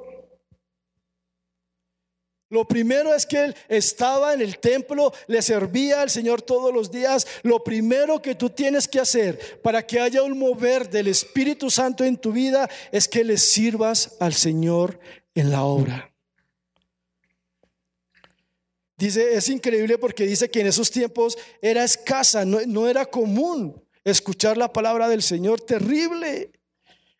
Lo 2.50 2.66
primero 2.68 3.14
es 3.14 3.26
que 3.26 3.44
él 3.44 3.56
estaba 3.68 4.34
en 4.34 4.40
el 4.40 4.58
templo, 4.58 5.12
le 5.26 5.42
servía 5.42 6.02
al 6.02 6.10
Señor 6.10 6.42
todos 6.42 6.72
los 6.72 6.90
días. 6.90 7.26
Lo 7.42 7.64
primero 7.64 8.20
que 8.20 8.34
tú 8.34 8.50
tienes 8.50 8.86
que 8.86 9.00
hacer 9.00 9.60
para 9.62 9.86
que 9.86 9.98
haya 10.00 10.22
un 10.22 10.38
mover 10.38 10.88
del 10.88 11.08
Espíritu 11.08 11.70
Santo 11.70 12.04
en 12.04 12.16
tu 12.16 12.32
vida 12.32 12.68
es 12.92 13.08
que 13.08 13.24
le 13.24 13.38
sirvas 13.38 14.16
al 14.20 14.34
Señor 14.34 15.00
en 15.34 15.50
la 15.50 15.64
obra. 15.64 16.12
Dice, 18.96 19.34
es 19.34 19.48
increíble 19.48 19.98
porque 19.98 20.24
dice 20.24 20.50
que 20.50 20.60
en 20.60 20.68
esos 20.68 20.90
tiempos 20.90 21.36
era 21.60 21.82
escasa, 21.82 22.44
no, 22.44 22.60
no 22.66 22.88
era 22.88 23.06
común 23.06 23.82
escuchar 24.04 24.56
la 24.56 24.72
palabra 24.72 25.08
del 25.08 25.22
Señor, 25.22 25.60
terrible. 25.60 26.52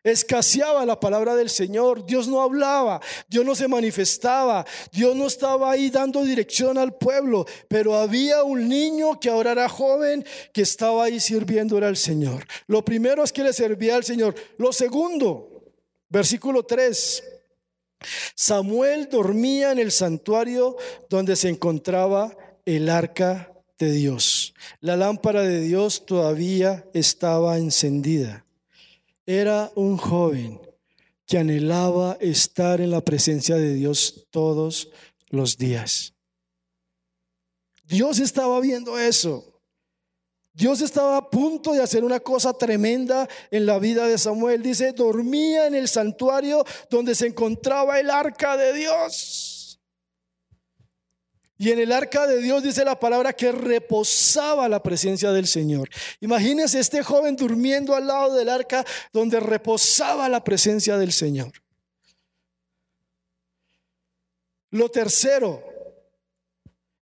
Escaseaba 0.05 0.85
la 0.85 0.99
palabra 0.99 1.35
del 1.35 1.49
Señor, 1.49 2.05
Dios 2.05 2.27
no 2.27 2.43
hablaba, 2.43 3.01
Dios 3.27 3.43
no 3.43 3.55
se 3.55 3.67
manifestaba, 3.67 4.63
Dios 4.91 5.15
no 5.15 5.25
estaba 5.25 5.71
ahí 5.71 5.89
dando 5.89 6.23
dirección 6.23 6.77
al 6.77 6.95
pueblo, 6.95 7.47
pero 7.67 7.95
había 7.95 8.43
un 8.43 8.69
niño 8.69 9.19
que 9.19 9.31
ahora 9.31 9.53
era 9.53 9.67
joven 9.67 10.23
que 10.53 10.61
estaba 10.61 11.05
ahí 11.05 11.19
sirviéndole 11.19 11.87
al 11.87 11.97
Señor. 11.97 12.45
Lo 12.67 12.85
primero 12.85 13.23
es 13.23 13.33
que 13.33 13.41
le 13.43 13.51
servía 13.51 13.95
al 13.95 14.03
Señor. 14.03 14.35
Lo 14.59 14.71
segundo, 14.71 15.63
versículo 16.07 16.61
3. 16.61 17.23
Samuel 18.35 19.09
dormía 19.09 19.71
en 19.71 19.79
el 19.79 19.91
santuario 19.91 20.77
donde 21.09 21.35
se 21.35 21.49
encontraba 21.49 22.37
el 22.63 22.89
arca 22.89 23.51
de 23.79 23.91
Dios. 23.91 24.53
La 24.81 24.95
lámpara 24.97 25.41
de 25.41 25.61
Dios 25.61 26.05
todavía 26.05 26.85
estaba 26.93 27.57
encendida. 27.57 28.44
Era 29.25 29.71
un 29.75 29.97
joven 29.97 30.59
que 31.25 31.37
anhelaba 31.39 32.17
estar 32.19 32.81
en 32.81 32.91
la 32.91 33.01
presencia 33.01 33.55
de 33.55 33.73
Dios 33.73 34.27
todos 34.29 34.89
los 35.29 35.57
días. 35.57 36.13
Dios 37.83 38.19
estaba 38.19 38.59
viendo 38.59 38.97
eso. 38.99 39.55
Dios 40.53 40.81
estaba 40.81 41.17
a 41.17 41.29
punto 41.29 41.73
de 41.73 41.83
hacer 41.83 42.03
una 42.03 42.21
cosa 42.21 42.53
tremenda 42.53 43.27
en 43.51 43.65
la 43.65 43.77
vida 43.77 44.07
de 44.07 44.17
Samuel. 44.17 44.63
Dice, 44.63 44.93
dormía 44.93 45.67
en 45.67 45.75
el 45.75 45.89
santuario 45.89 46.63
donde 46.89 47.13
se 47.13 47.27
encontraba 47.27 47.99
el 47.99 48.09
arca 48.09 48.55
de 48.55 48.73
Dios. 48.73 49.54
Y 51.57 51.71
en 51.71 51.79
el 51.79 51.91
arca 51.91 52.27
de 52.27 52.41
Dios 52.41 52.63
dice 52.63 52.83
la 52.83 52.99
palabra 52.99 53.31
que 53.31 53.51
reposaba 53.51 54.67
la 54.67 54.83
presencia 54.83 55.31
del 55.31 55.47
Señor. 55.47 55.89
Imagínense 56.19 56.79
este 56.79 57.01
joven 57.01 57.35
durmiendo 57.35 57.95
al 57.95 58.07
lado 58.07 58.35
del 58.35 58.49
arca 58.49 58.85
donde 59.13 59.39
reposaba 59.39 60.27
la 60.27 60.43
presencia 60.43 60.97
del 60.97 61.13
Señor. 61.13 61.53
Lo 64.71 64.89
tercero, 64.89 65.63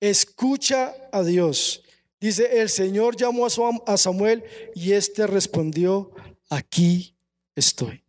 escucha 0.00 0.94
a 1.12 1.22
Dios. 1.22 1.82
Dice, 2.18 2.61
el 2.61 2.70
Señor 2.70 3.16
llamó 3.16 3.46
a 3.46 3.96
Samuel 3.98 4.42
y 4.74 4.92
éste 4.92 5.26
respondió, 5.26 6.11
aquí 6.48 7.14
estoy. 7.54 8.02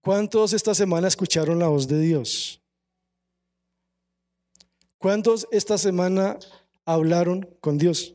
¿Cuántos 0.00 0.54
esta 0.54 0.74
semana 0.74 1.08
escucharon 1.08 1.58
la 1.58 1.68
voz 1.68 1.86
de 1.86 2.00
Dios? 2.00 2.63
¿Cuántos 5.04 5.46
esta 5.50 5.76
semana 5.76 6.38
hablaron 6.86 7.46
con 7.60 7.76
Dios? 7.76 8.14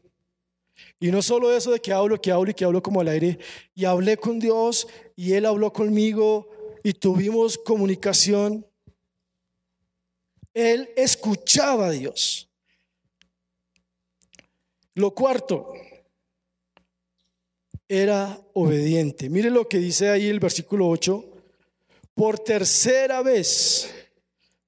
Y 1.00 1.12
no 1.12 1.22
solo 1.22 1.56
eso 1.56 1.70
de 1.70 1.80
que 1.80 1.94
hablo, 1.94 2.20
que 2.20 2.32
hablo 2.32 2.50
y 2.50 2.56
que 2.56 2.66
hablo 2.66 2.82
como 2.82 3.00
al 3.00 3.10
aire. 3.10 3.38
Y 3.76 3.86
hablé 3.86 4.18
con 4.18 4.40
Dios 4.40 4.88
y 5.16 5.34
Él 5.34 5.46
habló 5.46 5.72
conmigo 5.72 6.50
y 6.82 6.94
tuvimos 6.94 7.60
comunicación. 7.60 8.66
Él 10.52 10.90
escuchaba 10.98 11.90
a 11.90 11.92
Dios. 11.92 12.50
Lo 14.96 15.14
cuarto, 15.14 15.72
era 17.88 18.42
obediente. 18.54 19.30
Mire 19.30 19.52
lo 19.52 19.70
que 19.70 19.78
dice 19.78 20.10
ahí 20.10 20.28
el 20.28 20.40
versículo 20.40 20.90
8. 20.90 21.24
Por 22.16 22.40
tercera 22.40 23.22
vez, 23.22 23.94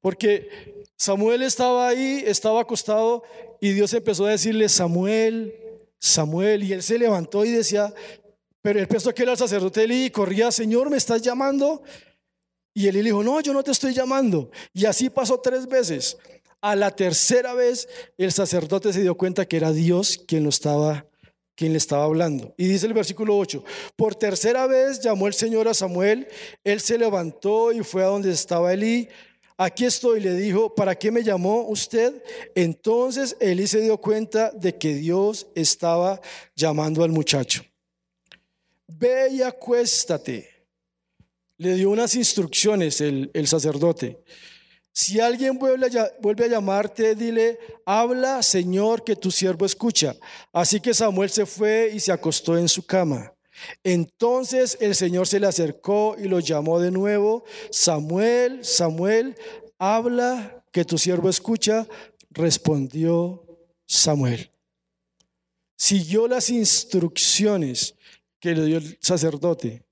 porque 0.01 0.80
Samuel 1.01 1.41
estaba 1.41 1.87
ahí, 1.87 2.23
estaba 2.27 2.61
acostado 2.61 3.23
y 3.59 3.71
Dios 3.71 3.91
empezó 3.91 4.27
a 4.27 4.29
decirle, 4.29 4.69
Samuel, 4.69 5.51
Samuel, 5.97 6.61
y 6.61 6.73
él 6.73 6.83
se 6.83 6.99
levantó 6.99 7.43
y 7.43 7.49
decía, 7.49 7.91
pero 8.61 8.79
él 8.79 8.87
pensó 8.87 9.11
que 9.11 9.23
era 9.23 9.31
el 9.31 9.37
sacerdote 9.39 9.83
Eli 9.83 10.05
y 10.05 10.09
corría, 10.11 10.51
Señor, 10.51 10.91
¿me 10.91 10.97
estás 10.97 11.23
llamando? 11.23 11.81
Y 12.75 12.85
él 12.85 12.93
le 12.93 13.01
dijo, 13.01 13.23
no, 13.23 13.41
yo 13.41 13.51
no 13.51 13.63
te 13.63 13.71
estoy 13.71 13.95
llamando. 13.95 14.51
Y 14.75 14.85
así 14.85 15.09
pasó 15.09 15.39
tres 15.39 15.65
veces. 15.65 16.19
A 16.61 16.75
la 16.75 16.95
tercera 16.95 17.55
vez 17.55 17.89
el 18.19 18.31
sacerdote 18.31 18.93
se 18.93 19.01
dio 19.01 19.17
cuenta 19.17 19.47
que 19.47 19.57
era 19.57 19.71
Dios 19.71 20.23
quien 20.27 20.43
lo 20.43 20.49
estaba 20.49 21.07
quien 21.55 21.71
le 21.71 21.79
estaba 21.79 22.03
hablando. 22.03 22.53
Y 22.57 22.67
dice 22.67 22.85
el 22.85 22.93
versículo 22.93 23.37
8, 23.37 23.63
por 23.95 24.13
tercera 24.13 24.67
vez 24.67 24.99
llamó 24.99 25.25
el 25.25 25.33
Señor 25.33 25.67
a 25.67 25.73
Samuel, 25.73 26.27
él 26.63 26.79
se 26.79 26.99
levantó 26.99 27.71
y 27.71 27.81
fue 27.81 28.03
a 28.03 28.07
donde 28.07 28.31
estaba 28.31 28.71
Elí. 28.71 29.09
Aquí 29.57 29.85
estoy, 29.85 30.19
le 30.19 30.33
dijo, 30.35 30.73
¿para 30.73 30.95
qué 30.95 31.11
me 31.11 31.23
llamó 31.23 31.67
usted? 31.67 32.23
Entonces 32.55 33.35
Elí 33.39 33.67
se 33.67 33.81
dio 33.81 33.97
cuenta 33.97 34.51
de 34.51 34.77
que 34.77 34.95
Dios 34.95 35.47
estaba 35.55 36.19
llamando 36.55 37.03
al 37.03 37.11
muchacho. 37.11 37.63
Ve 38.87 39.29
y 39.31 39.41
acuéstate. 39.41 40.49
Le 41.57 41.75
dio 41.75 41.91
unas 41.91 42.15
instrucciones 42.15 43.01
el, 43.01 43.29
el 43.33 43.47
sacerdote. 43.47 44.23
Si 44.93 45.19
alguien 45.21 45.57
vuelve 45.57 45.87
a, 45.87 46.47
llamarte, 46.47 47.15
dile, 47.15 47.59
habla, 47.85 48.43
Señor, 48.43 49.03
que 49.03 49.15
tu 49.15 49.31
siervo 49.31 49.65
escucha. 49.65 50.15
Así 50.51 50.81
que 50.81 50.93
Samuel 50.93 51.29
se 51.29 51.45
fue 51.45 51.91
y 51.93 51.99
se 51.99 52.11
acostó 52.11 52.57
en 52.57 52.67
su 52.67 52.85
cama. 52.85 53.33
Entonces 53.83 54.77
el 54.81 54.95
Señor 54.95 55.27
se 55.27 55.39
le 55.39 55.47
acercó 55.47 56.15
y 56.17 56.27
lo 56.27 56.39
llamó 56.39 56.79
de 56.79 56.91
nuevo, 56.91 57.43
Samuel, 57.69 58.63
Samuel, 58.63 59.35
habla, 59.77 60.63
que 60.71 60.85
tu 60.85 60.97
siervo 60.97 61.29
escucha. 61.29 61.87
Respondió 62.29 63.45
Samuel. 63.85 64.51
Siguió 65.75 66.27
las 66.27 66.49
instrucciones 66.49 67.95
que 68.39 68.55
le 68.55 68.65
dio 68.65 68.77
el 68.77 68.97
sacerdote 69.01 69.83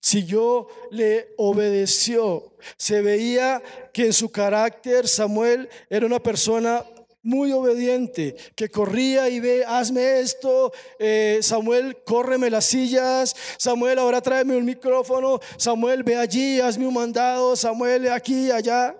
siguió, 0.00 0.68
le 0.90 1.34
obedeció. 1.36 2.54
Se 2.76 3.02
veía 3.02 3.62
que 3.92 4.06
en 4.06 4.12
su 4.12 4.30
carácter 4.30 5.06
Samuel 5.06 5.68
era 5.90 6.06
una 6.06 6.22
persona 6.22 6.84
muy 7.22 7.52
obediente, 7.52 8.36
que 8.54 8.68
corría 8.68 9.28
y 9.28 9.40
ve, 9.40 9.64
hazme 9.66 10.20
esto, 10.20 10.72
eh, 10.98 11.38
Samuel, 11.42 12.02
córreme 12.04 12.50
las 12.50 12.64
sillas, 12.64 13.34
Samuel, 13.58 13.98
ahora 13.98 14.20
tráeme 14.20 14.56
un 14.56 14.64
micrófono, 14.64 15.40
Samuel, 15.56 16.02
ve 16.04 16.16
allí, 16.16 16.60
hazme 16.60 16.86
un 16.86 16.94
mandado, 16.94 17.56
Samuel, 17.56 18.08
aquí, 18.10 18.50
allá. 18.50 18.96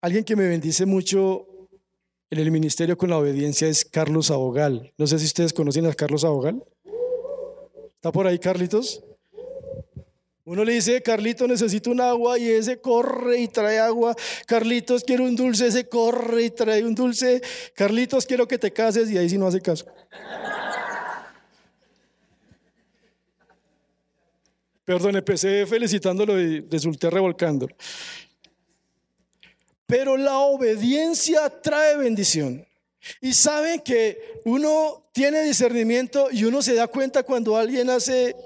Alguien 0.00 0.24
que 0.24 0.36
me 0.36 0.46
bendice 0.46 0.84
mucho 0.84 1.46
en 2.30 2.38
el 2.38 2.50
ministerio 2.50 2.98
con 2.98 3.10
la 3.10 3.18
obediencia 3.18 3.68
es 3.68 3.84
Carlos 3.84 4.30
Abogal. 4.30 4.92
No 4.98 5.06
sé 5.06 5.18
si 5.18 5.26
ustedes 5.26 5.52
conocen 5.52 5.86
a 5.86 5.94
Carlos 5.94 6.24
Abogal. 6.24 6.62
¿Está 7.94 8.12
por 8.12 8.26
ahí, 8.26 8.38
Carlitos? 8.38 9.02
Uno 10.46 10.62
le 10.62 10.74
dice, 10.74 11.00
Carlitos, 11.02 11.48
necesito 11.48 11.90
un 11.90 12.02
agua 12.02 12.38
y 12.38 12.50
ese 12.50 12.78
corre 12.78 13.38
y 13.38 13.48
trae 13.48 13.78
agua. 13.78 14.14
Carlitos, 14.46 15.02
quiero 15.02 15.24
un 15.24 15.34
dulce, 15.34 15.68
ese 15.68 15.88
corre 15.88 16.44
y 16.44 16.50
trae 16.50 16.84
un 16.84 16.94
dulce. 16.94 17.40
Carlitos, 17.74 18.26
quiero 18.26 18.46
que 18.46 18.58
te 18.58 18.70
cases 18.70 19.10
y 19.10 19.16
ahí 19.16 19.28
sí 19.30 19.38
no 19.38 19.46
hace 19.46 19.62
caso. 19.62 19.86
Perdón, 24.84 25.16
empecé 25.16 25.64
felicitándolo 25.66 26.38
y 26.38 26.60
resulté 26.60 27.08
revolcándolo. 27.08 27.74
Pero 29.86 30.18
la 30.18 30.38
obediencia 30.40 31.48
trae 31.62 31.96
bendición. 31.96 32.66
Y 33.22 33.32
saben 33.32 33.80
que 33.80 34.40
uno 34.44 35.08
tiene 35.12 35.42
discernimiento 35.42 36.28
y 36.30 36.44
uno 36.44 36.60
se 36.60 36.74
da 36.74 36.86
cuenta 36.86 37.22
cuando 37.22 37.56
alguien 37.56 37.88
hace 37.88 38.36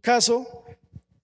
caso. 0.00 0.61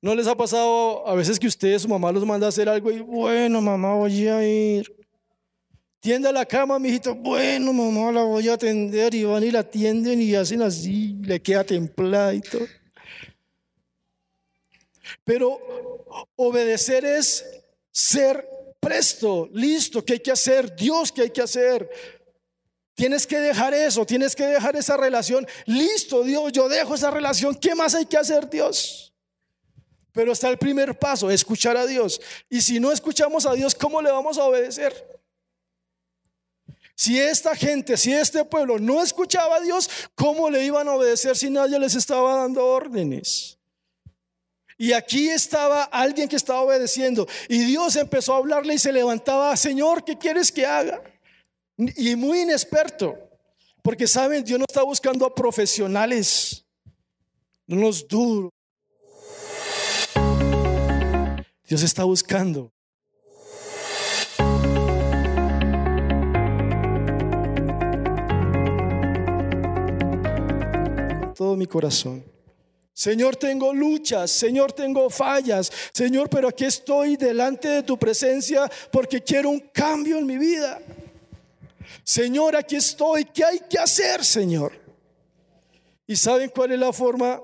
¿No 0.00 0.14
les 0.14 0.26
ha 0.26 0.36
pasado 0.36 1.06
a 1.06 1.14
veces 1.14 1.38
que 1.38 1.46
ustedes, 1.48 1.82
su 1.82 1.88
mamá 1.88 2.12
los 2.12 2.24
manda 2.24 2.46
a 2.46 2.50
hacer 2.50 2.68
algo 2.68 2.90
y 2.90 3.00
bueno, 3.00 3.60
mamá, 3.60 3.94
voy 3.94 4.28
a 4.28 4.46
ir? 4.46 4.94
Tiende 6.00 6.28
a 6.28 6.32
la 6.32 6.46
cama, 6.46 6.78
mijito. 6.78 7.14
Bueno, 7.14 7.72
mamá, 7.72 8.12
la 8.12 8.22
voy 8.22 8.48
a 8.48 8.54
atender. 8.54 9.14
Y 9.14 9.24
van 9.24 9.42
y 9.42 9.50
la 9.50 9.60
atienden 9.60 10.22
y 10.22 10.34
hacen 10.36 10.62
así, 10.62 11.14
le 11.22 11.42
queda 11.42 11.64
templada 11.64 12.32
y 12.34 12.40
todo. 12.40 12.66
Pero 15.24 15.58
obedecer 16.36 17.04
es 17.04 17.44
ser 17.90 18.48
presto, 18.78 19.48
listo, 19.52 20.04
¿qué 20.04 20.14
hay 20.14 20.20
que 20.20 20.30
hacer? 20.30 20.74
Dios, 20.74 21.10
¿qué 21.10 21.22
hay 21.22 21.30
que 21.30 21.42
hacer? 21.42 21.90
Tienes 22.94 23.26
que 23.26 23.38
dejar 23.38 23.74
eso, 23.74 24.06
tienes 24.06 24.34
que 24.34 24.46
dejar 24.46 24.76
esa 24.76 24.96
relación. 24.96 25.46
Listo, 25.66 26.22
Dios, 26.22 26.52
yo 26.52 26.68
dejo 26.68 26.94
esa 26.94 27.10
relación. 27.10 27.54
¿Qué 27.54 27.74
más 27.74 27.94
hay 27.94 28.06
que 28.06 28.16
hacer, 28.16 28.48
Dios? 28.48 29.07
Pero 30.18 30.32
está 30.32 30.48
el 30.48 30.58
primer 30.58 30.98
paso, 30.98 31.30
escuchar 31.30 31.76
a 31.76 31.86
Dios. 31.86 32.20
Y 32.50 32.60
si 32.60 32.80
no 32.80 32.90
escuchamos 32.90 33.46
a 33.46 33.52
Dios, 33.52 33.72
¿cómo 33.72 34.02
le 34.02 34.10
vamos 34.10 34.36
a 34.36 34.42
obedecer? 34.42 34.92
Si 36.96 37.16
esta 37.20 37.54
gente, 37.54 37.96
si 37.96 38.12
este 38.12 38.44
pueblo 38.44 38.80
no 38.80 39.00
escuchaba 39.00 39.54
a 39.54 39.60
Dios, 39.60 39.88
¿cómo 40.16 40.50
le 40.50 40.64
iban 40.64 40.88
a 40.88 40.94
obedecer 40.94 41.36
si 41.36 41.50
nadie 41.50 41.78
les 41.78 41.94
estaba 41.94 42.34
dando 42.34 42.66
órdenes? 42.66 43.60
Y 44.76 44.92
aquí 44.92 45.28
estaba 45.28 45.84
alguien 45.84 46.28
que 46.28 46.34
estaba 46.34 46.62
obedeciendo. 46.62 47.28
Y 47.48 47.60
Dios 47.60 47.94
empezó 47.94 48.34
a 48.34 48.38
hablarle 48.38 48.74
y 48.74 48.78
se 48.80 48.92
levantaba, 48.92 49.56
Señor, 49.56 50.02
¿qué 50.02 50.18
quieres 50.18 50.50
que 50.50 50.66
haga? 50.66 51.00
Y 51.76 52.16
muy 52.16 52.40
inexperto. 52.40 53.16
Porque 53.82 54.08
saben, 54.08 54.42
Dios 54.42 54.58
no 54.58 54.64
está 54.68 54.82
buscando 54.82 55.24
a 55.24 55.32
profesionales, 55.32 56.64
no 57.68 57.76
los 57.82 58.08
duros. 58.08 58.50
Dios 61.68 61.82
está 61.82 62.04
buscando 62.04 62.72
todo 71.36 71.56
mi 71.56 71.66
corazón. 71.66 72.24
Señor, 72.94 73.36
tengo 73.36 73.74
luchas, 73.74 74.30
Señor, 74.30 74.72
tengo 74.72 75.10
fallas, 75.10 75.70
Señor, 75.92 76.30
pero 76.30 76.48
aquí 76.48 76.64
estoy 76.64 77.16
delante 77.16 77.68
de 77.68 77.82
tu 77.82 77.98
presencia 77.98 78.68
porque 78.90 79.22
quiero 79.22 79.50
un 79.50 79.60
cambio 79.60 80.18
en 80.18 80.24
mi 80.24 80.38
vida. 80.38 80.80
Señor, 82.02 82.56
aquí 82.56 82.76
estoy, 82.76 83.26
¿qué 83.26 83.44
hay 83.44 83.60
que 83.68 83.78
hacer, 83.78 84.24
Señor? 84.24 84.72
¿Y 86.06 86.16
saben 86.16 86.48
cuál 86.48 86.72
es 86.72 86.78
la 86.78 86.94
forma, 86.94 87.42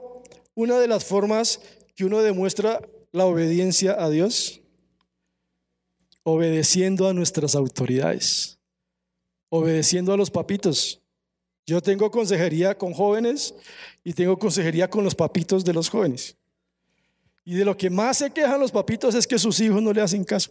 una 0.54 0.78
de 0.78 0.88
las 0.88 1.04
formas 1.04 1.60
que 1.94 2.06
uno 2.06 2.22
demuestra 2.22 2.80
la 3.14 3.26
obediencia 3.26 3.94
a 4.02 4.10
Dios? 4.10 4.60
Obedeciendo 6.24 7.08
a 7.08 7.14
nuestras 7.14 7.54
autoridades, 7.54 8.58
obedeciendo 9.50 10.12
a 10.12 10.16
los 10.16 10.32
papitos. 10.32 11.00
Yo 11.64 11.80
tengo 11.80 12.10
consejería 12.10 12.76
con 12.76 12.92
jóvenes 12.92 13.54
y 14.02 14.14
tengo 14.14 14.36
consejería 14.36 14.90
con 14.90 15.04
los 15.04 15.14
papitos 15.14 15.64
de 15.64 15.72
los 15.72 15.88
jóvenes. 15.88 16.36
Y 17.44 17.54
de 17.54 17.64
lo 17.64 17.76
que 17.76 17.88
más 17.88 18.18
se 18.18 18.32
quejan 18.32 18.58
los 18.58 18.72
papitos 18.72 19.14
es 19.14 19.28
que 19.28 19.38
sus 19.38 19.60
hijos 19.60 19.80
no 19.80 19.92
le 19.92 20.00
hacen 20.00 20.24
caso. 20.24 20.50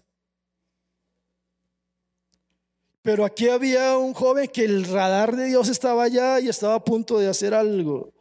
Pero 3.01 3.25
aquí 3.25 3.49
había 3.49 3.97
un 3.97 4.13
joven 4.13 4.47
que 4.47 4.63
el 4.63 4.85
radar 4.85 5.35
de 5.35 5.47
Dios 5.47 5.67
estaba 5.67 6.03
allá 6.03 6.39
y 6.39 6.47
estaba 6.47 6.75
a 6.75 6.83
punto 6.83 7.19
de 7.19 7.27
hacer 7.27 7.53
algo. 7.53 8.13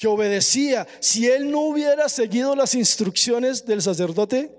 Que 0.00 0.08
obedecía. 0.08 0.88
Si 0.98 1.28
él 1.28 1.50
no 1.50 1.60
hubiera 1.60 2.08
seguido 2.08 2.56
las 2.56 2.74
instrucciones 2.74 3.66
del 3.66 3.82
sacerdote, 3.82 4.50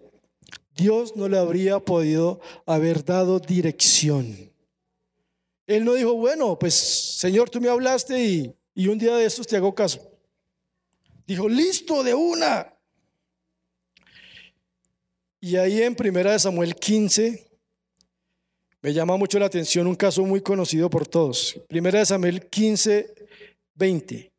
Dios 0.76 1.16
no 1.16 1.28
le 1.28 1.40
habría 1.40 1.80
podido 1.80 2.42
haber 2.68 3.04
dado 3.04 3.40
dirección. 3.40 4.52
Él 5.66 5.84
no 5.84 5.96
dijo, 5.96 6.14
bueno, 6.14 6.60
pues 6.60 6.76
Señor, 6.76 7.50
tú 7.50 7.60
me 7.60 7.70
hablaste 7.70 8.24
y, 8.24 8.88
un 8.88 9.00
día 9.00 9.16
de 9.16 9.26
estos 9.26 9.48
te 9.48 9.58
hago 9.58 9.74
caso. 9.74 10.00
Dijo, 11.26 11.50
listo, 11.50 12.04
de 12.04 12.14
una. 12.14 12.72
Y 15.40 15.56
ahí 15.56 15.82
en 15.82 15.96
Primera 15.96 16.34
de 16.34 16.40
Samuel 16.40 16.76
15 16.76 17.50
me 18.84 18.94
llama 18.94 19.18
mucho 19.18 19.40
la 19.40 19.48
atención 19.48 19.88
un 19.88 19.96
caso 19.96 20.24
muy 20.24 20.42
conocido 20.42 20.88
por 20.88 21.08
todos. 21.08 21.60
Primera 21.68 21.98
de 21.98 22.06
Samuel 22.06 22.48
15, 22.48 23.14
20. 23.74 24.31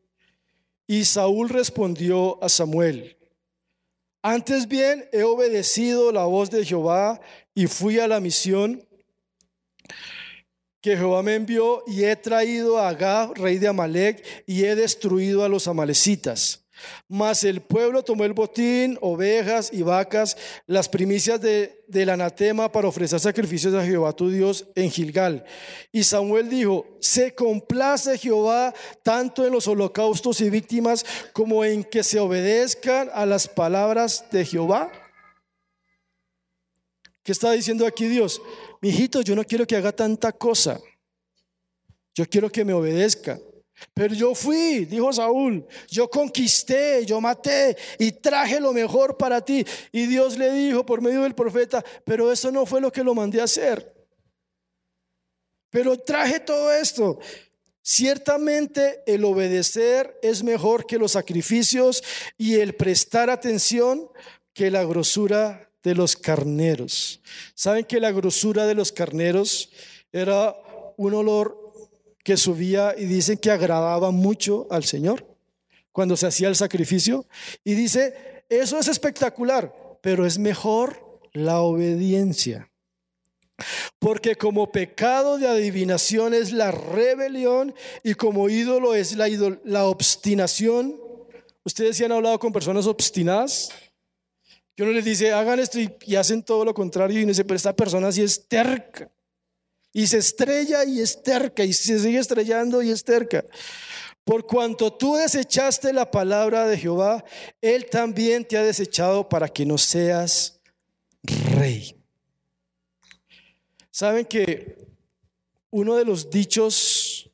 Y 0.87 1.05
Saúl 1.05 1.49
respondió 1.49 2.42
a 2.42 2.49
Samuel, 2.49 3.16
antes 4.23 4.68
bien 4.68 5.09
he 5.12 5.25
obedecido 5.25 6.12
la 6.12 6.25
voz 6.25 6.51
de 6.51 6.64
Jehová 6.64 7.21
y 7.55 7.66
fui 7.66 7.99
a 7.99 8.07
la 8.07 8.21
misión 8.21 8.87
que 10.81 10.97
Jehová 10.97 11.23
me 11.23 11.35
envió 11.35 11.83
y 11.87 12.05
he 12.05 12.16
traído 12.16 12.79
a 12.79 12.88
Agab, 12.88 13.35
rey 13.35 13.59
de 13.59 13.68
Amalek, 13.68 14.45
y 14.47 14.64
he 14.64 14.75
destruido 14.75 15.45
a 15.45 15.49
los 15.49 15.68
amalecitas. 15.68 16.62
Mas 17.09 17.45
el 17.45 17.61
pueblo 17.61 18.03
tomó 18.03 18.25
el 18.25 18.33
botín, 18.33 18.99
ovejas 19.01 19.71
y 19.73 19.83
vacas, 19.83 20.37
las 20.66 20.88
primicias 20.88 21.40
de, 21.40 21.85
del 21.87 22.11
anatema 22.11 22.73
para 22.73 22.88
ofrecer 22.88 23.21
sacrificios 23.21 23.75
a 23.75 23.85
Jehová 23.85 24.12
tu 24.12 24.31
Dios 24.31 24.66
en 24.75 24.90
Gilgal. 24.90 25.45
Y 25.92 26.05
Samuel 26.05 26.49
dijo, 26.49 26.87
se 27.01 27.35
complace 27.35 28.18
Jehová 28.18 28.75
tanto 29.03 29.47
en 29.47 29.53
los 29.53 29.68
holocaustos 29.68 30.40
y 30.40 30.51
víctimas 30.51 31.05
como 31.33 31.64
en 31.64 31.85
que 31.85 32.03
se 32.03 32.18
obedezcan 32.18 33.11
a 33.12 33.27
las 33.27 33.49
palabras 33.49 34.25
de 34.31 34.45
Jehová. 34.45 34.90
¿Qué 37.23 37.33
está 37.33 37.53
diciendo 37.53 37.87
aquí 37.87 38.07
Dios? 38.07 38.42
Mi 38.81 38.88
hijito, 38.88 39.21
yo 39.23 39.37
no 39.37 39.45
quiero 39.45 39.66
que 39.66 39.77
haga 39.77 39.92
tanta 39.92 40.33
cosa. 40.33 40.81
Yo 42.14 42.27
quiero 42.27 42.51
que 42.51 42.64
me 42.64 42.73
obedezca. 42.73 43.38
Pero 43.95 44.14
yo 44.14 44.35
fui, 44.35 44.85
dijo 44.85 45.12
Saúl, 45.12 45.66
yo 45.88 46.09
conquisté, 46.09 47.05
yo 47.05 47.21
maté 47.21 47.77
y 47.99 48.12
traje 48.12 48.61
lo 48.61 48.73
mejor 48.73 49.16
para 49.16 49.45
ti. 49.45 49.64
Y 49.90 50.07
Dios 50.07 50.38
le 50.38 50.53
dijo 50.53 50.85
por 50.87 51.01
medio 51.01 51.23
del 51.23 51.35
profeta, 51.35 51.85
pero 52.05 52.33
eso 52.33 52.51
no 52.51 52.66
fue 52.66 52.81
lo 52.81 52.92
que 52.92 53.05
lo 53.05 53.14
mandé 53.14 53.40
a 53.40 53.45
hacer. 53.45 53.95
Pero 55.71 55.99
traje 55.99 56.40
todo 56.40 56.73
esto. 56.73 57.18
Ciertamente 57.83 59.03
el 59.07 59.25
obedecer 59.25 60.18
es 60.23 60.45
mejor 60.45 60.87
que 60.87 60.99
los 60.99 61.12
sacrificios 61.12 62.03
y 62.38 62.57
el 62.57 62.75
prestar 62.75 63.29
atención 63.29 64.09
que 64.53 64.71
la 64.71 64.85
grosura 64.85 65.68
de 65.83 65.95
los 65.95 66.16
carneros. 66.16 67.21
¿Saben 67.55 67.85
que 67.85 68.01
la 68.01 68.12
grosura 68.12 68.66
de 68.66 68.75
los 68.75 68.92
carneros 68.92 69.71
era 70.12 70.55
un 70.97 71.14
olor 71.14 71.62
que 72.22 72.37
subía 72.37 72.94
y 72.96 73.04
dicen 73.06 73.38
que 73.38 73.50
agradaba 73.50 74.11
mucho 74.11 74.66
al 74.70 74.85
Señor 74.85 75.26
cuando 75.90 76.16
se 76.16 76.26
hacía 76.26 76.48
el 76.48 76.56
sacrificio? 76.56 77.26
Y 77.64 77.74
dice, 77.74 78.44
eso 78.48 78.78
es 78.78 78.88
espectacular, 78.88 79.74
pero 80.00 80.26
es 80.26 80.38
mejor 80.38 81.20
la 81.32 81.61
obediencia. 81.61 82.70
Porque 83.98 84.37
como 84.37 84.72
pecado 84.72 85.38
de 85.38 85.48
adivinación 85.48 86.35
es 86.35 86.52
la 86.52 86.70
rebelión 86.70 87.74
y 88.02 88.14
como 88.14 88.48
ídolo 88.48 88.94
es 88.94 89.16
la, 89.16 89.28
la 89.64 89.85
obstinación. 89.85 91.00
¿Ustedes 91.64 91.96
se 91.96 92.04
han 92.04 92.12
hablado 92.12 92.38
con 92.38 92.52
personas 92.52 92.87
obstinadas? 92.87 93.70
Que 94.74 94.82
uno 94.82 94.92
les 94.92 95.04
dice, 95.04 95.32
hagan 95.32 95.61
esto 95.61 95.78
y, 95.78 96.16
hacen 96.16 96.42
todo 96.42 96.64
lo 96.64 96.74
contrario 96.74 97.20
y 97.20 97.24
dice, 97.24 97.44
pero 97.44 97.56
esta 97.56 97.76
persona 97.76 98.11
sí 98.11 98.22
es 98.22 98.48
terca. 98.48 99.11
Y 99.92 100.07
se 100.07 100.18
estrella 100.18 100.85
y 100.85 101.00
es 101.00 101.22
terca 101.22 101.64
y 101.64 101.72
se 101.72 101.98
sigue 101.98 102.18
estrellando 102.18 102.83
y 102.83 102.90
es 102.90 103.05
terca. 103.05 103.44
Por 104.24 104.46
cuanto 104.46 104.92
tú 104.92 105.16
desechaste 105.16 105.92
la 105.92 106.11
palabra 106.11 106.66
de 106.66 106.78
Jehová, 106.78 107.24
Él 107.61 107.87
también 107.90 108.44
te 108.44 108.57
ha 108.57 108.62
desechado 108.62 109.28
para 109.28 109.48
que 109.48 109.66
no 109.66 109.78
seas 109.78 110.61
rey. 111.22 111.96
Saben 113.90 114.24
que 114.24 114.78
uno 115.70 115.96
de 115.96 116.05
los 116.05 116.31
dichos 116.31 117.31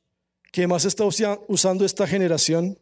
que 0.50 0.66
más 0.66 0.84
está 0.84 1.04
usando 1.04 1.84
esta 1.84 2.06
generación, 2.06 2.78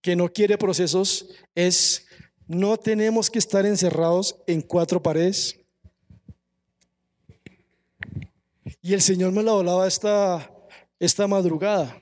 que 0.00 0.16
no 0.16 0.32
quiere 0.32 0.56
procesos, 0.56 1.28
es 1.54 2.06
no 2.46 2.78
tenemos 2.78 3.30
que 3.30 3.38
estar 3.38 3.66
encerrados 3.66 4.36
en 4.46 4.62
cuatro 4.62 5.02
paredes. 5.02 5.57
Y 8.80 8.94
el 8.94 9.02
Señor 9.02 9.32
me 9.32 9.42
lo 9.42 9.58
hablaba 9.58 9.86
esta, 9.86 10.50
esta 10.98 11.26
madrugada. 11.26 12.00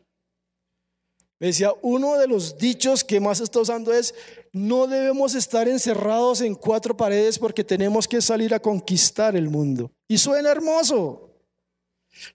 Me 1.38 1.48
decía, 1.48 1.72
uno 1.82 2.16
de 2.16 2.26
los 2.26 2.56
dichos 2.56 3.04
que 3.04 3.20
más 3.20 3.40
está 3.40 3.60
usando 3.60 3.92
es, 3.92 4.14
no 4.52 4.86
debemos 4.86 5.34
estar 5.34 5.68
encerrados 5.68 6.40
en 6.40 6.54
cuatro 6.54 6.96
paredes 6.96 7.38
porque 7.38 7.62
tenemos 7.62 8.08
que 8.08 8.22
salir 8.22 8.54
a 8.54 8.60
conquistar 8.60 9.36
el 9.36 9.50
mundo. 9.50 9.90
Y 10.08 10.16
suena 10.16 10.50
hermoso, 10.50 11.34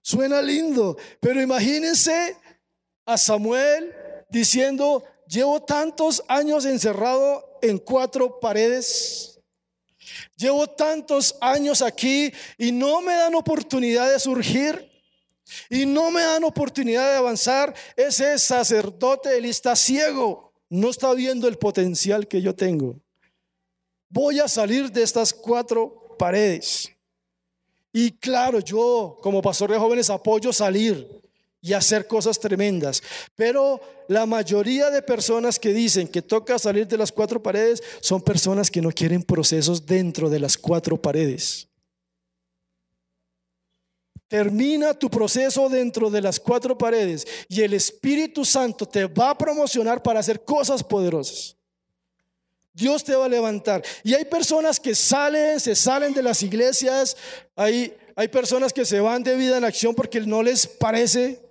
suena 0.02 0.40
lindo, 0.42 0.98
pero 1.20 1.42
imagínense 1.42 2.38
a 3.06 3.18
Samuel 3.18 3.92
diciendo, 4.30 5.04
llevo 5.28 5.64
tantos 5.64 6.24
años 6.28 6.66
encerrado 6.66 7.58
en 7.64 7.80
cuatro 7.80 8.40
paredes. 8.40 9.31
Llevo 10.36 10.68
tantos 10.68 11.36
años 11.42 11.82
aquí 11.82 12.32
y 12.58 12.72
no 12.72 13.02
me 13.02 13.14
dan 13.14 13.36
oportunidad 13.36 14.12
de 14.12 14.20
surgir 14.20 14.90
y 15.70 15.86
no 15.86 16.12
me 16.12 16.22
dan 16.22 16.44
oportunidad 16.44 17.12
de 17.12 17.18
avanzar. 17.18 17.74
Ese 17.96 18.38
sacerdote, 18.40 19.38
él 19.38 19.46
está 19.46 19.76
ciego, 19.76 20.54
no 20.70 20.90
está 20.90 21.14
viendo 21.14 21.48
el 21.48 21.58
potencial 21.58 22.28
que 22.28 22.42
yo 22.42 22.56
tengo. 22.56 23.00
voy 24.10 24.40
a 24.40 24.48
salir 24.48 24.92
de 24.92 25.04
estas 25.04 25.34
cuatro 25.34 26.16
paredes. 26.18 26.92
Y 27.94 28.12
claro, 28.12 28.60
yo 28.60 29.18
como 29.22 29.42
pastor 29.42 29.72
de 29.72 29.78
jóvenes 29.78 30.10
apoyo 30.10 30.52
salir 30.54 31.22
y 31.62 31.74
hacer 31.74 32.08
cosas 32.08 32.40
tremendas. 32.40 33.02
Pero 33.36 33.80
la 34.08 34.26
mayoría 34.26 34.90
de 34.90 35.02
personas 35.02 35.60
que 35.60 35.72
dicen 35.72 36.08
que 36.08 36.22
toca 36.22 36.58
salir 36.60 36.88
de 36.88 36.98
las 36.98 37.12
cuatro 37.12 37.42
paredes 37.42 37.82
son 38.02 38.22
personas 38.22 38.72
que 38.72 38.82
no 38.82 38.92
quieren 38.92 39.24
procesos 39.24 39.86
dentro 39.86 40.30
de 40.30 40.40
las 40.40 40.58
cuatro 40.58 41.00
paredes. 41.00 41.68
Termina 44.28 44.94
tu 44.94 45.10
proceso 45.10 45.68
dentro 45.68 46.10
de 46.10 46.22
las 46.22 46.40
cuatro 46.40 46.78
paredes 46.78 47.28
y 47.50 47.62
el 47.62 47.74
Espíritu 47.74 48.46
Santo 48.46 48.86
te 48.86 49.06
va 49.06 49.32
a 49.32 49.38
promocionar 49.38 50.02
para 50.02 50.22
hacer 50.22 50.44
cosas 50.44 50.84
poderosas. 50.84 51.58
Dios 52.74 53.04
te 53.04 53.14
va 53.14 53.26
a 53.26 53.30
levantar. 53.30 53.84
Y 54.04 54.14
hay 54.14 54.24
personas 54.24 54.80
que 54.80 54.96
salen, 54.96 55.60
se 55.60 55.76
salen 55.76 56.14
de 56.14 56.24
las 56.24 56.42
iglesias, 56.42 57.18
hay, 57.58 57.94
hay 58.16 58.30
personas 58.30 58.72
que 58.72 58.86
se 58.86 59.02
van 59.02 59.24
de 59.24 59.36
vida 59.36 59.58
en 59.58 59.66
acción 59.66 59.94
porque 59.94 60.22
no 60.22 60.42
les 60.42 60.66
parece 60.66 61.51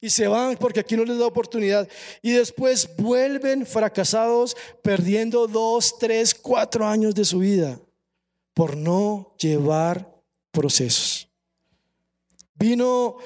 y 0.00 0.10
se 0.10 0.26
van 0.26 0.56
porque 0.56 0.80
aquí 0.80 0.96
no 0.96 1.04
les 1.04 1.18
da 1.18 1.26
oportunidad. 1.26 1.88
Y 2.22 2.32
después 2.32 2.88
vuelven 2.96 3.66
fracasados, 3.66 4.56
perdiendo 4.82 5.46
dos, 5.46 5.98
tres, 5.98 6.34
cuatro 6.34 6.86
años 6.86 7.14
de 7.14 7.24
su 7.24 7.40
vida 7.40 7.78
por 8.54 8.76
no 8.76 9.34
llevar 9.38 10.10
procesos. 10.50 11.28
Vino 12.54 13.16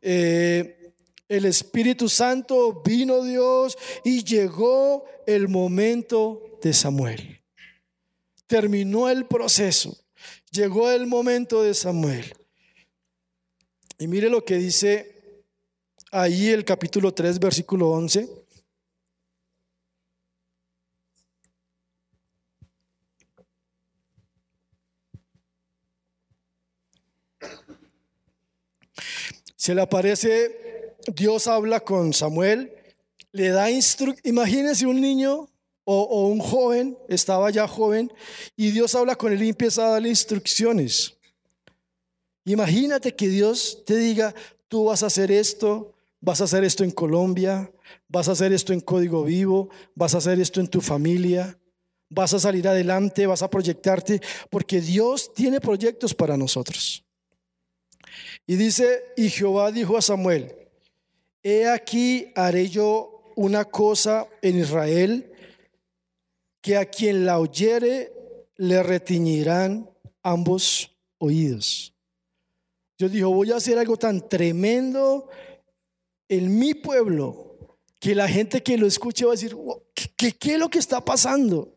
eh, 0.00 0.92
el 1.28 1.44
Espíritu 1.44 2.08
Santo, 2.08 2.82
vino 2.84 3.22
Dios 3.22 3.76
y 4.04 4.24
llegó 4.24 5.04
el 5.26 5.48
momento 5.48 6.58
de 6.62 6.72
Samuel. 6.72 7.40
Terminó 8.46 9.08
el 9.08 9.26
proceso. 9.26 9.96
Llegó 10.50 10.90
el 10.90 11.06
momento 11.06 11.62
de 11.62 11.74
Samuel. 11.74 12.32
Y 13.98 14.06
mire 14.06 14.28
lo 14.28 14.44
que 14.44 14.56
dice 14.56 15.13
ahí 16.14 16.50
el 16.50 16.64
capítulo 16.64 17.12
3, 17.12 17.40
versículo 17.40 17.90
11. 17.90 18.28
Se 29.56 29.74
le 29.74 29.80
aparece, 29.82 30.94
Dios 31.16 31.48
habla 31.48 31.80
con 31.80 32.12
Samuel, 32.12 32.72
le 33.32 33.48
da 33.48 33.70
instrucciones. 33.70 34.24
Imagínense 34.24 34.86
un 34.86 35.00
niño 35.00 35.48
o, 35.82 36.00
o, 36.02 36.28
un 36.28 36.38
joven, 36.38 36.96
estaba 37.08 37.50
ya 37.50 37.66
joven, 37.66 38.12
y 38.56 38.70
Dios 38.70 38.94
habla 38.94 39.16
con 39.16 39.32
él 39.32 39.42
y 39.42 39.48
empieza 39.48 39.84
a 39.84 39.90
darle 39.92 40.10
instrucciones. 40.10 41.16
Imagínate 42.44 43.16
que 43.16 43.26
Dios 43.26 43.82
te 43.84 43.96
diga, 43.96 44.34
tú 44.68 44.84
vas 44.84 45.02
a 45.02 45.06
hacer 45.06 45.32
esto, 45.32 45.93
vas 46.24 46.40
a 46.40 46.44
hacer 46.44 46.64
esto 46.64 46.84
en 46.84 46.90
Colombia, 46.90 47.70
vas 48.08 48.28
a 48.28 48.32
hacer 48.32 48.50
esto 48.54 48.72
en 48.72 48.80
Código 48.80 49.24
Vivo, 49.24 49.68
vas 49.94 50.14
a 50.14 50.18
hacer 50.18 50.40
esto 50.40 50.58
en 50.58 50.68
tu 50.68 50.80
familia, 50.80 51.58
vas 52.08 52.32
a 52.32 52.40
salir 52.40 52.66
adelante, 52.66 53.26
vas 53.26 53.42
a 53.42 53.50
proyectarte, 53.50 54.22
porque 54.48 54.80
Dios 54.80 55.34
tiene 55.34 55.60
proyectos 55.60 56.14
para 56.14 56.38
nosotros. 56.38 57.04
Y 58.46 58.56
dice, 58.56 59.02
y 59.18 59.28
Jehová 59.28 59.70
dijo 59.70 59.98
a 59.98 60.02
Samuel, 60.02 60.56
he 61.42 61.68
aquí 61.68 62.32
haré 62.34 62.70
yo 62.70 63.32
una 63.36 63.66
cosa 63.66 64.26
en 64.40 64.60
Israel, 64.60 65.30
que 66.62 66.78
a 66.78 66.86
quien 66.86 67.26
la 67.26 67.38
oyere 67.38 68.14
le 68.56 68.82
retiñirán 68.82 69.90
ambos 70.22 70.96
oídos. 71.18 71.92
Yo 72.96 73.10
dijo, 73.10 73.28
voy 73.28 73.52
a 73.52 73.56
hacer 73.56 73.78
algo 73.78 73.98
tan 73.98 74.26
tremendo 74.26 75.28
en 76.34 76.58
mi 76.58 76.74
pueblo 76.74 77.44
que 78.00 78.14
la 78.14 78.28
gente 78.28 78.62
que 78.62 78.76
lo 78.76 78.86
escuche 78.86 79.24
va 79.24 79.32
a 79.32 79.36
decir, 79.36 79.56
¿qué, 80.16 80.36
es 80.40 80.58
lo 80.58 80.68
que 80.68 80.78
está 80.78 81.02
pasando? 81.02 81.74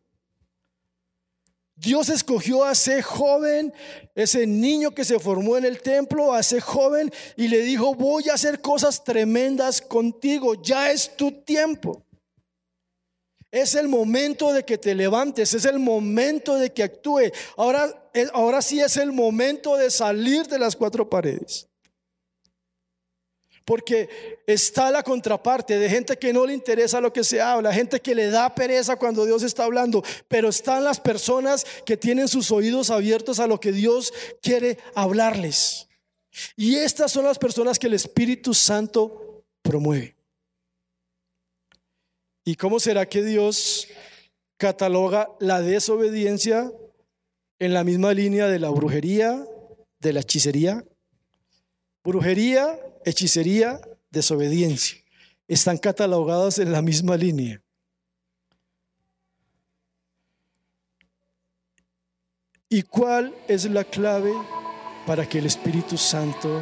Dios 1.75 2.09
escogió 2.09 2.65
a 2.65 2.71
ese 2.73 3.01
joven, 3.01 3.73
ese 4.15 4.45
niño 4.47 4.91
que 4.91 5.05
se 5.05 5.19
formó 5.19 5.57
en 5.57 5.63
el 5.63 5.81
templo, 5.81 6.33
a 6.33 6.39
ese 6.39 6.59
joven 6.59 7.13
y 7.35 7.47
le 7.47 7.61
dijo, 7.61 7.93
voy 7.95 8.29
a 8.29 8.33
hacer 8.33 8.61
cosas 8.61 9.03
tremendas 9.03 9.79
contigo, 9.79 10.55
ya 10.55 10.91
es 10.91 11.15
tu 11.15 11.31
tiempo. 11.31 12.03
Es 13.49 13.75
el 13.75 13.87
momento 13.87 14.51
de 14.51 14.65
que 14.65 14.77
te 14.77 14.95
levantes, 14.95 15.53
es 15.53 15.65
el 15.65 15.79
momento 15.79 16.55
de 16.55 16.73
que 16.73 16.83
actúe. 16.83 17.31
Ahora, 17.55 18.11
ahora 18.33 18.61
sí 18.61 18.81
es 18.81 18.97
el 18.97 19.13
momento 19.13 19.77
de 19.77 19.89
salir 19.91 20.47
de 20.47 20.59
las 20.59 20.75
cuatro 20.75 21.09
paredes. 21.09 21.69
Porque 23.67 24.39
está 24.47 24.91
la 24.91 25.03
contraparte 25.03 25.77
de 25.77 25.89
gente 25.89 26.15
que 26.15 26.31
no 26.31 26.45
le 26.45 26.53
interesa 26.53 27.01
lo 27.01 27.11
que 27.11 27.25
se 27.25 27.41
habla, 27.41 27.73
gente 27.73 27.99
que 27.99 28.15
le 28.15 28.29
da 28.29 28.55
pereza 28.55 28.95
cuando 28.95 29.25
Dios 29.25 29.43
está 29.43 29.65
hablando, 29.65 30.01
pero 30.29 30.47
están 30.47 30.85
las 30.85 31.01
personas 31.01 31.65
que 31.85 31.97
tienen 31.97 32.29
sus 32.29 32.49
oídos 32.49 32.91
abiertos 32.91 33.41
a 33.41 33.47
lo 33.47 33.59
que 33.59 33.73
Dios 33.73 34.13
quiere 34.41 34.77
hablarles. 34.95 35.89
Y 36.55 36.77
estas 36.77 37.11
son 37.11 37.25
las 37.25 37.37
personas 37.37 37.77
que 37.77 37.87
el 37.87 37.95
Espíritu 37.95 38.53
Santo 38.53 39.43
promueve. 39.61 40.15
¿Y 42.45 42.55
cómo 42.55 42.79
será 42.79 43.05
que 43.05 43.21
Dios 43.21 43.89
cataloga 44.55 45.29
la 45.41 45.61
desobediencia 45.61 46.71
en 47.59 47.73
la 47.73 47.83
misma 47.83 48.13
línea 48.13 48.47
de 48.47 48.59
la 48.59 48.69
brujería, 48.69 49.45
de 49.99 50.13
la 50.13 50.21
hechicería? 50.21 50.85
Brujería 52.07 52.79
hechicería, 53.03 53.81
desobediencia. 54.11 54.97
Están 55.45 55.77
catalogadas 55.77 56.57
en 56.57 56.71
la 56.71 56.81
misma 56.81 57.17
línea. 57.17 57.61
¿Y 62.69 62.83
cuál 62.83 63.35
es 63.49 63.65
la 63.65 63.83
clave 63.83 64.31
para 65.05 65.27
que 65.27 65.39
el 65.39 65.47
Espíritu 65.47 65.97
Santo 65.97 66.61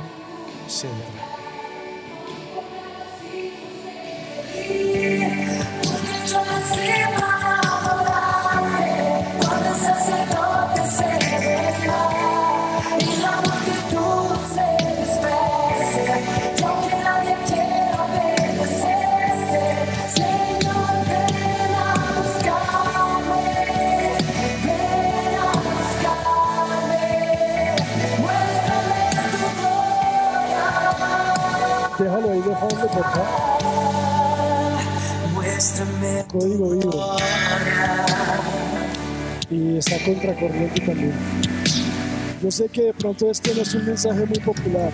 se 0.68 0.88
derrame? 0.88 1.35
Fondo, 32.70 32.88
por 32.88 33.04
favor. 33.04 33.56
Código 36.32 36.70
vivo. 36.72 37.16
Y 39.50 39.78
está 39.78 40.04
contracorriente 40.04 40.82
también. 40.82 41.14
Yo 42.42 42.52
sé 42.52 42.68
que 42.70 42.84
de 42.84 42.94
pronto 42.94 43.30
este 43.30 43.54
no 43.56 43.62
es 43.62 43.74
un 43.74 43.86
mensaje 43.86 44.26
muy 44.26 44.40
popular. 44.40 44.92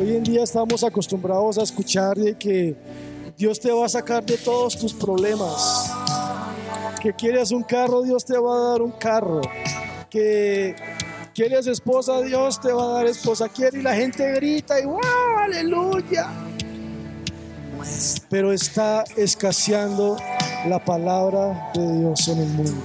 Hoy 0.00 0.16
en 0.16 0.24
día 0.24 0.42
estamos 0.42 0.82
acostumbrados 0.82 1.58
a 1.58 1.62
escuchar 1.62 2.16
de 2.16 2.34
que 2.36 2.74
Dios 3.36 3.60
te 3.60 3.70
va 3.70 3.86
a 3.86 3.88
sacar 3.88 4.24
de 4.24 4.36
todos 4.38 4.78
tus 4.78 4.92
problemas. 4.92 5.92
Que 7.00 7.12
quieres 7.12 7.50
un 7.50 7.62
carro, 7.62 8.02
Dios 8.02 8.24
te 8.24 8.38
va 8.38 8.56
a 8.56 8.70
dar 8.70 8.82
un 8.82 8.92
carro. 8.92 9.40
Que 10.10 10.74
quieres 11.34 11.66
esposa, 11.66 12.20
Dios 12.20 12.60
te 12.60 12.72
va 12.72 12.84
a 12.84 12.92
dar 12.94 13.06
esposa. 13.06 13.48
Quiere 13.48 13.78
y 13.78 13.82
la 13.82 13.94
gente 13.94 14.32
grita 14.32 14.78
y 14.80 14.84
wow, 14.84 15.00
aleluya. 15.44 16.28
Pero 18.28 18.52
está 18.52 19.04
escaseando 19.16 20.16
la 20.66 20.82
palabra 20.84 21.70
de 21.74 21.98
Dios 21.98 22.28
en 22.28 22.38
el 22.38 22.48
mundo. 22.48 22.82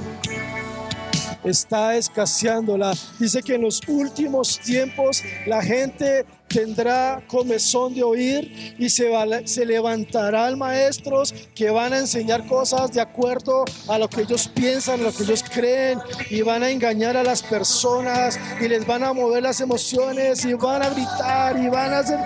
Está 1.43 1.95
escaseándola. 1.95 2.93
Dice 3.19 3.41
que 3.41 3.55
en 3.55 3.61
los 3.61 3.81
últimos 3.87 4.59
tiempos 4.59 5.21
la 5.45 5.61
gente 5.61 6.25
tendrá 6.47 7.21
comezón 7.27 7.93
de 7.93 8.03
oír 8.03 8.75
y 8.77 8.89
se, 8.89 9.11
se 9.45 9.65
levantarán 9.65 10.57
maestros 10.57 11.33
que 11.53 11.69
van 11.69 11.93
a 11.93 11.99
enseñar 11.99 12.45
cosas 12.47 12.91
de 12.91 13.01
acuerdo 13.01 13.65
a 13.87 13.97
lo 13.97 14.09
que 14.09 14.21
ellos 14.21 14.47
piensan, 14.47 15.03
lo 15.03 15.11
que 15.11 15.23
ellos 15.23 15.43
creen 15.43 15.99
y 16.29 16.41
van 16.41 16.63
a 16.63 16.69
engañar 16.69 17.17
a 17.17 17.23
las 17.23 17.43
personas 17.43 18.39
y 18.61 18.67
les 18.67 18.85
van 18.85 19.03
a 19.03 19.13
mover 19.13 19.43
las 19.43 19.61
emociones 19.61 20.45
y 20.45 20.53
van 20.53 20.83
a 20.83 20.89
gritar 20.89 21.57
y 21.57 21.67
van 21.69 21.93
a 21.93 21.99
hacer 21.99 22.19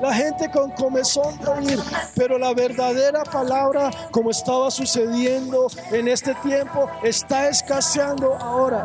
la 0.00 0.14
gente 0.14 0.50
con 0.50 0.70
comezón 0.72 1.38
de 1.38 1.48
oír. 1.48 1.80
Pero 2.14 2.38
la 2.38 2.52
verdadera 2.54 3.22
palabra, 3.24 3.90
como 4.10 4.30
estaba 4.30 4.70
sucediendo 4.70 5.68
en 5.92 6.08
este 6.08 6.34
tiempo, 6.36 6.88
está 7.02 7.48
escaseando 7.48 8.34
ahora. 8.34 8.82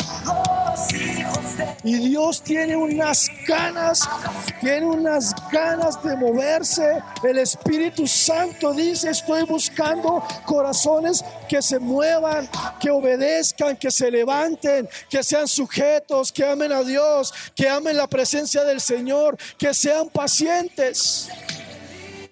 Y 1.84 1.96
Dios 1.96 2.42
tiene 2.42 2.76
unas 2.76 3.30
ganas, 3.48 4.08
tiene 4.62 4.79
unas 4.84 5.34
ganas 5.52 6.02
de 6.04 6.16
moverse. 6.16 7.02
El 7.24 7.40
Espíritu 7.40 8.08
Santo 8.08 8.74
dice, 8.74 9.10
estoy 9.10 9.44
buscando 9.44 10.24
corazones 10.46 11.24
que 11.48 11.62
se 11.62 11.80
muevan, 11.80 12.50
que 12.80 12.90
obedezcan, 12.90 13.78
que 13.78 13.92
se 13.92 14.12
levanten, 14.12 14.88
que 15.10 15.24
sean 15.24 15.48
sujetos, 15.48 16.32
que 16.32 16.46
amen 16.46 16.72
a 16.72 16.84
Dios, 16.84 17.34
que 17.56 17.68
amen 17.68 17.98
la 17.98 18.08
presencia 18.08 18.64
del 18.64 18.82
Señor, 18.82 19.38
que 19.58 19.74
sean 19.74 20.10
pacientes. 20.10 21.30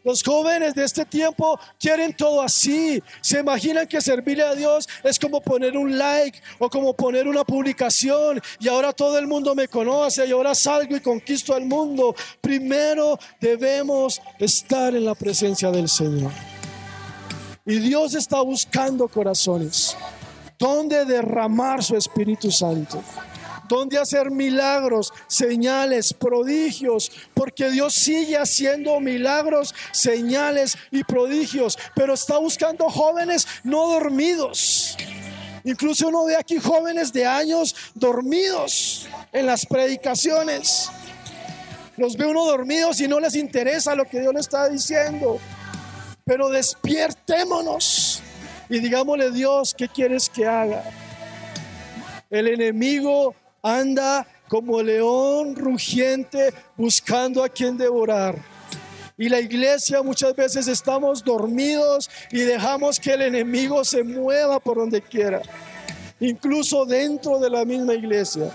Los 0.07 0.23
jóvenes 0.23 0.73
de 0.73 0.85
este 0.85 1.03
tiempo 1.03 1.59
quieren 1.77 2.15
todo 2.15 2.41
así. 2.41 3.03
Se 3.19 3.41
imaginan 3.41 3.85
que 3.85 3.99
servirle 3.99 4.41
a 4.41 4.55
Dios 4.55 4.87
es 5.03 5.19
como 5.19 5.41
poner 5.41 5.75
un 5.75 5.97
like 5.97 6.41
o 6.59 6.69
como 6.69 6.93
poner 6.93 7.27
una 7.27 7.43
publicación 7.43 8.41
y 8.57 8.69
ahora 8.69 8.93
todo 8.93 9.19
el 9.19 9.27
mundo 9.27 9.53
me 9.53 9.67
conoce 9.67 10.25
y 10.25 10.31
ahora 10.31 10.55
salgo 10.55 10.95
y 10.95 11.01
conquisto 11.01 11.53
al 11.53 11.65
mundo. 11.65 12.15
Primero 12.39 13.19
debemos 13.41 14.21
estar 14.39 14.95
en 14.95 15.03
la 15.03 15.13
presencia 15.13 15.71
del 15.71 15.89
Señor. 15.89 16.31
Y 17.65 17.79
Dios 17.79 18.15
está 18.15 18.39
buscando 18.39 19.09
corazones 19.09 19.97
donde 20.57 21.03
derramar 21.03 21.83
su 21.83 21.97
Espíritu 21.97 22.49
Santo 22.49 23.03
donde 23.67 23.97
hacer 23.97 24.31
milagros, 24.31 25.13
señales, 25.27 26.13
prodigios, 26.13 27.11
porque 27.33 27.69
Dios 27.69 27.93
sigue 27.93 28.37
haciendo 28.37 28.99
milagros, 28.99 29.73
señales 29.91 30.77
y 30.91 31.03
prodigios, 31.03 31.77
pero 31.95 32.13
está 32.13 32.37
buscando 32.37 32.89
jóvenes 32.89 33.47
no 33.63 33.87
dormidos. 33.87 34.97
Incluso 35.63 36.07
uno 36.07 36.23
ve 36.25 36.37
aquí 36.37 36.59
jóvenes 36.59 37.11
de 37.11 37.25
años 37.25 37.75
dormidos 37.93 39.07
en 39.33 39.45
las 39.45 39.65
predicaciones. 39.65 40.89
Los 41.97 42.15
ve 42.15 42.25
uno 42.25 42.45
dormidos 42.45 43.01
y 43.01 43.07
no 43.07 43.19
les 43.19 43.35
interesa 43.35 43.95
lo 43.95 44.05
que 44.05 44.21
Dios 44.21 44.33
le 44.33 44.39
está 44.39 44.69
diciendo. 44.69 45.39
Pero 46.23 46.49
despiertémonos 46.49 48.21
y 48.69 48.79
digámosle 48.79 49.31
Dios, 49.31 49.73
¿qué 49.73 49.89
quieres 49.89 50.29
que 50.29 50.45
haga? 50.45 50.83
El 52.29 52.47
enemigo 52.47 53.35
anda 53.75 54.27
como 54.47 54.81
león 54.81 55.55
rugiente 55.55 56.53
buscando 56.75 57.43
a 57.43 57.49
quien 57.49 57.77
devorar. 57.77 58.35
Y 59.17 59.29
la 59.29 59.39
iglesia 59.39 60.03
muchas 60.03 60.35
veces 60.35 60.67
estamos 60.67 61.23
dormidos 61.23 62.09
y 62.31 62.39
dejamos 62.39 62.99
que 62.99 63.13
el 63.13 63.23
enemigo 63.23 63.83
se 63.83 64.03
mueva 64.03 64.59
por 64.59 64.77
donde 64.77 65.01
quiera, 65.01 65.41
incluso 66.19 66.85
dentro 66.85 67.39
de 67.39 67.49
la 67.49 67.65
misma 67.65 67.95
iglesia. 67.95 68.51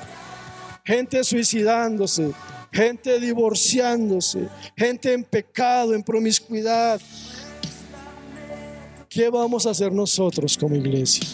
Gente 0.85 1.23
suicidándose, 1.25 2.33
gente 2.73 3.19
divorciándose, 3.19 4.49
gente 4.77 5.13
en 5.13 5.25
pecado, 5.25 5.95
en 5.95 6.03
promiscuidad. 6.03 7.01
¿Qué 9.09 9.29
vamos 9.29 9.67
a 9.67 9.71
hacer 9.71 9.93
nosotros 9.93 10.57
como 10.57 10.77
iglesia? 10.77 11.27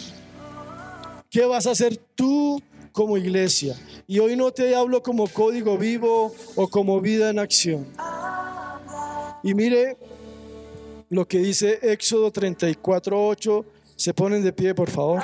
¿Qué 1.29 1.45
vas 1.45 1.67
a 1.67 1.71
hacer 1.71 1.97
tú 2.15 2.61
como 2.91 3.17
iglesia. 3.17 3.75
Y 4.07 4.19
hoy 4.19 4.35
no 4.35 4.51
te 4.51 4.75
hablo 4.75 5.01
como 5.01 5.27
código 5.27 5.77
vivo 5.77 6.33
o 6.55 6.67
como 6.67 6.99
vida 7.01 7.29
en 7.29 7.39
acción. 7.39 7.87
Y 9.43 9.53
mire 9.53 9.97
lo 11.09 11.27
que 11.27 11.39
dice 11.39 11.79
Éxodo 11.81 12.31
34:8. 12.31 13.65
Se 13.95 14.13
ponen 14.13 14.43
de 14.43 14.53
pie, 14.53 14.73
por 14.73 14.89
favor. 14.89 15.21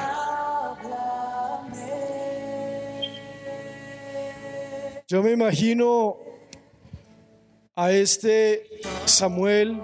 Yo 5.07 5.21
me 5.21 5.31
imagino 5.31 6.17
a 7.75 7.91
este 7.91 8.81
Samuel, 9.05 9.79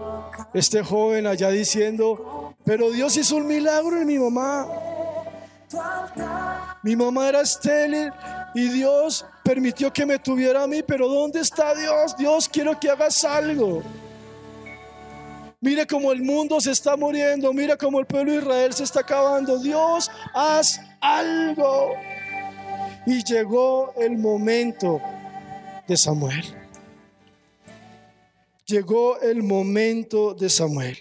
este 0.53 0.81
joven 0.81 1.27
allá 1.27 1.49
diciendo, 1.49 2.55
pero 2.65 2.89
Dios 2.89 3.15
hizo 3.17 3.35
un 3.35 3.47
milagro 3.47 4.01
en 4.01 4.07
mi 4.07 4.17
mamá. 4.17 4.67
Mi 6.83 6.95
mamá 6.95 7.29
era 7.29 7.41
estéril 7.41 8.11
y 8.53 8.67
Dios 8.69 9.25
permitió 9.43 9.91
que 9.91 10.05
me 10.05 10.19
tuviera 10.19 10.63
a 10.63 10.67
mí, 10.67 10.81
pero 10.83 11.07
¿dónde 11.07 11.39
está 11.39 11.75
Dios? 11.75 12.15
Dios, 12.17 12.49
quiero 12.49 12.79
que 12.79 12.89
hagas 12.89 13.23
algo. 13.23 13.83
Mire 15.59 15.85
cómo 15.85 16.11
el 16.11 16.23
mundo 16.23 16.59
se 16.59 16.71
está 16.71 16.97
muriendo, 16.97 17.53
mira 17.53 17.77
cómo 17.77 17.99
el 17.99 18.07
pueblo 18.07 18.31
de 18.31 18.39
Israel 18.39 18.73
se 18.73 18.83
está 18.83 19.01
acabando. 19.01 19.59
Dios, 19.59 20.09
haz 20.33 20.81
algo. 20.99 21.91
Y 23.05 23.23
llegó 23.23 23.93
el 23.95 24.17
momento 24.17 24.99
de 25.87 25.95
Samuel. 25.95 26.43
Llegó 28.65 29.19
el 29.19 29.43
momento 29.43 30.33
de 30.33 30.49
Samuel. 30.49 30.97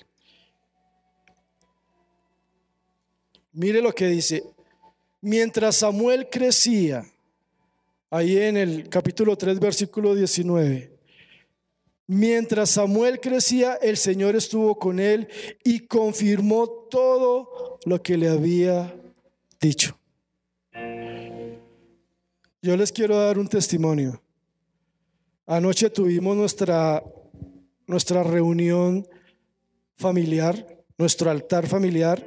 Mire 3.53 3.81
lo 3.81 3.95
que 3.95 4.07
dice, 4.07 4.45
Mientras 5.23 5.77
Samuel 5.77 6.29
crecía, 6.31 7.05
ahí 8.11 8.39
en 8.39 8.57
el 8.57 8.89
capítulo 8.89 9.37
3, 9.37 9.61
versículo 9.61 10.15
19, 10.15 10.91
mientras 12.07 12.71
Samuel 12.71 13.21
crecía, 13.21 13.75
el 13.75 13.99
Señor 13.99 14.35
estuvo 14.35 14.79
con 14.79 14.99
él 14.99 15.29
y 15.63 15.81
confirmó 15.81 16.67
todo 16.91 17.79
lo 17.85 18.03
que 18.03 18.17
le 18.17 18.29
había 18.29 18.95
dicho. 19.61 19.99
Yo 22.63 22.77
les 22.77 22.91
quiero 22.91 23.17
dar 23.19 23.39
un 23.39 23.49
testimonio. 23.49 24.23
Anoche 25.47 25.91
tuvimos 25.91 26.37
nuestra, 26.37 27.03
nuestra 27.87 28.23
reunión 28.23 29.07
familiar, 29.97 30.83
nuestro 30.97 31.31
altar 31.31 31.67
familiar. 31.67 32.27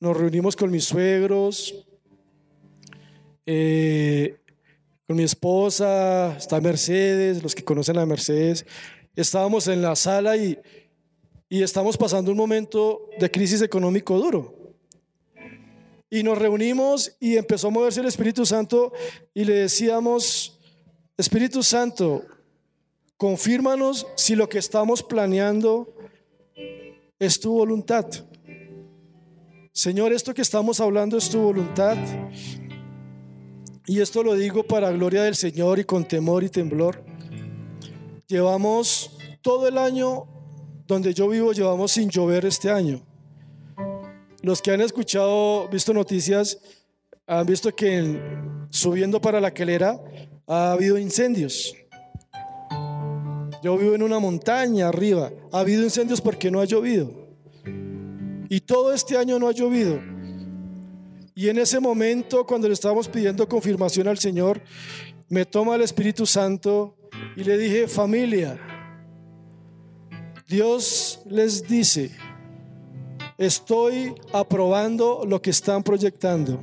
Nos 0.00 0.16
reunimos 0.16 0.56
con 0.56 0.70
mis 0.70 0.84
suegros, 0.84 1.87
eh, 3.50 4.36
con 5.06 5.16
mi 5.16 5.22
esposa, 5.22 6.36
está 6.36 6.60
Mercedes, 6.60 7.42
los 7.42 7.54
que 7.54 7.64
conocen 7.64 7.96
a 7.96 8.04
Mercedes. 8.04 8.66
Estábamos 9.16 9.68
en 9.68 9.80
la 9.80 9.96
sala 9.96 10.36
y, 10.36 10.58
y 11.48 11.62
estamos 11.62 11.96
pasando 11.96 12.30
un 12.30 12.36
momento 12.36 13.08
de 13.18 13.30
crisis 13.30 13.62
económico 13.62 14.18
duro. 14.18 14.54
Y 16.10 16.22
nos 16.22 16.36
reunimos 16.36 17.16
y 17.20 17.38
empezó 17.38 17.68
a 17.68 17.70
moverse 17.70 18.00
el 18.00 18.06
Espíritu 18.06 18.44
Santo 18.44 18.92
y 19.32 19.46
le 19.46 19.54
decíamos, 19.54 20.60
Espíritu 21.16 21.62
Santo, 21.62 22.26
confírmanos 23.16 24.06
si 24.14 24.36
lo 24.36 24.46
que 24.50 24.58
estamos 24.58 25.02
planeando 25.02 25.96
es 27.18 27.40
tu 27.40 27.54
voluntad. 27.54 28.04
Señor, 29.72 30.12
esto 30.12 30.34
que 30.34 30.42
estamos 30.42 30.80
hablando 30.80 31.16
es 31.16 31.30
tu 31.30 31.40
voluntad. 31.40 31.96
Y 33.88 34.02
esto 34.02 34.22
lo 34.22 34.34
digo 34.34 34.64
para 34.64 34.92
gloria 34.92 35.22
del 35.22 35.34
Señor 35.34 35.78
y 35.78 35.84
con 35.84 36.04
temor 36.04 36.44
y 36.44 36.50
temblor. 36.50 37.02
Llevamos 38.26 39.16
todo 39.40 39.66
el 39.66 39.78
año 39.78 40.26
donde 40.86 41.14
yo 41.14 41.26
vivo, 41.26 41.52
llevamos 41.52 41.92
sin 41.92 42.10
llover 42.10 42.44
este 42.44 42.70
año. 42.70 43.00
Los 44.42 44.60
que 44.60 44.72
han 44.72 44.82
escuchado, 44.82 45.68
visto 45.68 45.94
noticias, 45.94 46.58
han 47.26 47.46
visto 47.46 47.74
que 47.74 48.20
subiendo 48.68 49.22
para 49.22 49.40
la 49.40 49.54
quelera 49.54 49.98
ha 50.46 50.72
habido 50.72 50.98
incendios. 50.98 51.74
Yo 53.62 53.78
vivo 53.78 53.94
en 53.94 54.02
una 54.02 54.18
montaña 54.18 54.88
arriba. 54.88 55.32
Ha 55.50 55.60
habido 55.60 55.82
incendios 55.82 56.20
porque 56.20 56.50
no 56.50 56.60
ha 56.60 56.66
llovido. 56.66 57.10
Y 58.50 58.60
todo 58.60 58.92
este 58.92 59.16
año 59.16 59.38
no 59.38 59.48
ha 59.48 59.52
llovido. 59.52 59.98
Y 61.38 61.48
en 61.48 61.58
ese 61.58 61.78
momento, 61.78 62.44
cuando 62.44 62.66
le 62.66 62.74
estábamos 62.74 63.06
pidiendo 63.06 63.48
confirmación 63.48 64.08
al 64.08 64.18
Señor, 64.18 64.60
me 65.28 65.44
toma 65.44 65.76
el 65.76 65.82
Espíritu 65.82 66.26
Santo 66.26 66.96
y 67.36 67.44
le 67.44 67.56
dije, 67.56 67.86
familia, 67.86 68.58
Dios 70.48 71.20
les 71.30 71.68
dice, 71.68 72.10
estoy 73.38 74.16
aprobando 74.32 75.22
lo 75.28 75.40
que 75.40 75.50
están 75.50 75.84
proyectando. 75.84 76.60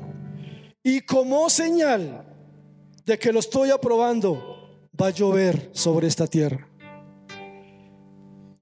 Y 0.84 0.99
como 0.99 1.49
señal 1.49 2.26
de 3.05 3.17
que 3.17 3.32
lo 3.32 3.39
estoy 3.39 3.69
aprobando, 3.69 4.89
va 5.01 5.07
a 5.07 5.11
llover 5.11 5.69
sobre 5.71 6.07
esta 6.07 6.28
tierra. 6.28 6.67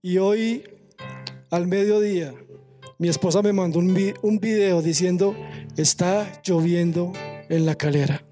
Y 0.03 0.19
hoy, 0.19 0.63
al 1.49 1.65
mediodía, 1.65 2.35
mi 2.99 3.07
esposa 3.07 3.41
me 3.41 3.51
mandó 3.51 3.79
un, 3.79 3.95
vi- 3.95 4.13
un 4.21 4.37
video 4.37 4.79
diciendo, 4.83 5.35
está 5.77 6.41
lloviendo 6.43 7.11
en 7.49 7.65
la 7.65 7.75
calera. 7.75 8.23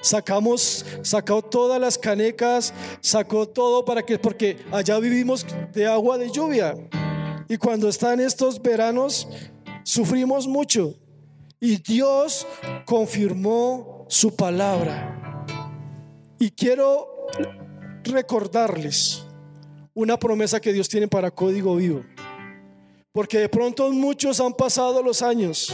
Sacamos, 0.00 0.84
sacó 1.02 1.40
todas 1.40 1.80
las 1.80 1.96
canecas, 1.96 2.74
sacó 3.00 3.48
todo 3.48 3.84
para 3.84 4.02
que, 4.02 4.18
porque 4.18 4.58
allá 4.70 4.98
vivimos 4.98 5.46
de 5.72 5.86
agua 5.86 6.18
de 6.18 6.30
lluvia. 6.30 6.76
Y 7.48 7.56
cuando 7.56 7.88
están 7.88 8.20
estos 8.20 8.60
veranos, 8.60 9.28
sufrimos 9.82 10.46
mucho. 10.46 10.94
Y 11.58 11.76
Dios 11.76 12.46
confirmó 12.84 14.04
su 14.08 14.36
palabra. 14.36 15.46
Y 16.38 16.50
quiero 16.50 17.08
recordarles 18.02 19.24
una 19.94 20.18
promesa 20.18 20.60
que 20.60 20.72
Dios 20.72 20.88
tiene 20.88 21.08
para 21.08 21.30
Código 21.30 21.76
Vivo. 21.76 22.04
Porque 23.12 23.38
de 23.38 23.48
pronto 23.48 23.90
muchos 23.92 24.40
han 24.40 24.52
pasado 24.52 25.02
los 25.02 25.22
años 25.22 25.72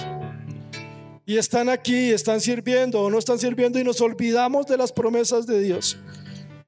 y 1.31 1.39
están 1.39 1.69
aquí, 1.69 2.11
están 2.11 2.41
sirviendo 2.41 3.03
o 3.03 3.09
no 3.09 3.17
están 3.17 3.39
sirviendo 3.39 3.79
y 3.79 3.85
nos 3.85 4.01
olvidamos 4.01 4.67
de 4.67 4.77
las 4.77 4.91
promesas 4.91 5.47
de 5.47 5.61
Dios. 5.61 5.97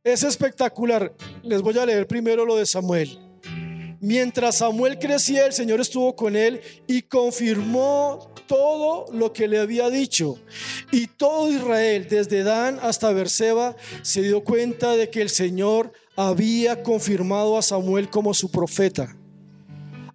Es 0.04 0.22
espectacular. 0.22 1.12
Les 1.42 1.62
voy 1.62 1.76
a 1.78 1.84
leer 1.84 2.06
primero 2.06 2.46
lo 2.46 2.54
de 2.54 2.64
Samuel. 2.64 3.18
Mientras 4.00 4.58
Samuel 4.58 5.00
crecía, 5.00 5.46
el 5.46 5.52
Señor 5.52 5.80
estuvo 5.80 6.14
con 6.14 6.36
él 6.36 6.60
y 6.86 7.02
confirmó 7.02 8.32
todo 8.46 9.06
lo 9.12 9.32
que 9.32 9.48
le 9.48 9.58
había 9.58 9.90
dicho. 9.90 10.38
Y 10.92 11.08
todo 11.08 11.50
Israel, 11.50 12.06
desde 12.08 12.44
Dan 12.44 12.78
hasta 12.82 13.12
Berseba, 13.12 13.74
se 14.02 14.22
dio 14.22 14.44
cuenta 14.44 14.94
de 14.94 15.10
que 15.10 15.22
el 15.22 15.30
Señor 15.30 15.92
había 16.14 16.84
confirmado 16.84 17.58
a 17.58 17.62
Samuel 17.62 18.10
como 18.10 18.32
su 18.32 18.48
profeta. 18.48 19.16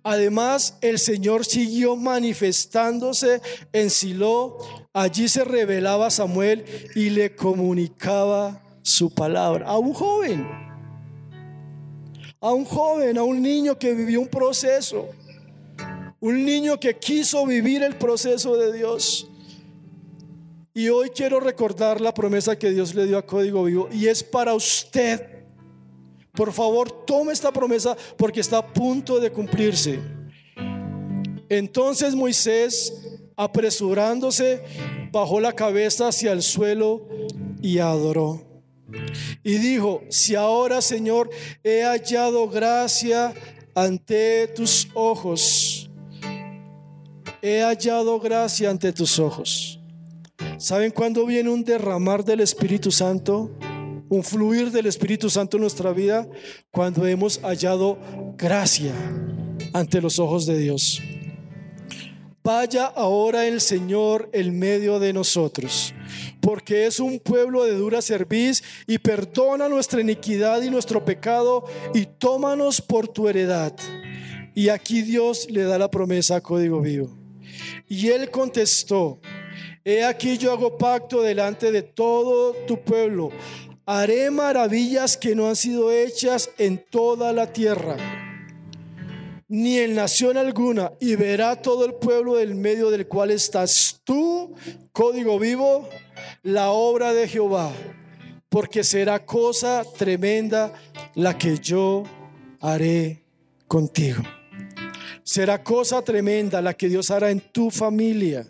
Además, 0.10 0.78
el 0.80 1.00
Señor 1.00 1.44
siguió 1.44 1.98
manifestándose 1.98 3.42
en 3.74 3.90
Silo. 3.90 4.58
Allí 4.94 5.28
se 5.28 5.44
revelaba 5.44 6.10
Samuel 6.10 6.64
y 6.96 7.10
le 7.10 7.36
comunicaba 7.36 8.64
su 8.82 9.14
palabra 9.14 9.68
a 9.68 9.78
un 9.78 9.94
joven, 9.94 10.48
a 12.40 12.54
un 12.54 12.64
joven, 12.64 13.18
a 13.18 13.24
un 13.24 13.42
niño 13.42 13.78
que 13.78 13.94
vivió 13.94 14.22
un 14.22 14.30
proceso, 14.30 15.10
un 16.22 16.46
niño 16.46 16.80
que 16.80 16.96
quiso 16.96 17.46
vivir 17.46 17.84
el 17.84 17.98
proceso 17.98 18.56
de 18.56 18.72
Dios. 18.72 19.28
Y 20.74 20.88
hoy 20.88 21.10
quiero 21.10 21.42
recordar 21.42 22.00
la 22.00 22.14
promesa 22.14 22.58
que 22.58 22.70
Dios 22.70 22.96
le 22.96 23.08
dio 23.08 23.18
a 23.18 23.26
Código 23.26 23.66
Vivo 23.66 23.90
y 23.92 24.08
es 24.08 24.24
para 24.24 24.54
usted. 24.54 25.37
Por 26.38 26.54
favor, 26.54 26.92
tome 27.04 27.34
esta 27.34 27.52
promesa 27.52 27.98
porque 28.16 28.42
está 28.42 28.60
a 28.60 28.68
punto 28.74 29.20
de 29.20 29.32
cumplirse. 29.32 30.00
Entonces 31.50 32.14
Moisés, 32.14 32.94
apresurándose, 33.36 34.64
bajó 35.12 35.40
la 35.40 35.54
cabeza 35.54 36.10
hacia 36.10 36.34
el 36.34 36.44
suelo 36.44 37.08
y 37.60 37.80
adoró. 37.80 38.44
Y 39.44 39.56
dijo, 39.56 40.04
si 40.10 40.36
ahora, 40.36 40.80
Señor, 40.80 41.32
he 41.64 41.82
hallado 41.82 42.48
gracia 42.48 43.34
ante 43.74 44.48
tus 44.50 44.90
ojos, 44.94 45.90
he 47.42 47.62
hallado 47.64 48.20
gracia 48.20 48.70
ante 48.70 48.94
tus 48.94 49.18
ojos. 49.18 49.80
¿Saben 50.60 50.92
cuándo 50.92 51.26
viene 51.26 51.50
un 51.50 51.64
derramar 51.64 52.24
del 52.24 52.42
Espíritu 52.42 52.92
Santo? 52.92 53.50
Un 54.10 54.24
fluir 54.24 54.72
del 54.72 54.86
Espíritu 54.86 55.30
Santo 55.30 55.58
en 55.58 55.62
nuestra 55.62 55.92
vida 55.92 56.28
cuando 56.72 57.06
hemos 57.06 57.40
hallado 57.42 57.98
gracia 58.38 58.94
ante 59.74 60.02
los 60.02 60.20
ojos 60.20 60.46
de 60.46 60.58
Dios. 60.58 61.02
Vaya 62.48 62.86
ahora 62.86 63.46
el 63.46 63.60
Señor 63.60 64.30
en 64.32 64.58
medio 64.58 65.00
de 65.00 65.12
nosotros, 65.12 65.94
porque 66.40 66.86
es 66.86 67.02
un 67.02 67.20
pueblo 67.20 67.66
de 67.66 67.74
dura 67.74 68.02
cerviz 68.02 68.64
y 68.88 69.00
perdona 69.00 69.68
nuestra 69.68 70.00
iniquidad 70.00 70.62
y 70.62 70.70
nuestro 70.70 71.04
pecado 71.04 71.66
y 71.94 72.06
tómanos 72.06 72.80
por 72.80 73.10
tu 73.10 73.28
heredad. 73.28 73.74
Y 74.56 74.70
aquí 74.70 75.02
Dios 75.02 75.48
le 75.52 75.64
da 75.64 75.78
la 75.78 75.92
promesa 75.92 76.38
a 76.38 76.42
Código 76.42 76.80
Vivo. 76.80 77.18
Y 77.90 78.08
él 78.08 78.32
contestó, 78.32 79.20
he 79.84 80.06
aquí 80.06 80.38
yo 80.38 80.54
hago 80.54 80.78
pacto 80.78 81.22
delante 81.22 81.70
de 81.70 81.82
todo 81.82 82.54
tu 82.66 82.82
pueblo. 82.82 83.30
Haré 83.90 84.32
maravillas 84.32 85.16
que 85.16 85.34
no 85.34 85.48
han 85.48 85.56
sido 85.56 85.94
hechas 85.94 86.50
en 86.58 86.78
toda 86.78 87.32
la 87.32 87.54
tierra, 87.54 87.96
ni 89.48 89.78
en 89.78 89.96
nación 89.96 90.36
alguna, 90.36 90.92
y 91.00 91.16
verá 91.16 91.62
todo 91.62 91.86
el 91.86 91.94
pueblo 91.94 92.36
del 92.36 92.54
medio 92.54 92.90
del 92.90 93.08
cual 93.08 93.32
estás 93.32 94.02
tú, 94.04 94.54
código 94.92 95.40
vivo, 95.40 95.88
la 96.44 96.72
obra 96.72 97.14
de 97.14 97.30
Jehová, 97.30 97.72
porque 98.50 98.84
será 98.84 99.26
cosa 99.26 99.86
tremenda 99.98 100.74
la 101.16 101.38
que 101.38 101.58
yo 101.58 102.04
haré 102.60 103.24
contigo. 103.70 104.22
Será 105.24 105.64
cosa 105.64 106.02
tremenda 106.02 106.62
la 106.62 106.74
que 106.74 106.90
Dios 106.90 107.10
hará 107.10 107.32
en 107.32 107.40
tu 107.40 107.72
familia. 107.72 108.46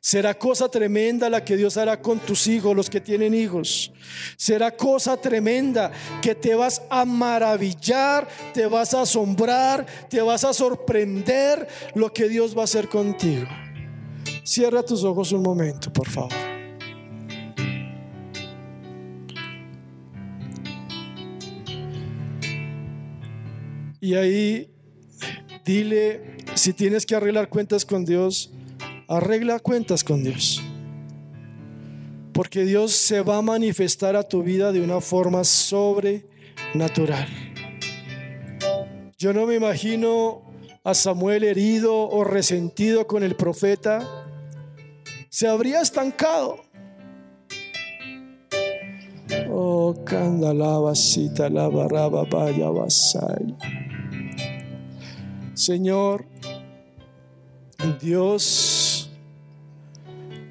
Será 0.00 0.34
cosa 0.34 0.68
tremenda 0.68 1.30
la 1.30 1.44
que 1.44 1.56
Dios 1.56 1.76
hará 1.76 2.00
con 2.00 2.18
tus 2.18 2.46
hijos, 2.46 2.76
los 2.76 2.90
que 2.90 3.00
tienen 3.00 3.34
hijos. 3.34 3.92
Será 4.36 4.76
cosa 4.76 5.16
tremenda 5.16 5.90
que 6.20 6.34
te 6.34 6.54
vas 6.54 6.82
a 6.90 7.04
maravillar, 7.04 8.28
te 8.52 8.66
vas 8.66 8.94
a 8.94 9.02
asombrar, 9.02 9.86
te 10.08 10.20
vas 10.20 10.44
a 10.44 10.52
sorprender 10.52 11.68
lo 11.94 12.12
que 12.12 12.28
Dios 12.28 12.56
va 12.56 12.62
a 12.62 12.64
hacer 12.64 12.88
contigo. 12.88 13.46
Cierra 14.44 14.82
tus 14.82 15.04
ojos 15.04 15.32
un 15.32 15.42
momento, 15.42 15.92
por 15.92 16.08
favor. 16.08 16.32
Y 24.00 24.14
ahí 24.14 24.70
dile, 25.64 26.38
si 26.54 26.72
tienes 26.72 27.04
que 27.04 27.14
arreglar 27.14 27.48
cuentas 27.50 27.84
con 27.84 28.04
Dios, 28.04 28.50
arregla 29.10 29.58
cuentas 29.58 30.04
con 30.04 30.22
Dios. 30.22 30.62
Porque 32.32 32.64
Dios 32.64 32.92
se 32.92 33.20
va 33.22 33.38
a 33.38 33.42
manifestar 33.42 34.14
a 34.14 34.22
tu 34.22 34.42
vida 34.42 34.70
de 34.72 34.80
una 34.80 35.00
forma 35.00 35.42
sobrenatural. 35.42 37.28
Yo 39.18 39.34
no 39.34 39.46
me 39.46 39.56
imagino 39.56 40.42
a 40.84 40.94
Samuel 40.94 41.44
herido 41.44 42.08
o 42.08 42.24
resentido 42.24 43.06
con 43.06 43.24
el 43.24 43.34
profeta. 43.34 44.26
Se 45.28 45.48
habría 45.48 45.80
estancado. 45.80 46.60
Oh, 49.50 49.94
candalaba, 50.04 50.94
cita, 50.94 51.50
la 51.50 51.68
baraba, 51.68 52.24
vaya, 52.30 52.70
vasalla. 52.70 53.56
Señor, 55.54 56.26
Dios, 58.00 58.79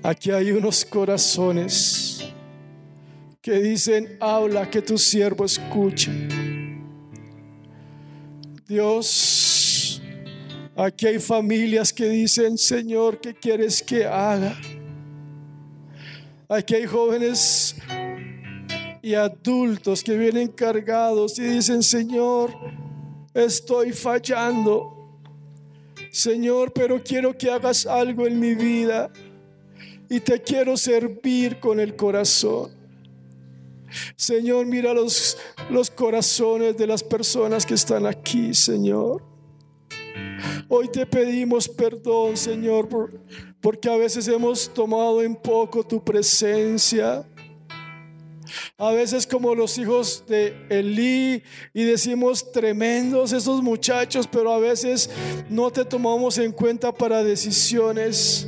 aquí 0.03 0.31
hay 0.31 0.51
unos 0.51 0.85
corazones 0.85 2.23
que 3.41 3.53
dicen, 3.59 4.17
habla 4.19 4.69
que 4.69 4.81
tu 4.81 4.97
siervo 4.97 5.45
escuche. 5.45 6.11
Dios, 8.67 10.01
aquí 10.75 11.07
hay 11.07 11.19
familias 11.19 11.91
que 11.91 12.07
dicen, 12.07 12.57
Señor, 12.57 13.19
¿qué 13.19 13.33
quieres 13.33 13.81
que 13.81 14.05
haga? 14.05 14.55
Aquí 16.47 16.75
hay 16.75 16.85
jóvenes 16.85 17.75
y 19.01 19.13
adultos 19.13 20.03
que 20.03 20.17
vienen 20.17 20.49
cargados 20.49 21.39
y 21.39 21.43
dicen, 21.43 21.81
Señor, 21.81 22.53
estoy 23.33 23.93
fallando. 23.93 24.95
Señor, 26.11 26.73
pero 26.73 27.01
quiero 27.03 27.37
que 27.37 27.49
hagas 27.49 27.85
algo 27.85 28.25
en 28.27 28.39
mi 28.39 28.55
vida 28.55 29.11
y 30.09 30.19
te 30.19 30.41
quiero 30.41 30.75
servir 30.75 31.59
con 31.59 31.79
el 31.79 31.95
corazón. 31.95 32.71
Señor, 34.15 34.65
mira 34.65 34.93
los, 34.93 35.37
los 35.69 35.89
corazones 35.89 36.77
de 36.77 36.87
las 36.87 37.03
personas 37.03 37.65
que 37.65 37.75
están 37.75 38.05
aquí, 38.05 38.53
Señor. 38.53 39.23
Hoy 40.67 40.87
te 40.87 41.05
pedimos 41.05 41.67
perdón, 41.67 42.37
Señor, 42.37 42.87
por, 42.87 43.19
porque 43.61 43.89
a 43.89 43.97
veces 43.97 44.27
hemos 44.27 44.71
tomado 44.73 45.21
en 45.21 45.35
poco 45.35 45.83
tu 45.83 46.03
presencia. 46.03 47.25
A 48.77 48.91
veces 48.91 49.27
como 49.27 49.53
los 49.53 49.77
hijos 49.77 50.23
de 50.27 50.55
Elí 50.69 51.43
y 51.71 51.83
decimos 51.83 52.51
tremendos 52.51 53.31
esos 53.31 53.61
muchachos, 53.61 54.27
pero 54.31 54.51
a 54.51 54.59
veces 54.59 55.09
no 55.49 55.69
te 55.69 55.85
tomamos 55.85 56.39
en 56.39 56.51
cuenta 56.51 56.91
para 56.91 57.23
decisiones 57.23 58.47